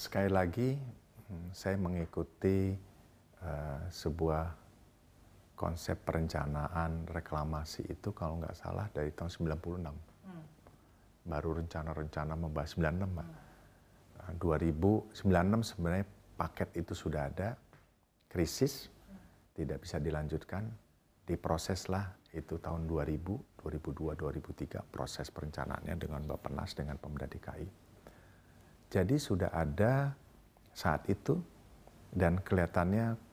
Sekali 0.00 0.32
lagi, 0.32 0.80
hmm, 1.28 1.52
saya 1.52 1.76
mengikuti 1.76 2.72
uh, 3.44 3.84
sebuah 3.92 4.62
konsep 5.54 6.00
perencanaan 6.02 7.06
reklamasi 7.06 7.86
itu 7.86 8.10
kalau 8.10 8.40
nggak 8.42 8.56
salah 8.56 8.88
dari 8.90 9.12
tahun 9.14 9.30
96. 9.30 9.92
Hmm. 10.26 10.44
Baru 11.28 11.54
rencana-rencana 11.58 12.34
membahas 12.34 12.74
96, 12.74 13.06
Mbak. 13.06 13.28
Hmm. 13.28 14.36
2096 14.38 15.70
sebenarnya 15.74 16.06
paket 16.38 16.68
itu 16.78 16.92
sudah 16.94 17.28
ada, 17.30 17.54
krisis, 18.26 18.88
hmm. 18.88 19.22
tidak 19.54 19.78
bisa 19.84 20.02
dilanjutkan, 20.02 20.66
diproseslah 21.26 22.10
itu 22.32 22.56
tahun 22.58 22.88
2000, 22.88 23.60
2002, 23.60 24.16
2003 24.16 24.80
proses 24.88 25.28
perencanaannya 25.28 25.94
dengan 26.00 26.24
Bapenas, 26.24 26.72
dengan 26.72 26.96
Pemda 26.96 27.28
DKI. 27.28 27.68
Jadi 28.92 29.16
sudah 29.16 29.52
ada 29.52 30.12
saat 30.72 31.04
itu 31.08 31.36
dan 32.12 32.40
kelihatannya 32.40 33.31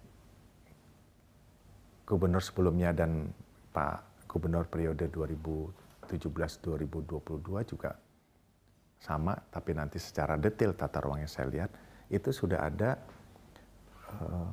gubernur 2.10 2.41
sebelumnya 2.41 2.89
dan 2.89 3.30
Pak 3.69 4.26
Gubernur 4.26 4.65
periode 4.65 5.06
2017-2022 5.13 7.69
juga 7.69 7.93
sama, 8.98 9.38
tapi 9.54 9.78
nanti 9.78 10.02
secara 10.02 10.34
detail 10.41 10.74
tata 10.74 11.06
ruang 11.06 11.22
yang 11.22 11.30
saya 11.30 11.54
lihat 11.54 11.69
itu 12.10 12.34
sudah 12.34 12.65
ada 12.65 12.98
uh, 14.17 14.50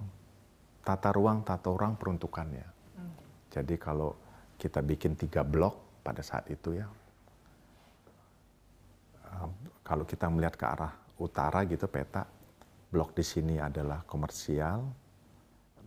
tata 0.84 1.16
ruang 1.16 1.40
tata 1.48 1.72
ruang 1.72 1.96
peruntukannya. 1.96 2.68
Hmm. 3.00 3.16
Jadi 3.48 3.80
kalau 3.80 4.12
kita 4.60 4.84
bikin 4.84 5.16
tiga 5.16 5.40
blok 5.40 6.04
pada 6.04 6.20
saat 6.20 6.44
itu 6.52 6.76
ya, 6.76 6.84
uh, 9.32 9.48
kalau 9.80 10.04
kita 10.04 10.28
melihat 10.28 10.60
ke 10.60 10.66
arah 10.68 10.92
utara 11.16 11.64
gitu 11.64 11.88
peta, 11.88 12.28
blok 12.92 13.16
di 13.16 13.24
sini 13.24 13.56
adalah 13.56 14.04
komersial, 14.04 14.84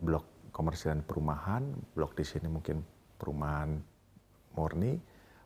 blok 0.02 0.39
komersial 0.50 0.98
dan 0.98 1.02
perumahan, 1.06 1.62
blok 1.94 2.14
di 2.18 2.26
sini 2.26 2.46
mungkin 2.50 2.82
perumahan 3.16 3.78
murni, 4.54 4.98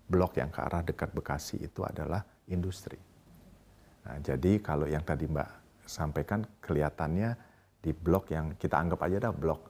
blok 0.09 0.37
yang 0.37 0.53
ke 0.53 0.61
arah 0.61 0.85
dekat 0.85 1.13
Bekasi 1.13 1.61
itu 1.61 1.85
adalah 1.85 2.25
industri. 2.49 2.97
Nah, 4.05 4.21
jadi 4.21 4.61
kalau 4.61 4.85
yang 4.85 5.05
tadi 5.05 5.25
Mbak 5.25 5.49
sampaikan 5.85 6.45
kelihatannya 6.61 7.37
di 7.81 7.93
blok 7.93 8.33
yang 8.33 8.57
kita 8.57 8.77
anggap 8.81 9.01
aja 9.05 9.29
dah 9.29 9.33
blok 9.33 9.61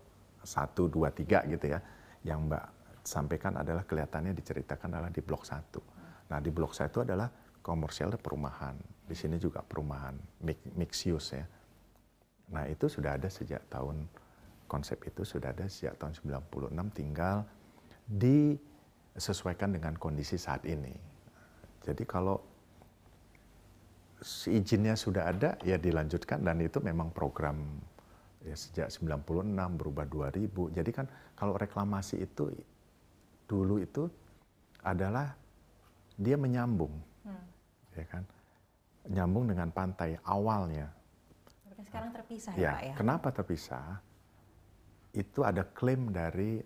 1, 0.42 0.74
2, 0.90 1.10
3 1.10 1.50
gitu 1.50 1.66
ya. 1.70 1.78
Yang 2.22 2.40
Mbak 2.50 2.64
sampaikan 3.04 3.52
adalah 3.60 3.84
kelihatannya 3.86 4.32
diceritakan 4.34 4.96
adalah 4.96 5.10
di 5.10 5.22
blok 5.22 5.46
1. 5.46 6.30
Nah 6.30 6.38
di 6.40 6.50
blok 6.50 6.72
1 6.74 7.04
adalah 7.04 7.28
komersial 7.62 8.14
perumahan. 8.18 8.74
Di 9.04 9.12
sini 9.12 9.36
juga 9.36 9.60
perumahan, 9.60 10.16
mix 10.78 11.04
use 11.04 11.36
ya. 11.36 11.46
Nah 12.54 12.64
itu 12.66 12.88
sudah 12.88 13.20
ada 13.20 13.28
sejak 13.28 13.60
tahun 13.68 14.08
konsep 14.66 14.98
itu 15.04 15.22
sudah 15.22 15.52
ada 15.52 15.68
sejak 15.68 15.96
tahun 16.00 16.40
96 16.40 16.98
tinggal 16.98 17.44
disesuaikan 18.08 19.76
dengan 19.76 19.94
kondisi 19.96 20.36
saat 20.36 20.64
ini. 20.64 20.92
Jadi 21.84 22.04
kalau 22.08 22.40
izinnya 24.48 24.96
sudah 24.96 25.28
ada 25.28 25.60
ya 25.60 25.76
dilanjutkan 25.76 26.40
dan 26.40 26.60
itu 26.64 26.80
memang 26.80 27.12
program 27.12 27.60
ya 28.44 28.56
sejak 28.56 28.88
96 28.92 29.80
berubah 29.80 30.04
2000. 30.08 30.76
Jadi 30.80 30.90
kan 30.92 31.06
kalau 31.36 31.56
reklamasi 31.60 32.24
itu 32.24 32.48
dulu 33.44 33.80
itu 33.80 34.08
adalah 34.80 35.36
dia 36.16 36.36
menyambung. 36.40 36.92
Hmm. 37.24 37.44
Ya 37.96 38.04
kan? 38.08 38.24
Nyambung 39.04 39.52
dengan 39.52 39.68
pantai 39.68 40.16
awalnya. 40.24 40.88
Sekarang 41.84 42.10
terpisah 42.16 42.52
ya, 42.56 42.60
ya 42.60 42.72
Pak 42.72 42.82
ya. 42.82 42.94
Kenapa 42.96 43.28
terpisah? 43.28 43.86
Itu 45.14 45.46
ada 45.46 45.62
klaim 45.62 46.10
dari 46.10 46.58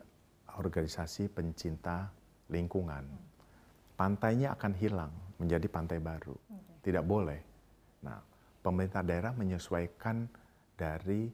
organisasi 0.56 1.28
pencinta 1.28 2.08
lingkungan. 2.48 3.04
Pantainya 3.94 4.56
akan 4.56 4.72
hilang 4.74 5.12
menjadi 5.36 5.68
pantai 5.68 6.00
baru. 6.00 6.34
Tidak 6.80 7.04
boleh. 7.04 7.40
Nah, 8.02 8.18
pemerintah 8.64 9.04
daerah 9.04 9.36
menyesuaikan 9.36 10.24
dari 10.78 11.28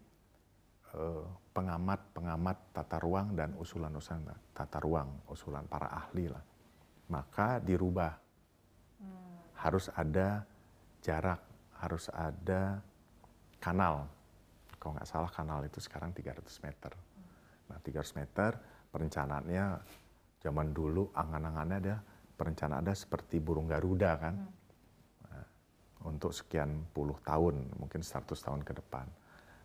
pengamat-pengamat 1.54 2.56
uh, 2.56 2.66
tata 2.70 3.02
ruang 3.02 3.34
dan 3.34 3.50
usulan-usulan 3.58 4.30
tata 4.54 4.78
ruang, 4.78 5.10
usulan 5.26 5.66
para 5.66 5.90
ahli 5.90 6.30
lah. 6.30 6.42
Maka 7.10 7.58
dirubah. 7.58 8.14
Hmm. 9.02 9.38
Harus 9.58 9.90
ada 9.90 10.46
jarak, 11.02 11.42
harus 11.78 12.06
ada 12.14 12.78
kanal 13.58 14.06
kalau 14.84 15.00
nggak 15.00 15.08
salah 15.08 15.32
kanal 15.32 15.64
itu 15.64 15.80
sekarang 15.80 16.12
300 16.12 16.44
meter. 16.60 16.92
Nah 17.72 17.80
300 17.80 18.20
meter 18.20 18.52
perencanaannya 18.92 19.64
zaman 20.44 20.76
dulu 20.76 21.08
angan-angannya 21.16 21.78
ada 21.80 21.96
perencanaan 22.36 22.84
ada 22.84 22.92
seperti 22.92 23.40
burung 23.40 23.64
Garuda 23.64 24.12
kan. 24.20 24.36
Nah, 25.24 25.46
untuk 26.04 26.36
sekian 26.36 26.84
puluh 26.92 27.16
tahun, 27.24 27.80
mungkin 27.80 28.04
100 28.04 28.28
tahun 28.36 28.60
ke 28.60 28.76
depan. 28.84 29.08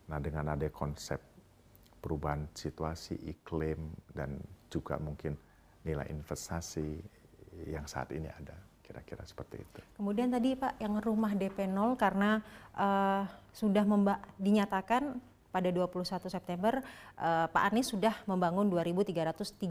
Nah 0.08 0.16
dengan 0.24 0.56
ada 0.56 0.64
konsep 0.72 1.20
perubahan 2.00 2.48
situasi 2.56 3.20
iklim 3.28 3.92
dan 4.16 4.40
juga 4.72 4.96
mungkin 4.96 5.36
nilai 5.84 6.08
investasi 6.08 6.96
yang 7.68 7.84
saat 7.84 8.08
ini 8.16 8.32
ada 8.32 8.69
kira-kira 8.90 9.22
seperti 9.22 9.62
itu. 9.62 9.78
Kemudian 9.94 10.34
tadi 10.34 10.58
Pak 10.58 10.82
yang 10.82 10.98
rumah 10.98 11.30
DP 11.38 11.70
0 11.70 11.94
karena 11.94 12.42
uh, 12.74 13.22
sudah 13.54 13.86
dinyatakan 14.34 15.22
pada 15.54 15.70
21 15.70 16.26
September 16.26 16.82
uh, 17.22 17.46
Pak 17.46 17.62
Anies 17.70 17.94
sudah 17.94 18.18
membangun 18.26 18.66
2.332 18.66 19.62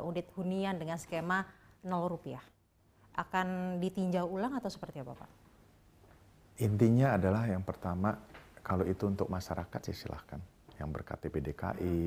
unit 0.00 0.26
hunian 0.40 0.80
dengan 0.80 0.96
skema 0.96 1.44
0 1.84 1.92
rupiah. 2.08 2.40
Akan 3.12 3.76
ditinjau 3.84 4.24
ulang 4.24 4.56
atau 4.56 4.72
seperti 4.72 5.04
apa 5.04 5.12
Pak? 5.12 5.30
Intinya 6.64 7.20
adalah 7.20 7.44
yang 7.44 7.60
pertama 7.60 8.16
kalau 8.64 8.88
itu 8.88 9.04
untuk 9.04 9.28
masyarakat 9.28 9.92
ya 9.92 9.94
silahkan. 9.94 10.40
Yang 10.80 10.88
berKTP 10.98 11.34
DKI, 11.52 12.00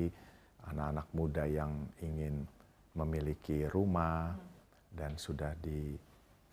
anak-anak 0.74 1.06
muda 1.14 1.46
yang 1.46 1.86
ingin 2.02 2.44
memiliki 2.98 3.64
rumah 3.70 4.34
hmm. 4.34 4.98
dan 4.98 5.14
sudah 5.14 5.54
di 5.62 5.96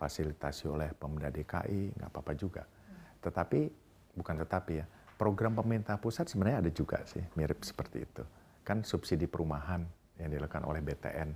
fasilitasi 0.05 0.69
oleh 0.69 0.93
Pemda 0.93 1.33
DKI, 1.33 1.97
nggak 1.97 2.09
apa-apa 2.13 2.33
juga. 2.37 2.61
Tetapi, 3.25 3.59
bukan 4.13 4.35
tetapi 4.45 4.73
ya, 4.77 4.85
program 5.17 5.57
pemerintah 5.57 5.97
pusat 5.97 6.29
sebenarnya 6.29 6.61
ada 6.61 6.69
juga 6.69 7.01
sih, 7.09 7.25
mirip 7.33 7.65
seperti 7.65 8.05
itu. 8.05 8.21
Kan 8.61 8.85
subsidi 8.85 9.25
perumahan 9.25 9.81
yang 10.21 10.29
dilakukan 10.29 10.61
oleh 10.69 10.85
BTN. 10.85 11.29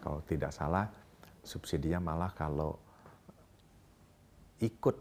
Kalau 0.00 0.24
tidak 0.24 0.56
salah, 0.56 0.88
subsidinya 1.44 2.00
malah 2.00 2.32
kalau 2.32 2.78
ikut 4.64 4.96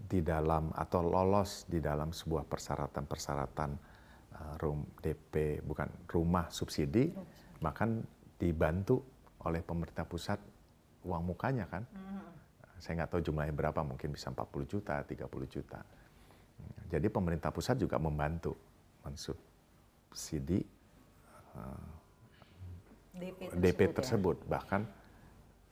di 0.00 0.22
dalam 0.22 0.70
atau 0.70 1.02
lolos 1.02 1.66
di 1.66 1.82
dalam 1.82 2.14
sebuah 2.14 2.46
persyaratan-persyaratan 2.46 3.70
uh, 4.32 4.54
rum 4.62 4.86
DP 5.02 5.64
bukan 5.66 5.88
rumah 6.08 6.46
subsidi, 6.48 7.10
bahkan 7.58 8.00
dibantu 8.38 9.02
oleh 9.44 9.64
pemerintah 9.64 10.04
pusat 10.04 10.40
uang 11.04 11.22
mukanya 11.34 11.66
kan. 11.68 11.84
Hmm. 11.94 12.28
Saya 12.80 13.04
nggak 13.04 13.10
tahu 13.12 13.20
jumlahnya 13.20 13.52
berapa, 13.52 13.80
mungkin 13.84 14.16
bisa 14.16 14.32
40 14.32 14.64
juta, 14.64 15.04
30 15.04 15.28
juta. 15.48 15.80
Jadi 16.90 17.06
pemerintah 17.06 17.52
pusat 17.54 17.76
juga 17.78 18.00
membantu 18.00 18.56
mensubsidi 19.04 20.64
uh, 21.54 21.88
DP 23.14 23.38
tersebut, 23.46 23.60
DP 23.60 23.80
tersebut. 23.94 24.36
Ya? 24.42 24.46
bahkan 24.48 24.82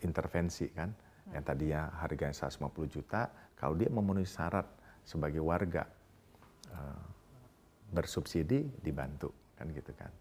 intervensi 0.04 0.70
kan, 0.70 0.92
yang 1.32 1.42
tadinya 1.42 1.90
harganya 1.98 2.36
150 2.36 2.94
juta, 2.94 3.26
kalau 3.58 3.74
dia 3.74 3.90
memenuhi 3.90 4.28
syarat 4.28 4.68
sebagai 5.02 5.40
warga 5.42 5.88
uh, 6.70 7.04
bersubsidi 7.88 8.68
dibantu 8.84 9.32
kan 9.56 9.66
gitu 9.72 9.90
kan. 9.96 10.12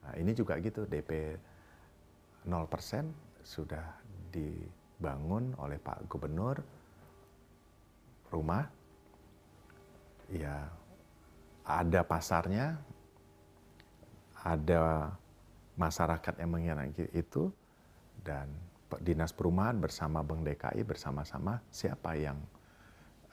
Nah, 0.00 0.14
ini 0.16 0.32
juga 0.32 0.56
gitu 0.62 0.88
DP 0.88 1.36
0% 2.48 3.44
sudah 3.44 3.84
dibangun 4.30 5.54
oleh 5.58 5.76
Pak 5.76 6.06
Gubernur 6.06 6.56
rumah 8.30 8.64
ya 10.30 10.70
ada 11.66 12.00
pasarnya 12.06 12.78
ada 14.40 15.12
masyarakat 15.76 16.34
yang 16.40 16.50
mengenai 16.50 16.94
itu 17.12 17.50
dan 18.22 18.48
dinas 19.02 19.30
perumahan 19.30 19.78
bersama 19.78 20.24
Bank 20.26 20.42
DKI 20.46 20.82
bersama-sama 20.82 21.62
siapa 21.70 22.18
yang 22.18 22.38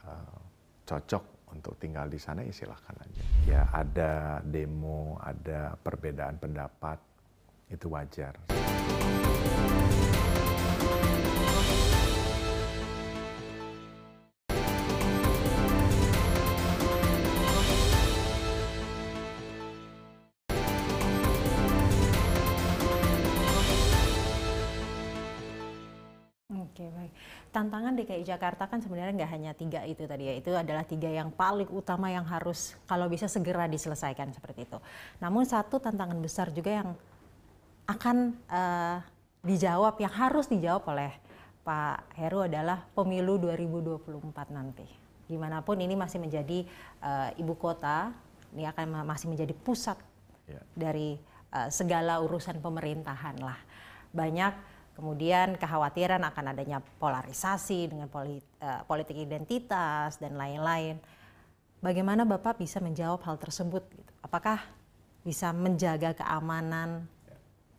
uh, 0.06 0.40
cocok 0.86 1.24
untuk 1.52 1.80
tinggal 1.80 2.06
di 2.12 2.20
sana 2.20 2.44
ya 2.44 2.54
silahkan 2.54 2.96
aja. 3.02 3.24
Ya 3.48 3.62
ada 3.72 4.44
demo, 4.44 5.18
ada 5.24 5.74
perbedaan 5.80 6.38
pendapat 6.38 7.00
itu 7.72 7.88
wajar. 7.90 8.36
Tantangan 27.58 27.98
DKI 27.98 28.22
Jakarta 28.22 28.70
kan 28.70 28.78
sebenarnya 28.86 29.18
nggak 29.18 29.32
hanya 29.34 29.52
tiga 29.58 29.82
itu 29.90 30.06
tadi 30.06 30.30
ya, 30.30 30.34
itu 30.38 30.54
adalah 30.54 30.86
tiga 30.86 31.10
yang 31.10 31.34
paling 31.34 31.66
utama 31.74 32.14
yang 32.14 32.22
harus 32.30 32.78
kalau 32.86 33.10
bisa 33.10 33.26
segera 33.26 33.66
diselesaikan 33.66 34.30
seperti 34.30 34.70
itu. 34.70 34.78
Namun 35.18 35.42
satu 35.42 35.82
tantangan 35.82 36.22
besar 36.22 36.54
juga 36.54 36.86
yang 36.86 36.90
akan 37.90 38.38
uh, 38.46 38.98
dijawab, 39.44 40.00
yang 40.02 40.14
harus 40.14 40.50
dijawab 40.50 40.86
oleh 40.90 41.12
Pak 41.62 42.16
Heru 42.16 42.48
adalah 42.48 42.88
pemilu 42.96 43.38
2024 43.42 44.56
nanti. 44.56 44.88
Gimana 45.28 45.60
pun 45.60 45.78
ini 45.84 45.94
masih 46.00 46.24
menjadi 46.24 46.64
uh, 47.04 47.30
ibu 47.36 47.54
kota, 47.60 48.16
ini 48.56 48.64
akan 48.64 49.04
masih 49.04 49.28
menjadi 49.28 49.52
pusat 49.52 50.00
yeah. 50.48 50.64
dari 50.72 51.20
uh, 51.52 51.68
segala 51.68 52.24
urusan 52.24 52.64
pemerintahan 52.64 53.36
lah. 53.44 53.60
Banyak 54.16 54.78
Kemudian 54.98 55.62
kekhawatiran 55.62 56.26
akan 56.26 56.58
adanya 56.58 56.82
polarisasi 56.98 57.94
dengan 57.94 58.10
eh, 58.26 58.82
politik 58.90 59.14
identitas 59.14 60.18
dan 60.18 60.34
lain-lain. 60.34 60.98
Bagaimana 61.86 62.26
Bapak 62.26 62.58
bisa 62.58 62.82
menjawab 62.82 63.22
hal 63.22 63.38
tersebut? 63.38 63.86
Gitu? 63.94 64.12
Apakah 64.26 64.58
bisa 65.22 65.54
menjaga 65.54 66.18
keamanan 66.18 67.06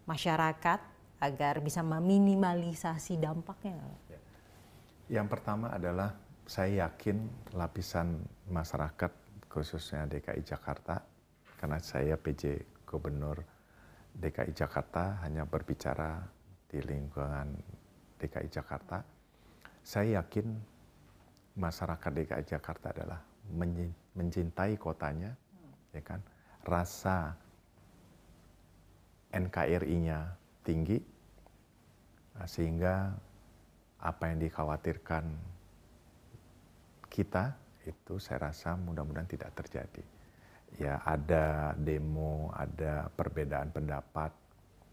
masyarakat 0.07 0.79
agar 1.19 1.59
bisa 1.63 1.83
meminimalisasi 1.83 3.19
dampaknya? 3.19 3.79
Yang 5.11 5.27
pertama 5.31 5.75
adalah 5.75 6.15
saya 6.47 6.89
yakin 6.89 7.29
lapisan 7.55 8.23
masyarakat 8.49 9.13
khususnya 9.51 10.07
DKI 10.07 10.43
Jakarta 10.47 11.03
karena 11.59 11.79
saya 11.83 12.15
PJ 12.15 12.63
Gubernur 12.87 13.43
DKI 14.19 14.53
Jakarta 14.55 15.23
hanya 15.23 15.47
berbicara 15.47 16.23
di 16.69 16.83
lingkungan 16.83 17.55
DKI 18.19 18.49
Jakarta, 18.51 19.01
saya 19.81 20.21
yakin 20.21 20.47
masyarakat 21.55 22.11
DKI 22.13 22.45
Jakarta 22.45 22.91
adalah 22.93 23.21
mencintai 24.19 24.75
kotanya, 24.77 25.33
ya 25.95 26.03
kan, 26.03 26.21
rasa 26.67 27.33
NKRI-nya 29.33 30.19
tinggi, 30.69 31.01
sehingga 32.45 33.17
apa 34.05 34.23
yang 34.29 34.39
dikhawatirkan 34.45 35.25
kita 37.09 37.57
itu 37.89 38.21
saya 38.21 38.53
rasa 38.53 38.77
mudah-mudahan 38.77 39.27
tidak 39.27 39.57
terjadi. 39.57 40.05
Ya 40.77 41.01
ada 41.09 41.73
demo, 41.81 42.53
ada 42.53 43.09
perbedaan 43.17 43.73
pendapat, 43.73 44.29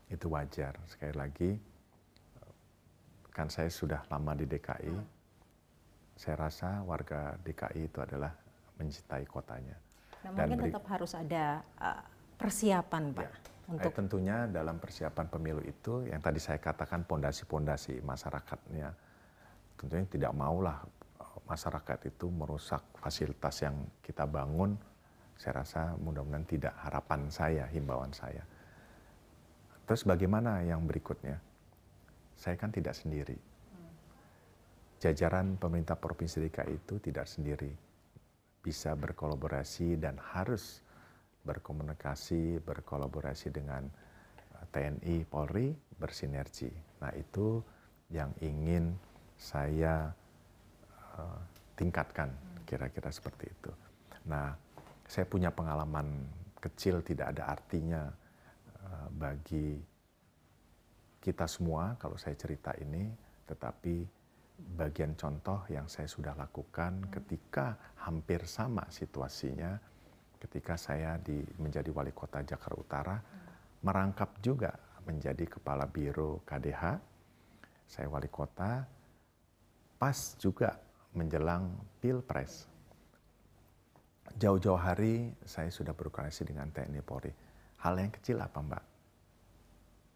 itu 0.07 0.31
wajar. 0.31 0.79
Sekali 0.87 1.11
lagi, 1.11 1.51
kan 3.35 3.51
saya 3.51 3.67
sudah 3.67 3.99
lama 4.07 4.31
di 4.39 4.47
DKI, 4.47 4.95
saya 6.15 6.35
rasa 6.39 6.79
warga 6.87 7.35
DKI 7.43 7.91
itu 7.91 7.99
adalah 7.99 8.31
mencintai 8.79 9.27
kotanya. 9.27 9.75
Nah, 10.23 10.31
Dan 10.31 10.55
mungkin 10.55 10.71
tetap 10.71 10.87
harus 10.87 11.11
ada 11.13 11.59
uh, 11.77 12.01
persiapan, 12.39 13.03
Pak. 13.11 13.23
Ya, 13.27 13.33
untuk 13.65 13.91
eh, 13.91 13.97
tentunya 13.97 14.37
dalam 14.45 14.77
persiapan 14.77 15.25
pemilu 15.29 15.61
itu, 15.65 16.05
yang 16.05 16.21
tadi 16.21 16.37
saya 16.37 16.61
katakan 16.61 17.05
pondasi-pondasi 17.05 18.05
masyarakatnya, 18.05 18.89
tentunya 19.79 20.05
tidak 20.05 20.31
maulah 20.37 20.81
uh, 21.21 21.39
masyarakat 21.49 22.13
itu 22.13 22.29
merusak 22.29 22.81
fasilitas 22.97 23.65
yang 23.65 23.75
kita 24.05 24.29
bangun. 24.29 24.77
Saya 25.35 25.65
rasa 25.65 25.81
mudah-mudahan 25.99 26.47
tidak 26.47 26.73
harapan 26.79 27.27
saya, 27.27 27.67
himbauan 27.67 28.15
saya 28.15 28.45
Terus 29.85 30.01
bagaimana 30.01 30.65
yang 30.65 30.81
berikutnya? 30.89 31.37
Saya 32.33 32.57
kan 32.57 32.73
tidak 32.73 32.97
sendiri. 32.97 33.37
Jajaran 34.97 35.61
pemerintah 35.61 35.93
Provinsi 35.93 36.41
DKI 36.41 36.73
itu 36.73 36.97
tidak 36.97 37.29
sendiri. 37.29 37.69
Bisa 38.65 38.97
berkolaborasi 38.97 40.01
dan 40.01 40.17
harus 40.17 40.81
berkomunikasi, 41.45 42.59
berkolaborasi 42.65 43.53
dengan 43.53 43.85
eh, 44.57 44.65
TNI, 44.73 45.15
Polri, 45.29 45.71
bersinergi. 45.95 46.69
Nah 46.99 47.13
itu 47.15 47.61
yang 48.13 48.29
ingin 48.37 48.93
saya 49.35 50.13
uh, 51.17 51.41
tingkatkan, 51.73 52.29
kira-kira 52.63 53.09
seperti 53.09 53.49
itu. 53.49 53.73
Nah, 54.29 54.53
saya 55.09 55.25
punya 55.25 55.49
pengalaman 55.49 56.23
kecil 56.61 57.01
tidak 57.01 57.33
ada 57.33 57.49
artinya 57.49 58.07
Eh, 58.85 59.09
bagi 59.17 59.69
kita 61.17 61.49
semua 61.49 61.97
kalau 61.97 62.21
saya 62.21 62.37
cerita 62.37 62.69
ini, 62.77 63.09
tetapi 63.49 64.05
bagian 64.77 65.17
contoh 65.17 65.65
yang 65.67 65.89
saya 65.89 66.05
sudah 66.05 66.37
lakukan 66.37 67.09
ketika 67.09 67.75
hampir 68.05 68.45
sama 68.45 68.85
situasinya 68.93 69.75
ketika 70.45 70.77
saya 70.77 71.17
di, 71.17 71.41
menjadi 71.57 71.89
wali 71.89 72.13
kota 72.13 72.45
Jakarta 72.45 72.77
Utara, 72.77 73.17
merangkap 73.81 74.37
juga 74.39 74.71
menjadi 75.05 75.45
kepala 75.49 75.89
biro 75.89 76.45
KDH. 76.45 76.83
Saya 77.85 78.07
wali 78.09 78.29
kota, 78.29 78.85
pas 79.97 80.17
juga 80.37 80.77
menjelang 81.13 81.69
Pilpres. 82.01 82.69
Jauh-jauh 84.35 84.81
hari 84.81 85.33
saya 85.45 85.69
sudah 85.69 85.93
berkoordinasi 85.93 86.43
dengan 86.49 86.67
TNI 86.73 87.01
Polri 87.05 87.33
Hal 87.85 88.01
yang 88.01 88.09
kecil 88.09 88.41
apa 88.41 88.65
Mbak? 88.65 88.83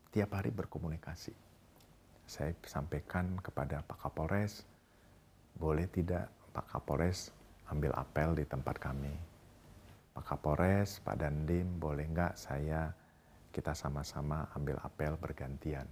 Tiap 0.09 0.29
hari 0.33 0.49
berkomunikasi. 0.49 1.37
Saya 2.25 2.49
sampaikan 2.65 3.37
kepada 3.45 3.85
Pak 3.85 4.09
Kapolres, 4.09 4.65
boleh 5.53 5.85
tidak 5.85 6.33
Pak 6.49 6.65
Kapolres 6.65 7.29
ambil 7.69 7.93
apel 7.93 8.33
di 8.33 8.45
tempat 8.49 8.81
kami. 8.81 9.28
Pak 10.19 10.35
Kapolres, 10.35 10.99
Pak 10.99 11.15
Dandim, 11.15 11.79
boleh 11.79 12.03
nggak 12.11 12.35
saya 12.35 12.91
kita 13.55 13.71
sama-sama 13.71 14.51
ambil 14.51 14.75
apel 14.83 15.15
bergantian. 15.15 15.87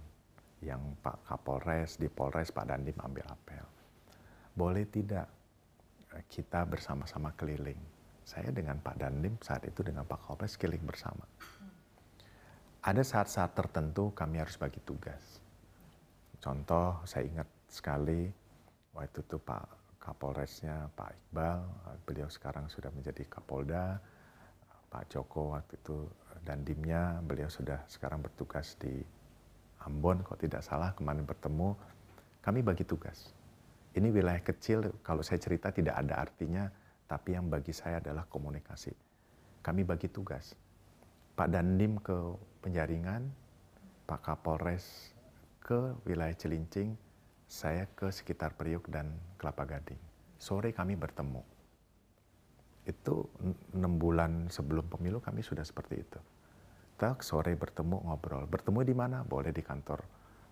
Yang 0.60 0.92
Pak 1.00 1.24
Kapolres 1.24 1.96
di 1.96 2.12
Polres, 2.12 2.52
Pak 2.52 2.68
Dandim 2.68 3.00
ambil 3.00 3.24
apel. 3.24 3.64
Boleh 4.52 4.84
tidak 4.92 5.32
kita 6.28 6.68
bersama-sama 6.68 7.32
keliling. 7.40 7.80
Saya 8.20 8.52
dengan 8.52 8.76
Pak 8.84 9.00
Dandim 9.00 9.40
saat 9.40 9.64
itu 9.64 9.80
dengan 9.80 10.04
Pak 10.04 10.28
Kapolres 10.28 10.60
keliling 10.60 10.84
bersama 10.84 11.24
ada 12.88 13.02
saat-saat 13.02 13.52
tertentu 13.52 14.14
kami 14.14 14.38
harus 14.38 14.54
bagi 14.54 14.78
tugas. 14.86 15.42
Contoh, 16.38 17.02
saya 17.04 17.26
ingat 17.26 17.48
sekali 17.66 18.30
waktu 18.94 19.20
itu 19.20 19.36
Pak 19.36 19.66
Kapolresnya 19.98 20.88
Pak 20.94 21.10
Iqbal, 21.12 21.60
beliau 22.06 22.30
sekarang 22.30 22.70
sudah 22.70 22.88
menjadi 22.94 23.26
Kapolda, 23.26 23.98
Pak 24.88 25.12
Joko 25.12 25.52
waktu 25.56 25.76
itu 25.76 26.08
dan 26.44 26.64
dimnya 26.64 27.20
beliau 27.20 27.52
sudah 27.52 27.84
sekarang 27.88 28.24
bertugas 28.24 28.76
di 28.80 29.04
Ambon, 29.84 30.24
kok 30.26 30.42
tidak 30.42 30.64
salah 30.66 30.90
kemarin 30.96 31.22
bertemu, 31.22 31.76
kami 32.42 32.60
bagi 32.66 32.82
tugas. 32.82 33.30
Ini 33.94 34.10
wilayah 34.10 34.42
kecil, 34.42 34.90
kalau 35.06 35.22
saya 35.22 35.38
cerita 35.38 35.70
tidak 35.70 35.96
ada 35.96 36.18
artinya, 36.18 36.66
tapi 37.06 37.38
yang 37.38 37.46
bagi 37.46 37.70
saya 37.72 38.02
adalah 38.02 38.26
komunikasi. 38.26 38.92
Kami 39.62 39.82
bagi 39.86 40.08
tugas 40.10 40.56
Pak 41.38 41.54
Dandim 41.54 42.02
ke 42.02 42.34
penjaringan, 42.66 43.30
Pak 44.10 44.26
Kapolres 44.26 45.14
ke 45.62 45.94
wilayah 46.02 46.34
Cilincing, 46.34 46.98
saya 47.46 47.86
ke 47.94 48.10
sekitar 48.10 48.58
Priuk 48.58 48.90
dan 48.90 49.14
Kelapa 49.38 49.62
Gading. 49.62 50.02
Sore 50.34 50.74
kami 50.74 50.98
bertemu. 50.98 51.57
Itu 52.88 53.28
enam 53.76 54.00
bulan 54.00 54.48
sebelum 54.48 54.88
pemilu 54.88 55.20
kami 55.20 55.44
sudah 55.44 55.62
seperti 55.62 56.00
itu. 56.00 56.20
Tak 56.96 57.20
sore 57.20 57.52
bertemu 57.52 58.08
ngobrol. 58.08 58.48
Bertemu 58.48 58.80
di 58.82 58.94
mana? 58.96 59.20
Boleh 59.22 59.52
di 59.52 59.60
kantor 59.60 60.00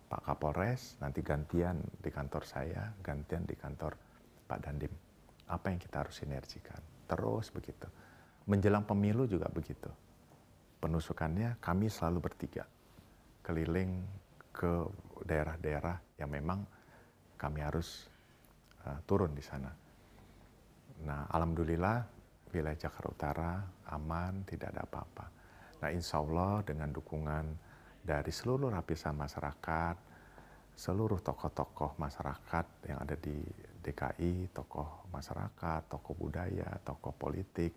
Pak 0.06 0.22
Kapolres, 0.22 1.00
nanti 1.02 1.18
gantian 1.24 1.82
di 1.98 2.12
kantor 2.12 2.46
saya, 2.46 2.94
gantian 3.02 3.42
di 3.42 3.58
kantor 3.58 3.98
Pak 4.46 4.58
Dandim. 4.62 4.92
Apa 5.50 5.74
yang 5.74 5.82
kita 5.82 6.06
harus 6.06 6.22
sinergikan? 6.22 6.78
Terus 7.10 7.50
begitu. 7.50 7.90
Menjelang 8.46 8.86
pemilu 8.86 9.26
juga 9.26 9.50
begitu. 9.50 9.90
Penusukannya 10.78 11.58
kami 11.58 11.90
selalu 11.90 12.22
bertiga. 12.22 12.62
Keliling 13.42 14.06
ke 14.54 14.86
daerah-daerah 15.26 15.98
yang 16.22 16.30
memang 16.30 16.62
kami 17.34 17.66
harus 17.66 18.06
uh, 18.86 19.02
turun 19.02 19.34
di 19.34 19.42
sana. 19.42 19.74
Nah, 21.02 21.26
alhamdulillah 21.34 22.15
wilayah 22.54 22.78
Jakarta 22.78 23.08
Utara 23.10 23.52
aman, 23.90 24.42
tidak 24.46 24.74
ada 24.74 24.82
apa-apa. 24.86 25.26
Nah, 25.82 25.90
insya 25.92 26.18
Allah 26.18 26.64
dengan 26.66 26.90
dukungan 26.90 27.44
dari 28.06 28.32
seluruh 28.32 28.70
lapisan 28.72 29.18
masyarakat, 29.18 29.96
seluruh 30.76 31.20
tokoh-tokoh 31.20 31.96
masyarakat 31.96 32.66
yang 32.86 32.98
ada 33.02 33.16
di 33.16 33.34
DKI, 33.80 34.50
tokoh 34.52 35.08
masyarakat, 35.10 35.80
tokoh 35.88 36.14
budaya, 36.14 36.68
tokoh 36.82 37.14
politik, 37.14 37.72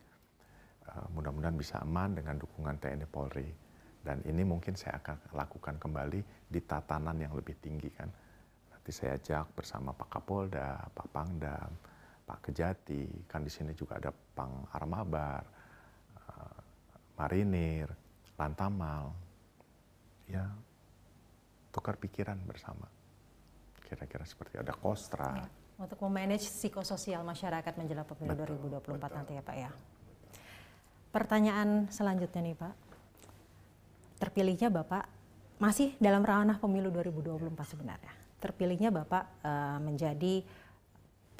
uh, 0.89 1.07
mudah-mudahan 1.13 1.55
bisa 1.55 1.79
aman 1.79 2.17
dengan 2.17 2.35
dukungan 2.37 2.75
TNI 2.77 3.07
Polri. 3.07 3.49
Dan 3.99 4.23
ini 4.25 4.47
mungkin 4.47 4.79
saya 4.79 4.97
akan 5.03 5.35
lakukan 5.35 5.75
kembali 5.75 6.47
di 6.47 6.59
tatanan 6.63 7.19
yang 7.19 7.35
lebih 7.35 7.59
tinggi 7.59 7.91
kan. 7.91 8.07
Nanti 8.71 8.91
saya 8.95 9.19
ajak 9.19 9.53
bersama 9.53 9.91
Pak 9.91 10.07
Kapolda, 10.07 10.87
Pak 10.95 11.07
Pangdam, 11.11 11.71
Pak 12.29 12.45
Kejati, 12.45 13.25
kan 13.25 13.41
di 13.41 13.49
sini 13.49 13.73
juga 13.73 13.97
ada 13.97 14.13
Pang 14.13 14.69
Armabar, 14.69 15.41
uh, 16.29 16.59
Marinir, 17.17 17.89
Lantamal. 18.37 19.09
Ya, 20.29 20.45
tukar 21.73 21.97
pikiran 21.97 22.37
bersama. 22.45 22.85
Kira-kira 23.81 24.21
seperti 24.29 24.61
ada 24.61 24.77
Kostra. 24.77 25.41
Ya, 25.41 25.49
untuk 25.81 25.97
memanage 26.05 26.45
psikososial 26.45 27.25
masyarakat 27.25 27.73
menjelang 27.73 28.05
pemilu 28.05 28.37
betul, 28.37 28.61
2024 28.61 28.93
betul. 28.93 29.09
nanti 29.17 29.31
ya 29.33 29.41
Pak 29.41 29.57
ya. 29.57 29.71
Pertanyaan 31.09 31.89
selanjutnya 31.89 32.41
nih 32.45 32.53
Pak 32.53 32.73
terpilihnya 34.21 34.69
Bapak 34.69 35.07
masih 35.57 35.97
dalam 35.97 36.21
ranah 36.21 36.61
pemilu 36.61 36.93
2024 36.93 37.49
sebenarnya. 37.65 38.13
Terpilihnya 38.37 38.93
Bapak 38.93 39.23
uh, 39.41 39.79
menjadi 39.81 40.43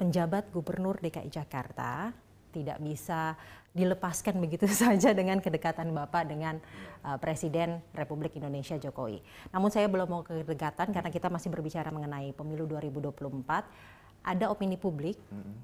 penjabat 0.00 0.48
gubernur 0.48 0.96
DKI 0.96 1.28
Jakarta 1.28 2.16
tidak 2.56 2.80
bisa 2.80 3.36
dilepaskan 3.76 4.40
begitu 4.44 4.64
saja 4.64 5.12
dengan 5.12 5.44
kedekatan 5.44 5.92
Bapak 5.92 6.24
dengan 6.24 6.56
uh, 7.04 7.20
Presiden 7.20 7.84
Republik 7.92 8.40
Indonesia 8.40 8.80
Jokowi. 8.80 9.20
Namun 9.52 9.68
saya 9.68 9.92
belum 9.92 10.08
mau 10.08 10.22
ke 10.24 10.40
kedekatan 10.40 10.96
karena 10.96 11.12
kita 11.12 11.28
masih 11.28 11.52
berbicara 11.52 11.92
mengenai 11.92 12.32
pemilu 12.32 12.64
2024. 12.64 14.24
Ada 14.24 14.48
opini 14.48 14.80
publik 14.80 15.20
mm 15.28 15.36
-hmm. 15.36 15.54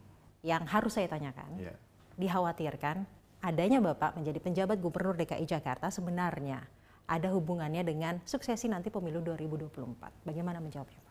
yang 0.44 0.62
harus 0.68 0.92
saya 0.92 1.08
tanyakan. 1.08 1.48
Yeah. 1.56 1.76
Dikhawatirkan 2.20 3.08
adanya 3.40 3.80
Bapak 3.80 4.20
menjadi 4.20 4.38
penjabat 4.40 4.78
gubernur 4.80 5.16
DKI 5.16 5.48
Jakarta 5.48 5.88
sebenarnya 5.88 6.60
ada 7.06 7.30
hubungannya 7.30 7.86
dengan 7.86 8.18
suksesi 8.26 8.66
nanti 8.66 8.90
pemilu 8.90 9.22
2024. 9.22 10.26
Bagaimana 10.26 10.58
menjawabnya? 10.58 11.05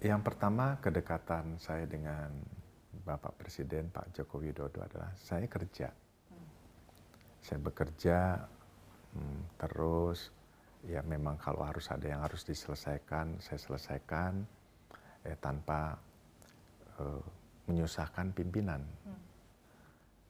Yang 0.00 0.32
pertama 0.32 0.80
kedekatan 0.80 1.60
saya 1.60 1.84
dengan 1.84 2.32
Bapak 3.04 3.36
Presiden 3.36 3.92
Pak 3.92 4.16
Joko 4.16 4.40
Widodo 4.40 4.80
adalah 4.80 5.12
saya 5.12 5.44
kerja. 5.44 5.92
Saya 7.44 7.60
bekerja 7.60 8.40
hmm, 9.12 9.60
terus 9.60 10.32
ya 10.88 11.04
memang 11.04 11.36
kalau 11.36 11.68
harus 11.68 11.84
ada 11.92 12.08
yang 12.08 12.24
harus 12.24 12.48
diselesaikan 12.48 13.44
saya 13.44 13.60
selesaikan 13.60 14.40
eh, 15.28 15.36
tanpa 15.36 16.00
eh, 16.96 17.24
menyusahkan 17.68 18.32
pimpinan. 18.32 18.80
Hmm. 19.04 19.20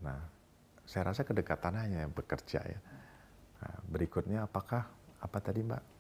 Nah, 0.03 0.19
saya 0.83 1.15
rasa 1.15 1.23
kedekatan 1.23 1.79
hanya 1.79 2.11
bekerja 2.11 2.59
ya. 2.59 2.81
Nah, 3.63 3.77
berikutnya 3.87 4.51
apakah 4.51 4.83
apa 5.23 5.39
tadi 5.39 5.63
Mbak? 5.63 6.00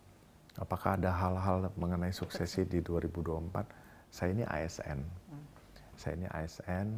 Apakah 0.58 0.98
ada 0.98 1.14
hal-hal 1.14 1.70
mengenai 1.78 2.10
suksesi 2.10 2.66
di 2.66 2.82
2024? 2.82 4.10
Saya 4.10 4.34
ini 4.34 4.42
ASN. 4.42 5.00
Saya 5.94 6.12
ini 6.18 6.26
ASN. 6.26 6.88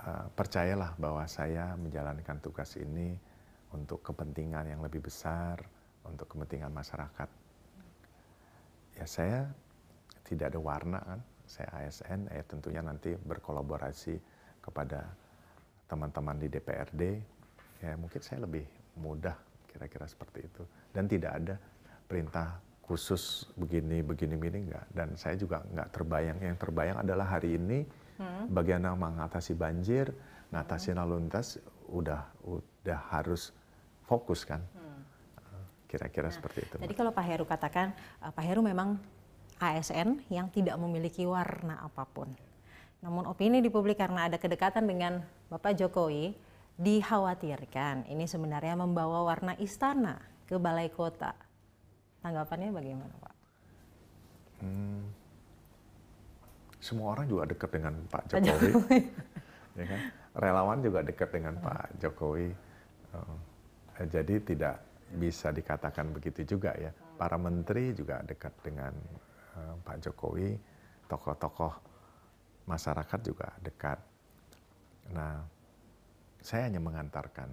Uh, 0.00 0.26
percayalah 0.36 0.96
bahwa 1.00 1.24
saya 1.24 1.76
menjalankan 1.76 2.40
tugas 2.44 2.76
ini 2.76 3.16
untuk 3.72 4.04
kepentingan 4.04 4.68
yang 4.68 4.80
lebih 4.84 5.00
besar, 5.00 5.60
untuk 6.04 6.28
kepentingan 6.28 6.72
masyarakat. 6.72 7.28
Ya 8.96 9.06
saya 9.08 9.48
tidak 10.24 10.52
ada 10.52 10.60
warna 10.60 11.00
kan, 11.04 11.20
saya 11.48 11.68
ASN, 11.84 12.32
ya 12.32 12.42
tentunya 12.44 12.82
nanti 12.84 13.16
berkolaborasi 13.16 14.16
kepada 14.60 15.08
teman-teman 15.88 16.36
di 16.36 16.48
DPRD, 16.48 17.02
ya 17.80 17.92
mungkin 17.96 18.20
saya 18.20 18.44
lebih 18.44 18.64
mudah 19.00 19.49
kira-kira 19.70 20.10
seperti 20.10 20.42
itu 20.42 20.62
dan 20.90 21.06
tidak 21.06 21.32
ada 21.38 21.54
perintah 22.10 22.58
khusus 22.90 23.46
begini 23.54 24.02
begini 24.02 24.34
begini 24.34 24.58
enggak 24.66 24.86
dan 24.90 25.14
saya 25.14 25.38
juga 25.38 25.62
nggak 25.62 25.94
terbayang 25.94 26.38
yang 26.42 26.58
terbayang 26.58 26.98
adalah 26.98 27.38
hari 27.38 27.54
ini 27.54 27.86
hmm. 28.18 28.50
bagaimana 28.50 28.98
mengatasi 28.98 29.54
banjir 29.54 30.10
ngatasi 30.50 30.98
lalu 30.98 31.22
lintas 31.22 31.62
udah 31.86 32.26
udah 32.42 33.00
harus 33.14 33.54
fokus 34.10 34.42
kan 34.42 34.58
hmm. 34.74 35.00
kira-kira 35.86 36.26
hmm. 36.26 36.34
nah, 36.34 36.36
seperti 36.42 36.58
itu 36.66 36.76
Jadi 36.82 36.94
kalau 36.98 37.14
Pak 37.14 37.24
Heru 37.30 37.46
katakan 37.46 37.94
uh, 38.26 38.34
Pak 38.34 38.42
Heru 38.42 38.66
memang 38.66 38.98
ASN 39.62 40.26
yang 40.26 40.50
tidak 40.50 40.74
memiliki 40.74 41.22
warna 41.30 41.78
apa 41.78 42.02
pun 42.10 42.34
namun 43.06 43.22
opini 43.30 43.62
di 43.62 43.70
publik 43.70 44.02
karena 44.02 44.26
ada 44.26 44.34
kedekatan 44.34 44.82
dengan 44.82 45.22
Bapak 45.46 45.78
Jokowi 45.78 46.49
dikhawatirkan 46.80 48.08
ini 48.08 48.24
sebenarnya 48.24 48.72
membawa 48.72 49.28
warna 49.28 49.52
istana 49.60 50.16
ke 50.48 50.56
balai 50.56 50.88
kota. 50.88 51.36
Tanggapannya 52.24 52.72
bagaimana 52.72 53.14
Pak? 53.20 53.34
Hmm, 54.60 55.04
semua 56.80 57.16
orang 57.16 57.28
juga 57.28 57.44
dekat 57.48 57.70
dengan 57.76 57.94
Pak 58.08 58.22
Jokowi. 58.32 58.48
Pak 58.48 58.56
Jokowi. 58.60 58.98
ya 59.78 59.84
kan? 59.84 60.00
Relawan 60.40 60.78
juga 60.80 61.00
dekat 61.04 61.28
dengan 61.32 61.54
hmm. 61.60 61.64
Pak 61.64 61.86
Jokowi. 62.00 62.48
Uh, 63.12 63.38
jadi 64.08 64.34
tidak 64.40 64.76
bisa 65.20 65.52
dikatakan 65.52 66.12
begitu 66.16 66.56
juga 66.56 66.72
ya. 66.80 66.92
Para 67.20 67.36
menteri 67.36 67.92
juga 67.92 68.24
dekat 68.24 68.56
dengan 68.64 68.92
uh, 69.56 69.76
Pak 69.84 69.96
Jokowi, 70.08 70.56
tokoh-tokoh 71.08 71.72
masyarakat 72.64 73.20
juga 73.20 73.48
dekat. 73.60 73.98
Nah, 75.12 75.44
saya 76.40 76.68
hanya 76.68 76.80
mengantarkan 76.80 77.52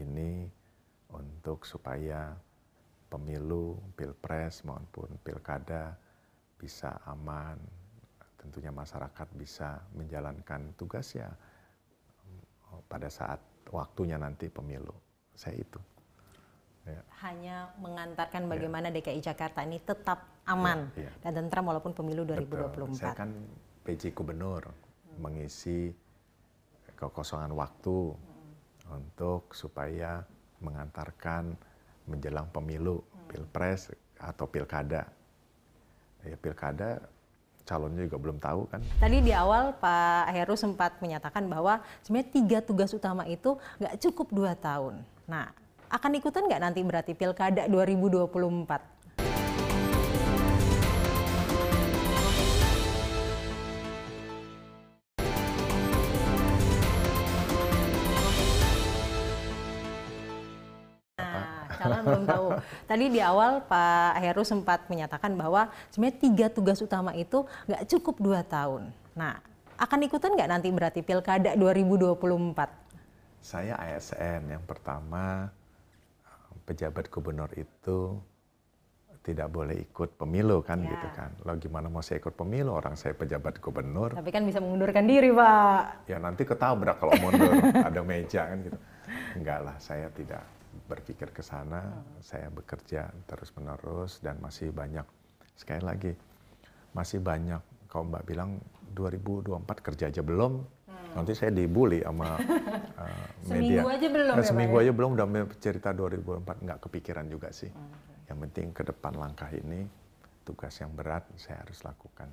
ini 0.00 0.48
untuk 1.12 1.64
supaya 1.64 2.32
pemilu, 3.12 3.76
pilpres 3.92 4.64
maupun 4.64 5.20
pilkada 5.20 5.96
bisa 6.56 6.96
aman, 7.04 7.60
tentunya 8.40 8.72
masyarakat 8.72 9.28
bisa 9.36 9.82
menjalankan 9.92 10.72
tugasnya 10.80 11.28
pada 12.88 13.12
saat 13.12 13.40
waktunya 13.68 14.16
nanti 14.16 14.48
pemilu. 14.48 14.94
Saya 15.36 15.60
itu. 15.60 15.80
Ya. 16.82 16.98
Hanya 17.22 17.56
mengantarkan 17.78 18.50
bagaimana 18.50 18.90
ya. 18.90 18.98
DKI 18.98 19.20
Jakarta 19.22 19.62
ini 19.62 19.78
tetap 19.78 20.42
aman 20.50 20.90
ya, 20.98 21.06
ya. 21.06 21.10
dan 21.22 21.46
tentram 21.46 21.70
walaupun 21.70 21.94
pemilu 21.94 22.26
2024. 22.26 22.42
Betul. 22.74 22.98
Saya 22.98 23.14
kan 23.14 23.30
PJ 23.86 24.10
Gubernur 24.10 24.66
hmm. 24.66 25.22
mengisi 25.22 25.94
kekosongan 27.08 27.50
waktu 27.56 28.14
untuk 28.92 29.50
supaya 29.56 30.22
mengantarkan 30.62 31.56
menjelang 32.06 32.46
pemilu, 32.54 33.02
pilpres 33.26 33.90
atau 34.18 34.46
pilkada. 34.46 35.08
Ya 36.22 36.38
pilkada 36.38 37.02
calonnya 37.66 38.06
juga 38.06 38.18
belum 38.18 38.38
tahu 38.38 38.66
kan. 38.70 38.80
Tadi 38.98 39.18
di 39.22 39.32
awal 39.34 39.74
Pak 39.78 40.30
Heru 40.34 40.54
sempat 40.54 40.98
menyatakan 41.02 41.46
bahwa 41.46 41.82
sebenarnya 42.02 42.30
tiga 42.30 42.58
tugas 42.62 42.90
utama 42.94 43.26
itu 43.26 43.58
nggak 43.78 43.98
cukup 44.02 44.28
dua 44.30 44.52
tahun. 44.58 45.02
Nah, 45.26 45.50
akan 45.90 46.18
ikutan 46.18 46.46
nggak 46.46 46.62
nanti 46.62 46.80
berarti 46.82 47.12
pilkada 47.14 47.66
2024? 47.66 48.91
Calon 62.02 62.10
belum 62.10 62.24
tahu. 62.26 62.46
Tadi 62.90 63.04
di 63.14 63.20
awal 63.22 63.62
Pak 63.62 64.18
Heru 64.18 64.42
sempat 64.42 64.90
menyatakan 64.90 65.32
bahwa 65.38 65.70
sebenarnya 65.94 66.18
tiga 66.18 66.46
tugas 66.50 66.82
utama 66.82 67.14
itu 67.14 67.46
nggak 67.70 67.86
cukup 67.86 68.18
dua 68.18 68.40
tahun. 68.42 68.90
Nah, 69.14 69.38
akan 69.78 69.98
ikutan 70.02 70.34
nggak 70.34 70.50
nanti 70.50 70.68
berarti 70.74 71.00
Pilkada 71.06 71.54
2024? 71.54 73.42
Saya 73.42 73.74
ASN 73.78 74.50
yang 74.50 74.62
pertama 74.66 75.50
pejabat 76.62 77.10
gubernur 77.10 77.50
itu 77.58 78.14
tidak 79.22 79.54
boleh 79.54 79.78
ikut 79.86 80.18
pemilu 80.18 80.62
kan 80.66 80.82
ya. 80.82 80.94
gitu 80.94 81.08
kan. 81.14 81.30
Lo 81.46 81.54
gimana 81.58 81.86
mau 81.86 82.02
saya 82.02 82.18
ikut 82.18 82.34
pemilu 82.34 82.74
orang 82.74 82.98
saya 82.98 83.14
pejabat 83.14 83.62
gubernur. 83.62 84.14
Tapi 84.18 84.30
kan 84.34 84.42
bisa 84.42 84.58
mengundurkan 84.58 85.06
diri 85.06 85.30
Pak. 85.30 86.10
Ya 86.10 86.18
nanti 86.18 86.42
ketabrak 86.42 86.98
kalau 86.98 87.14
mundur 87.22 87.54
ada 87.86 88.00
meja 88.02 88.50
kan 88.50 88.58
gitu. 88.62 88.78
Enggak 89.38 89.58
lah 89.62 89.76
saya 89.78 90.10
tidak 90.14 90.42
berpikir 90.88 91.30
ke 91.30 91.42
sana. 91.44 91.82
Hmm. 91.82 92.20
Saya 92.24 92.48
bekerja 92.48 93.10
terus 93.28 93.52
menerus 93.56 94.18
dan 94.20 94.38
masih 94.38 94.72
banyak 94.72 95.04
sekali 95.52 95.84
lagi 95.84 96.12
masih 96.92 97.24
banyak 97.24 97.60
kalau 97.88 98.08
Mbak 98.08 98.24
bilang 98.28 98.60
2024 98.92 99.86
kerja 99.86 100.04
aja 100.12 100.22
belum. 100.24 100.52
Hmm. 100.62 101.12
Nanti 101.16 101.32
saya 101.36 101.52
dibully 101.52 102.04
sama 102.04 102.36
uh, 103.00 103.26
media. 103.48 103.84
Seminggu 103.84 103.88
aja 103.88 104.08
belum 104.08 104.32
nah, 104.32 104.40
ya, 104.40 104.48
Seminggu 104.48 104.76
ya? 104.76 104.82
aja 104.84 104.92
belum 104.92 105.10
udah 105.16 105.26
cerita 105.60 105.88
2024 105.96 106.64
nggak 106.68 106.78
kepikiran 106.88 107.26
juga 107.28 107.48
sih. 107.52 107.72
Hmm 107.72 108.12
yang 108.32 108.48
penting 108.48 108.72
ke 108.72 108.82
depan 108.88 109.12
langkah 109.20 109.52
ini 109.52 109.84
tugas 110.40 110.72
yang 110.80 110.88
berat 110.96 111.28
saya 111.36 111.60
harus 111.60 111.84
lakukan. 111.84 112.32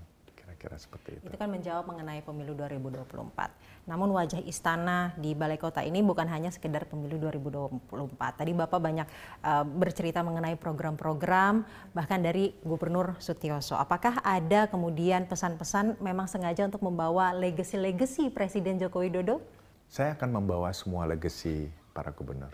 Kira-kira 0.60 0.76
seperti 0.76 1.10
itu. 1.16 1.32
Itu 1.32 1.40
kan 1.40 1.48
menjawab 1.48 1.88
mengenai 1.88 2.20
pemilu 2.20 2.52
2024. 2.52 3.88
Namun 3.88 4.12
wajah 4.12 4.44
istana 4.44 5.16
di 5.16 5.32
Balai 5.32 5.56
Kota 5.56 5.80
ini 5.80 6.04
bukan 6.04 6.28
hanya 6.28 6.52
sekedar 6.52 6.84
pemilu 6.84 7.16
2024. 7.16 7.88
Tadi 8.44 8.52
Bapak 8.52 8.80
banyak 8.84 9.08
uh, 9.40 9.64
bercerita 9.64 10.20
mengenai 10.20 10.60
program-program 10.60 11.64
bahkan 11.96 12.20
dari 12.20 12.52
Gubernur 12.60 13.16
Sutioso. 13.24 13.80
Apakah 13.80 14.20
ada 14.20 14.68
kemudian 14.68 15.32
pesan-pesan 15.32 15.96
memang 16.04 16.28
sengaja 16.28 16.68
untuk 16.68 16.84
membawa 16.84 17.32
legasi-legasi 17.32 18.28
Presiden 18.36 18.76
Joko 18.84 19.00
Widodo? 19.00 19.40
Saya 19.88 20.20
akan 20.20 20.44
membawa 20.44 20.76
semua 20.76 21.08
legasi 21.08 21.72
para 21.96 22.12
gubernur 22.12 22.52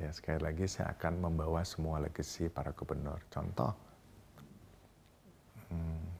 Ya, 0.00 0.08
sekali 0.10 0.40
lagi 0.40 0.64
saya 0.66 0.96
akan 0.96 1.20
membawa 1.20 1.62
semua 1.68 2.00
legasi 2.00 2.48
para 2.48 2.72
gubernur. 2.72 3.20
Contoh, 3.28 3.70
hmm, 5.68 6.11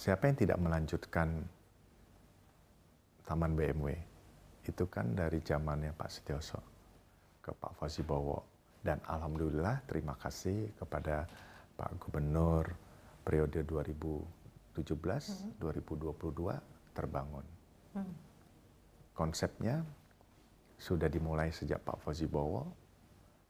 siapa 0.00 0.32
yang 0.32 0.36
tidak 0.40 0.56
melanjutkan 0.56 1.44
Taman 3.28 3.52
BMW? 3.52 3.92
Itu 4.64 4.88
kan 4.88 5.12
dari 5.12 5.44
zamannya 5.44 5.92
Pak 5.92 6.08
Setioso 6.08 6.56
ke 7.44 7.52
Pak 7.52 7.76
Fauzi 7.76 8.00
Bowo. 8.00 8.40
Dan 8.80 8.96
Alhamdulillah 9.04 9.84
terima 9.84 10.16
kasih 10.16 10.72
kepada 10.72 11.28
Pak 11.76 12.00
Gubernur 12.00 12.64
periode 13.20 13.60
2017-2022 13.68 15.60
hmm. 15.60 16.64
terbangun. 16.96 17.44
Hmm. 17.92 18.14
Konsepnya 19.12 19.84
sudah 20.80 21.12
dimulai 21.12 21.52
sejak 21.52 21.84
Pak 21.84 22.00
Fauzi 22.00 22.24
Bowo, 22.24 22.64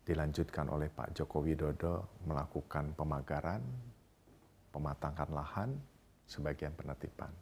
dilanjutkan 0.02 0.66
oleh 0.66 0.90
Pak 0.90 1.14
Joko 1.14 1.46
Widodo 1.46 2.18
melakukan 2.26 2.90
pemagaran, 2.98 3.62
pematangan 4.74 5.30
lahan, 5.30 5.70
sebagian 6.30 6.70
penertiban. 6.78 7.34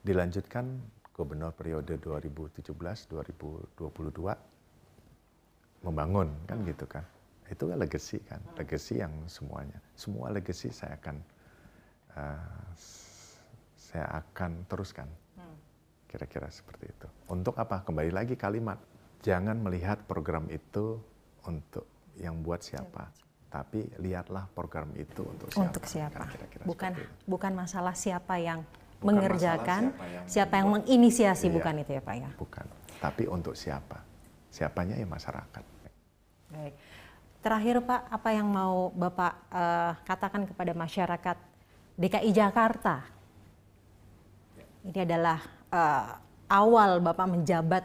Dilanjutkan 0.00 0.64
Gubernur 1.14 1.52
periode 1.54 1.94
2017-2022 2.00 3.78
membangun 5.84 6.32
kan 6.48 6.58
gitu 6.64 6.88
kan. 6.88 7.04
Itu 7.44 7.68
kan 7.68 7.76
legacy 7.76 8.18
kan, 8.24 8.40
legacy 8.56 9.04
yang 9.04 9.12
semuanya. 9.28 9.76
Semua 9.94 10.32
legacy 10.32 10.72
saya 10.72 10.96
akan 10.96 11.16
uh, 12.16 12.72
saya 13.76 14.24
akan 14.24 14.64
teruskan. 14.66 15.06
Hmm. 15.38 15.54
Kira-kira 16.08 16.48
seperti 16.48 16.88
itu. 16.88 17.06
Untuk 17.30 17.54
apa? 17.60 17.84
Kembali 17.84 18.10
lagi 18.10 18.34
kalimat, 18.34 18.80
jangan 19.22 19.60
melihat 19.60 20.02
program 20.08 20.48
itu 20.50 20.98
untuk 21.46 21.86
yang 22.18 22.42
buat 22.42 22.64
siapa, 22.64 23.12
tapi 23.54 23.86
lihatlah 24.02 24.50
program 24.50 24.90
itu 24.98 25.22
untuk 25.22 25.46
siapa. 25.54 25.62
Untuk 25.70 25.84
siapa? 25.86 26.26
Kira 26.26 26.46
-kira 26.50 26.64
bukan 26.66 26.92
bukan 27.22 27.52
masalah 27.54 27.94
siapa 27.94 28.34
yang 28.42 28.66
bukan 28.98 29.14
mengerjakan, 29.14 29.94
siapa 29.94 30.06
yang, 30.10 30.26
siapa 30.26 30.54
yang 30.58 30.68
menginisiasi, 30.74 31.46
iya, 31.46 31.54
bukan 31.54 31.74
itu 31.86 31.90
ya 31.94 32.02
Pak 32.02 32.14
ya? 32.18 32.30
Bukan, 32.34 32.66
tapi 32.98 33.22
untuk 33.30 33.54
siapa? 33.54 34.02
Siapanya 34.50 34.98
ya 34.98 35.06
masyarakat. 35.06 35.62
Baik. 36.50 36.74
Terakhir 37.46 37.76
Pak, 37.84 38.00
apa 38.10 38.28
yang 38.34 38.48
mau 38.50 38.90
Bapak 38.90 39.32
uh, 39.54 39.92
katakan 40.02 40.42
kepada 40.50 40.72
masyarakat 40.74 41.36
DKI 41.94 42.30
Jakarta? 42.34 43.06
Ini 44.82 44.98
adalah 45.06 45.38
uh, 45.70 46.18
awal 46.50 46.98
Bapak 46.98 47.28
menjabat 47.30 47.84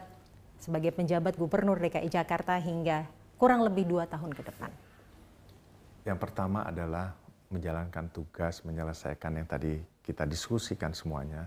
sebagai 0.58 0.90
penjabat 0.90 1.38
Gubernur 1.38 1.78
DKI 1.78 2.10
Jakarta 2.10 2.58
hingga 2.58 3.06
kurang 3.38 3.62
lebih 3.62 3.86
dua 3.86 4.08
tahun 4.10 4.34
ke 4.34 4.42
depan? 4.50 4.89
Yang 6.04 6.18
pertama 6.18 6.64
adalah 6.64 7.12
menjalankan 7.52 8.08
tugas, 8.14 8.64
menyelesaikan 8.64 9.36
yang 9.36 9.48
tadi 9.48 9.76
kita 10.00 10.24
diskusikan 10.24 10.96
semuanya, 10.96 11.44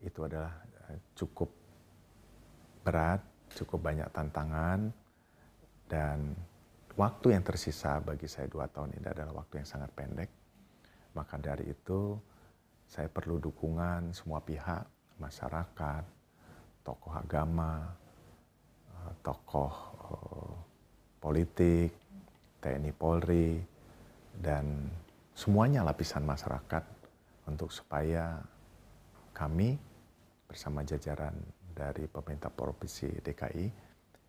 itu 0.00 0.24
adalah 0.24 0.54
eh, 0.88 0.98
cukup 1.12 1.50
berat, 2.82 3.20
cukup 3.52 3.84
banyak 3.84 4.08
tantangan, 4.14 4.88
dan 5.90 6.32
waktu 6.96 7.36
yang 7.36 7.44
tersisa 7.44 8.00
bagi 8.00 8.24
saya 8.24 8.48
dua 8.48 8.64
tahun 8.70 8.96
ini 8.96 9.06
adalah 9.12 9.44
waktu 9.44 9.60
yang 9.60 9.68
sangat 9.68 9.90
pendek. 9.92 10.30
Maka 11.12 11.36
dari 11.36 11.68
itu, 11.68 12.16
saya 12.88 13.12
perlu 13.12 13.36
dukungan 13.36 14.16
semua 14.16 14.40
pihak, 14.40 14.88
masyarakat, 15.20 16.04
tokoh 16.80 17.12
agama, 17.12 17.92
eh, 18.88 19.12
tokoh 19.20 19.74
eh, 20.08 20.54
politik, 21.20 21.90
TNI 22.62 22.92
Polri, 22.94 23.71
dan 24.42 24.90
semuanya 25.32 25.86
lapisan 25.86 26.26
masyarakat 26.26 26.82
untuk 27.46 27.70
supaya 27.70 28.42
kami 29.30 29.78
bersama 30.50 30.82
jajaran 30.82 31.32
dari 31.72 32.10
pemerintah 32.10 32.50
provinsi 32.50 33.22
DKI 33.22 33.66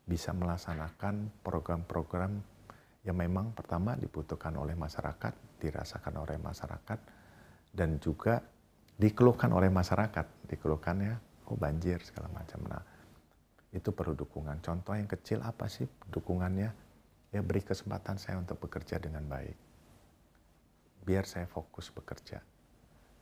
bisa 0.05 0.31
melaksanakan 0.31 1.43
program-program 1.43 2.31
yang 3.03 3.17
memang 3.19 3.51
pertama 3.51 3.99
dibutuhkan 3.99 4.55
oleh 4.55 4.77
masyarakat, 4.79 5.59
dirasakan 5.59 6.23
oleh 6.23 6.39
masyarakat, 6.39 6.99
dan 7.75 7.99
juga 7.99 8.39
dikeluhkan 8.95 9.51
oleh 9.51 9.67
masyarakat. 9.67 10.47
Dikeluhkannya, 10.47 11.13
oh 11.51 11.59
banjir 11.59 11.99
segala 11.99 12.31
macam. 12.31 12.63
Nah, 12.63 12.79
itu 13.75 13.91
perlu 13.91 14.15
dukungan. 14.15 14.63
Contoh 14.63 14.95
yang 14.95 15.09
kecil 15.11 15.43
apa 15.43 15.67
sih 15.67 15.83
dukungannya? 16.07 16.83
ya 17.33 17.41
beri 17.41 17.65
kesempatan 17.65 18.21
saya 18.21 18.37
untuk 18.37 18.61
bekerja 18.61 19.01
dengan 19.01 19.25
baik. 19.25 19.72
Biar 21.03 21.27
saya 21.27 21.43
fokus 21.45 21.91
bekerja. 21.91 22.39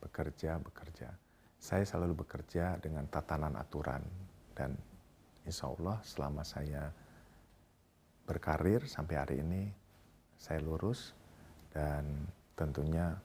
Bekerja, 0.01 0.61
bekerja. 0.61 1.09
Saya 1.57 1.85
selalu 1.85 2.25
bekerja 2.25 2.77
dengan 2.77 3.09
tatanan 3.09 3.57
aturan. 3.57 4.01
Dan 4.53 4.77
insya 5.45 5.69
Allah 5.69 5.97
selama 6.05 6.45
saya 6.45 6.93
berkarir 8.25 8.85
sampai 8.85 9.15
hari 9.17 9.35
ini, 9.41 9.73
saya 10.37 10.61
lurus 10.61 11.17
dan 11.73 12.25
tentunya 12.53 13.17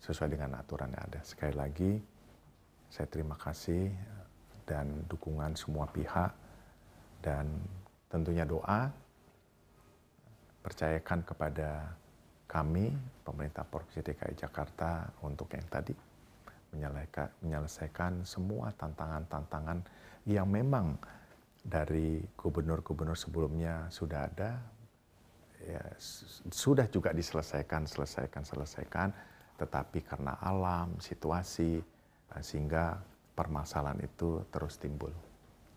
sesuai 0.00 0.32
dengan 0.32 0.56
aturan 0.56 0.92
yang 0.92 1.04
ada. 1.12 1.20
Sekali 1.24 1.54
lagi, 1.56 1.92
saya 2.88 3.08
terima 3.12 3.36
kasih 3.36 3.92
dan 4.64 5.04
dukungan 5.06 5.52
semua 5.54 5.86
pihak 5.88 6.32
dan 7.22 7.46
tentunya 8.10 8.46
doa 8.46 8.90
percayakan 10.62 11.22
kepada 11.22 11.94
kami, 12.46 12.94
pemerintah 13.26 13.66
Provinsi 13.66 14.06
DKI 14.06 14.34
Jakarta, 14.38 15.10
untuk 15.26 15.50
yang 15.52 15.66
tadi 15.66 15.92
menyelesaikan, 17.42 18.22
semua 18.22 18.70
tantangan-tantangan 18.74 19.82
yang 20.30 20.46
memang 20.46 20.94
dari 21.66 22.22
gubernur-gubernur 22.38 23.18
sebelumnya 23.18 23.90
sudah 23.90 24.30
ada, 24.30 24.50
ya, 25.66 25.82
sudah 26.46 26.86
juga 26.86 27.10
diselesaikan, 27.10 27.90
selesaikan, 27.90 28.42
selesaikan, 28.46 29.08
tetapi 29.58 30.06
karena 30.06 30.38
alam, 30.38 30.94
situasi, 31.02 31.82
sehingga 32.38 33.02
permasalahan 33.34 33.98
itu 34.06 34.46
terus 34.54 34.78
timbul. 34.78 35.10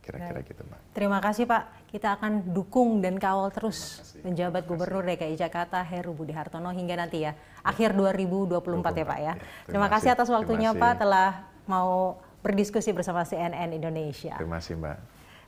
Kira-kira 0.10 0.40
gitu, 0.42 0.62
Mbak. 0.66 0.80
Terima 0.98 1.20
kasih, 1.22 1.46
Pak. 1.46 1.64
Kita 1.90 2.18
akan 2.18 2.50
dukung 2.50 2.98
dan 3.00 3.22
kawal 3.22 3.54
terus 3.54 4.02
penjabat 4.26 4.66
Gubernur 4.66 5.06
DKI 5.06 5.38
Jakarta 5.38 5.86
Heru 5.86 6.18
Budi 6.18 6.34
Hartono 6.34 6.74
hingga 6.74 6.98
nanti 6.98 7.26
ya, 7.26 7.38
akhir 7.62 7.94
2024 7.94 8.50
24, 8.60 9.02
ya, 9.02 9.06
Pak 9.06 9.20
ya. 9.22 9.34
Terima, 9.38 9.66
Terima 9.70 9.88
kasih 9.94 10.10
atas 10.18 10.30
waktunya, 10.34 10.70
Pak, 10.74 10.94
telah 10.98 11.46
mau 11.70 12.18
berdiskusi 12.42 12.90
bersama 12.90 13.22
CNN 13.22 13.70
Indonesia. 13.70 14.34
Terima 14.36 14.58
kasih, 14.58 14.76
Mbak. 14.82 14.98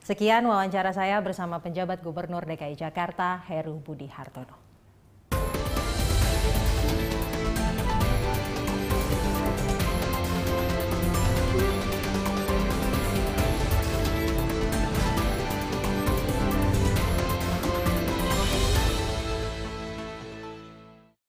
Sekian 0.02 0.46
wawancara 0.50 0.94
saya 0.98 1.22
bersama 1.22 1.62
penjabat 1.62 2.02
Gubernur 2.02 2.42
DKI 2.46 2.74
Jakarta 2.74 3.38
Heru 3.46 3.78
Budi 3.78 4.10
Hartono. 4.10 4.71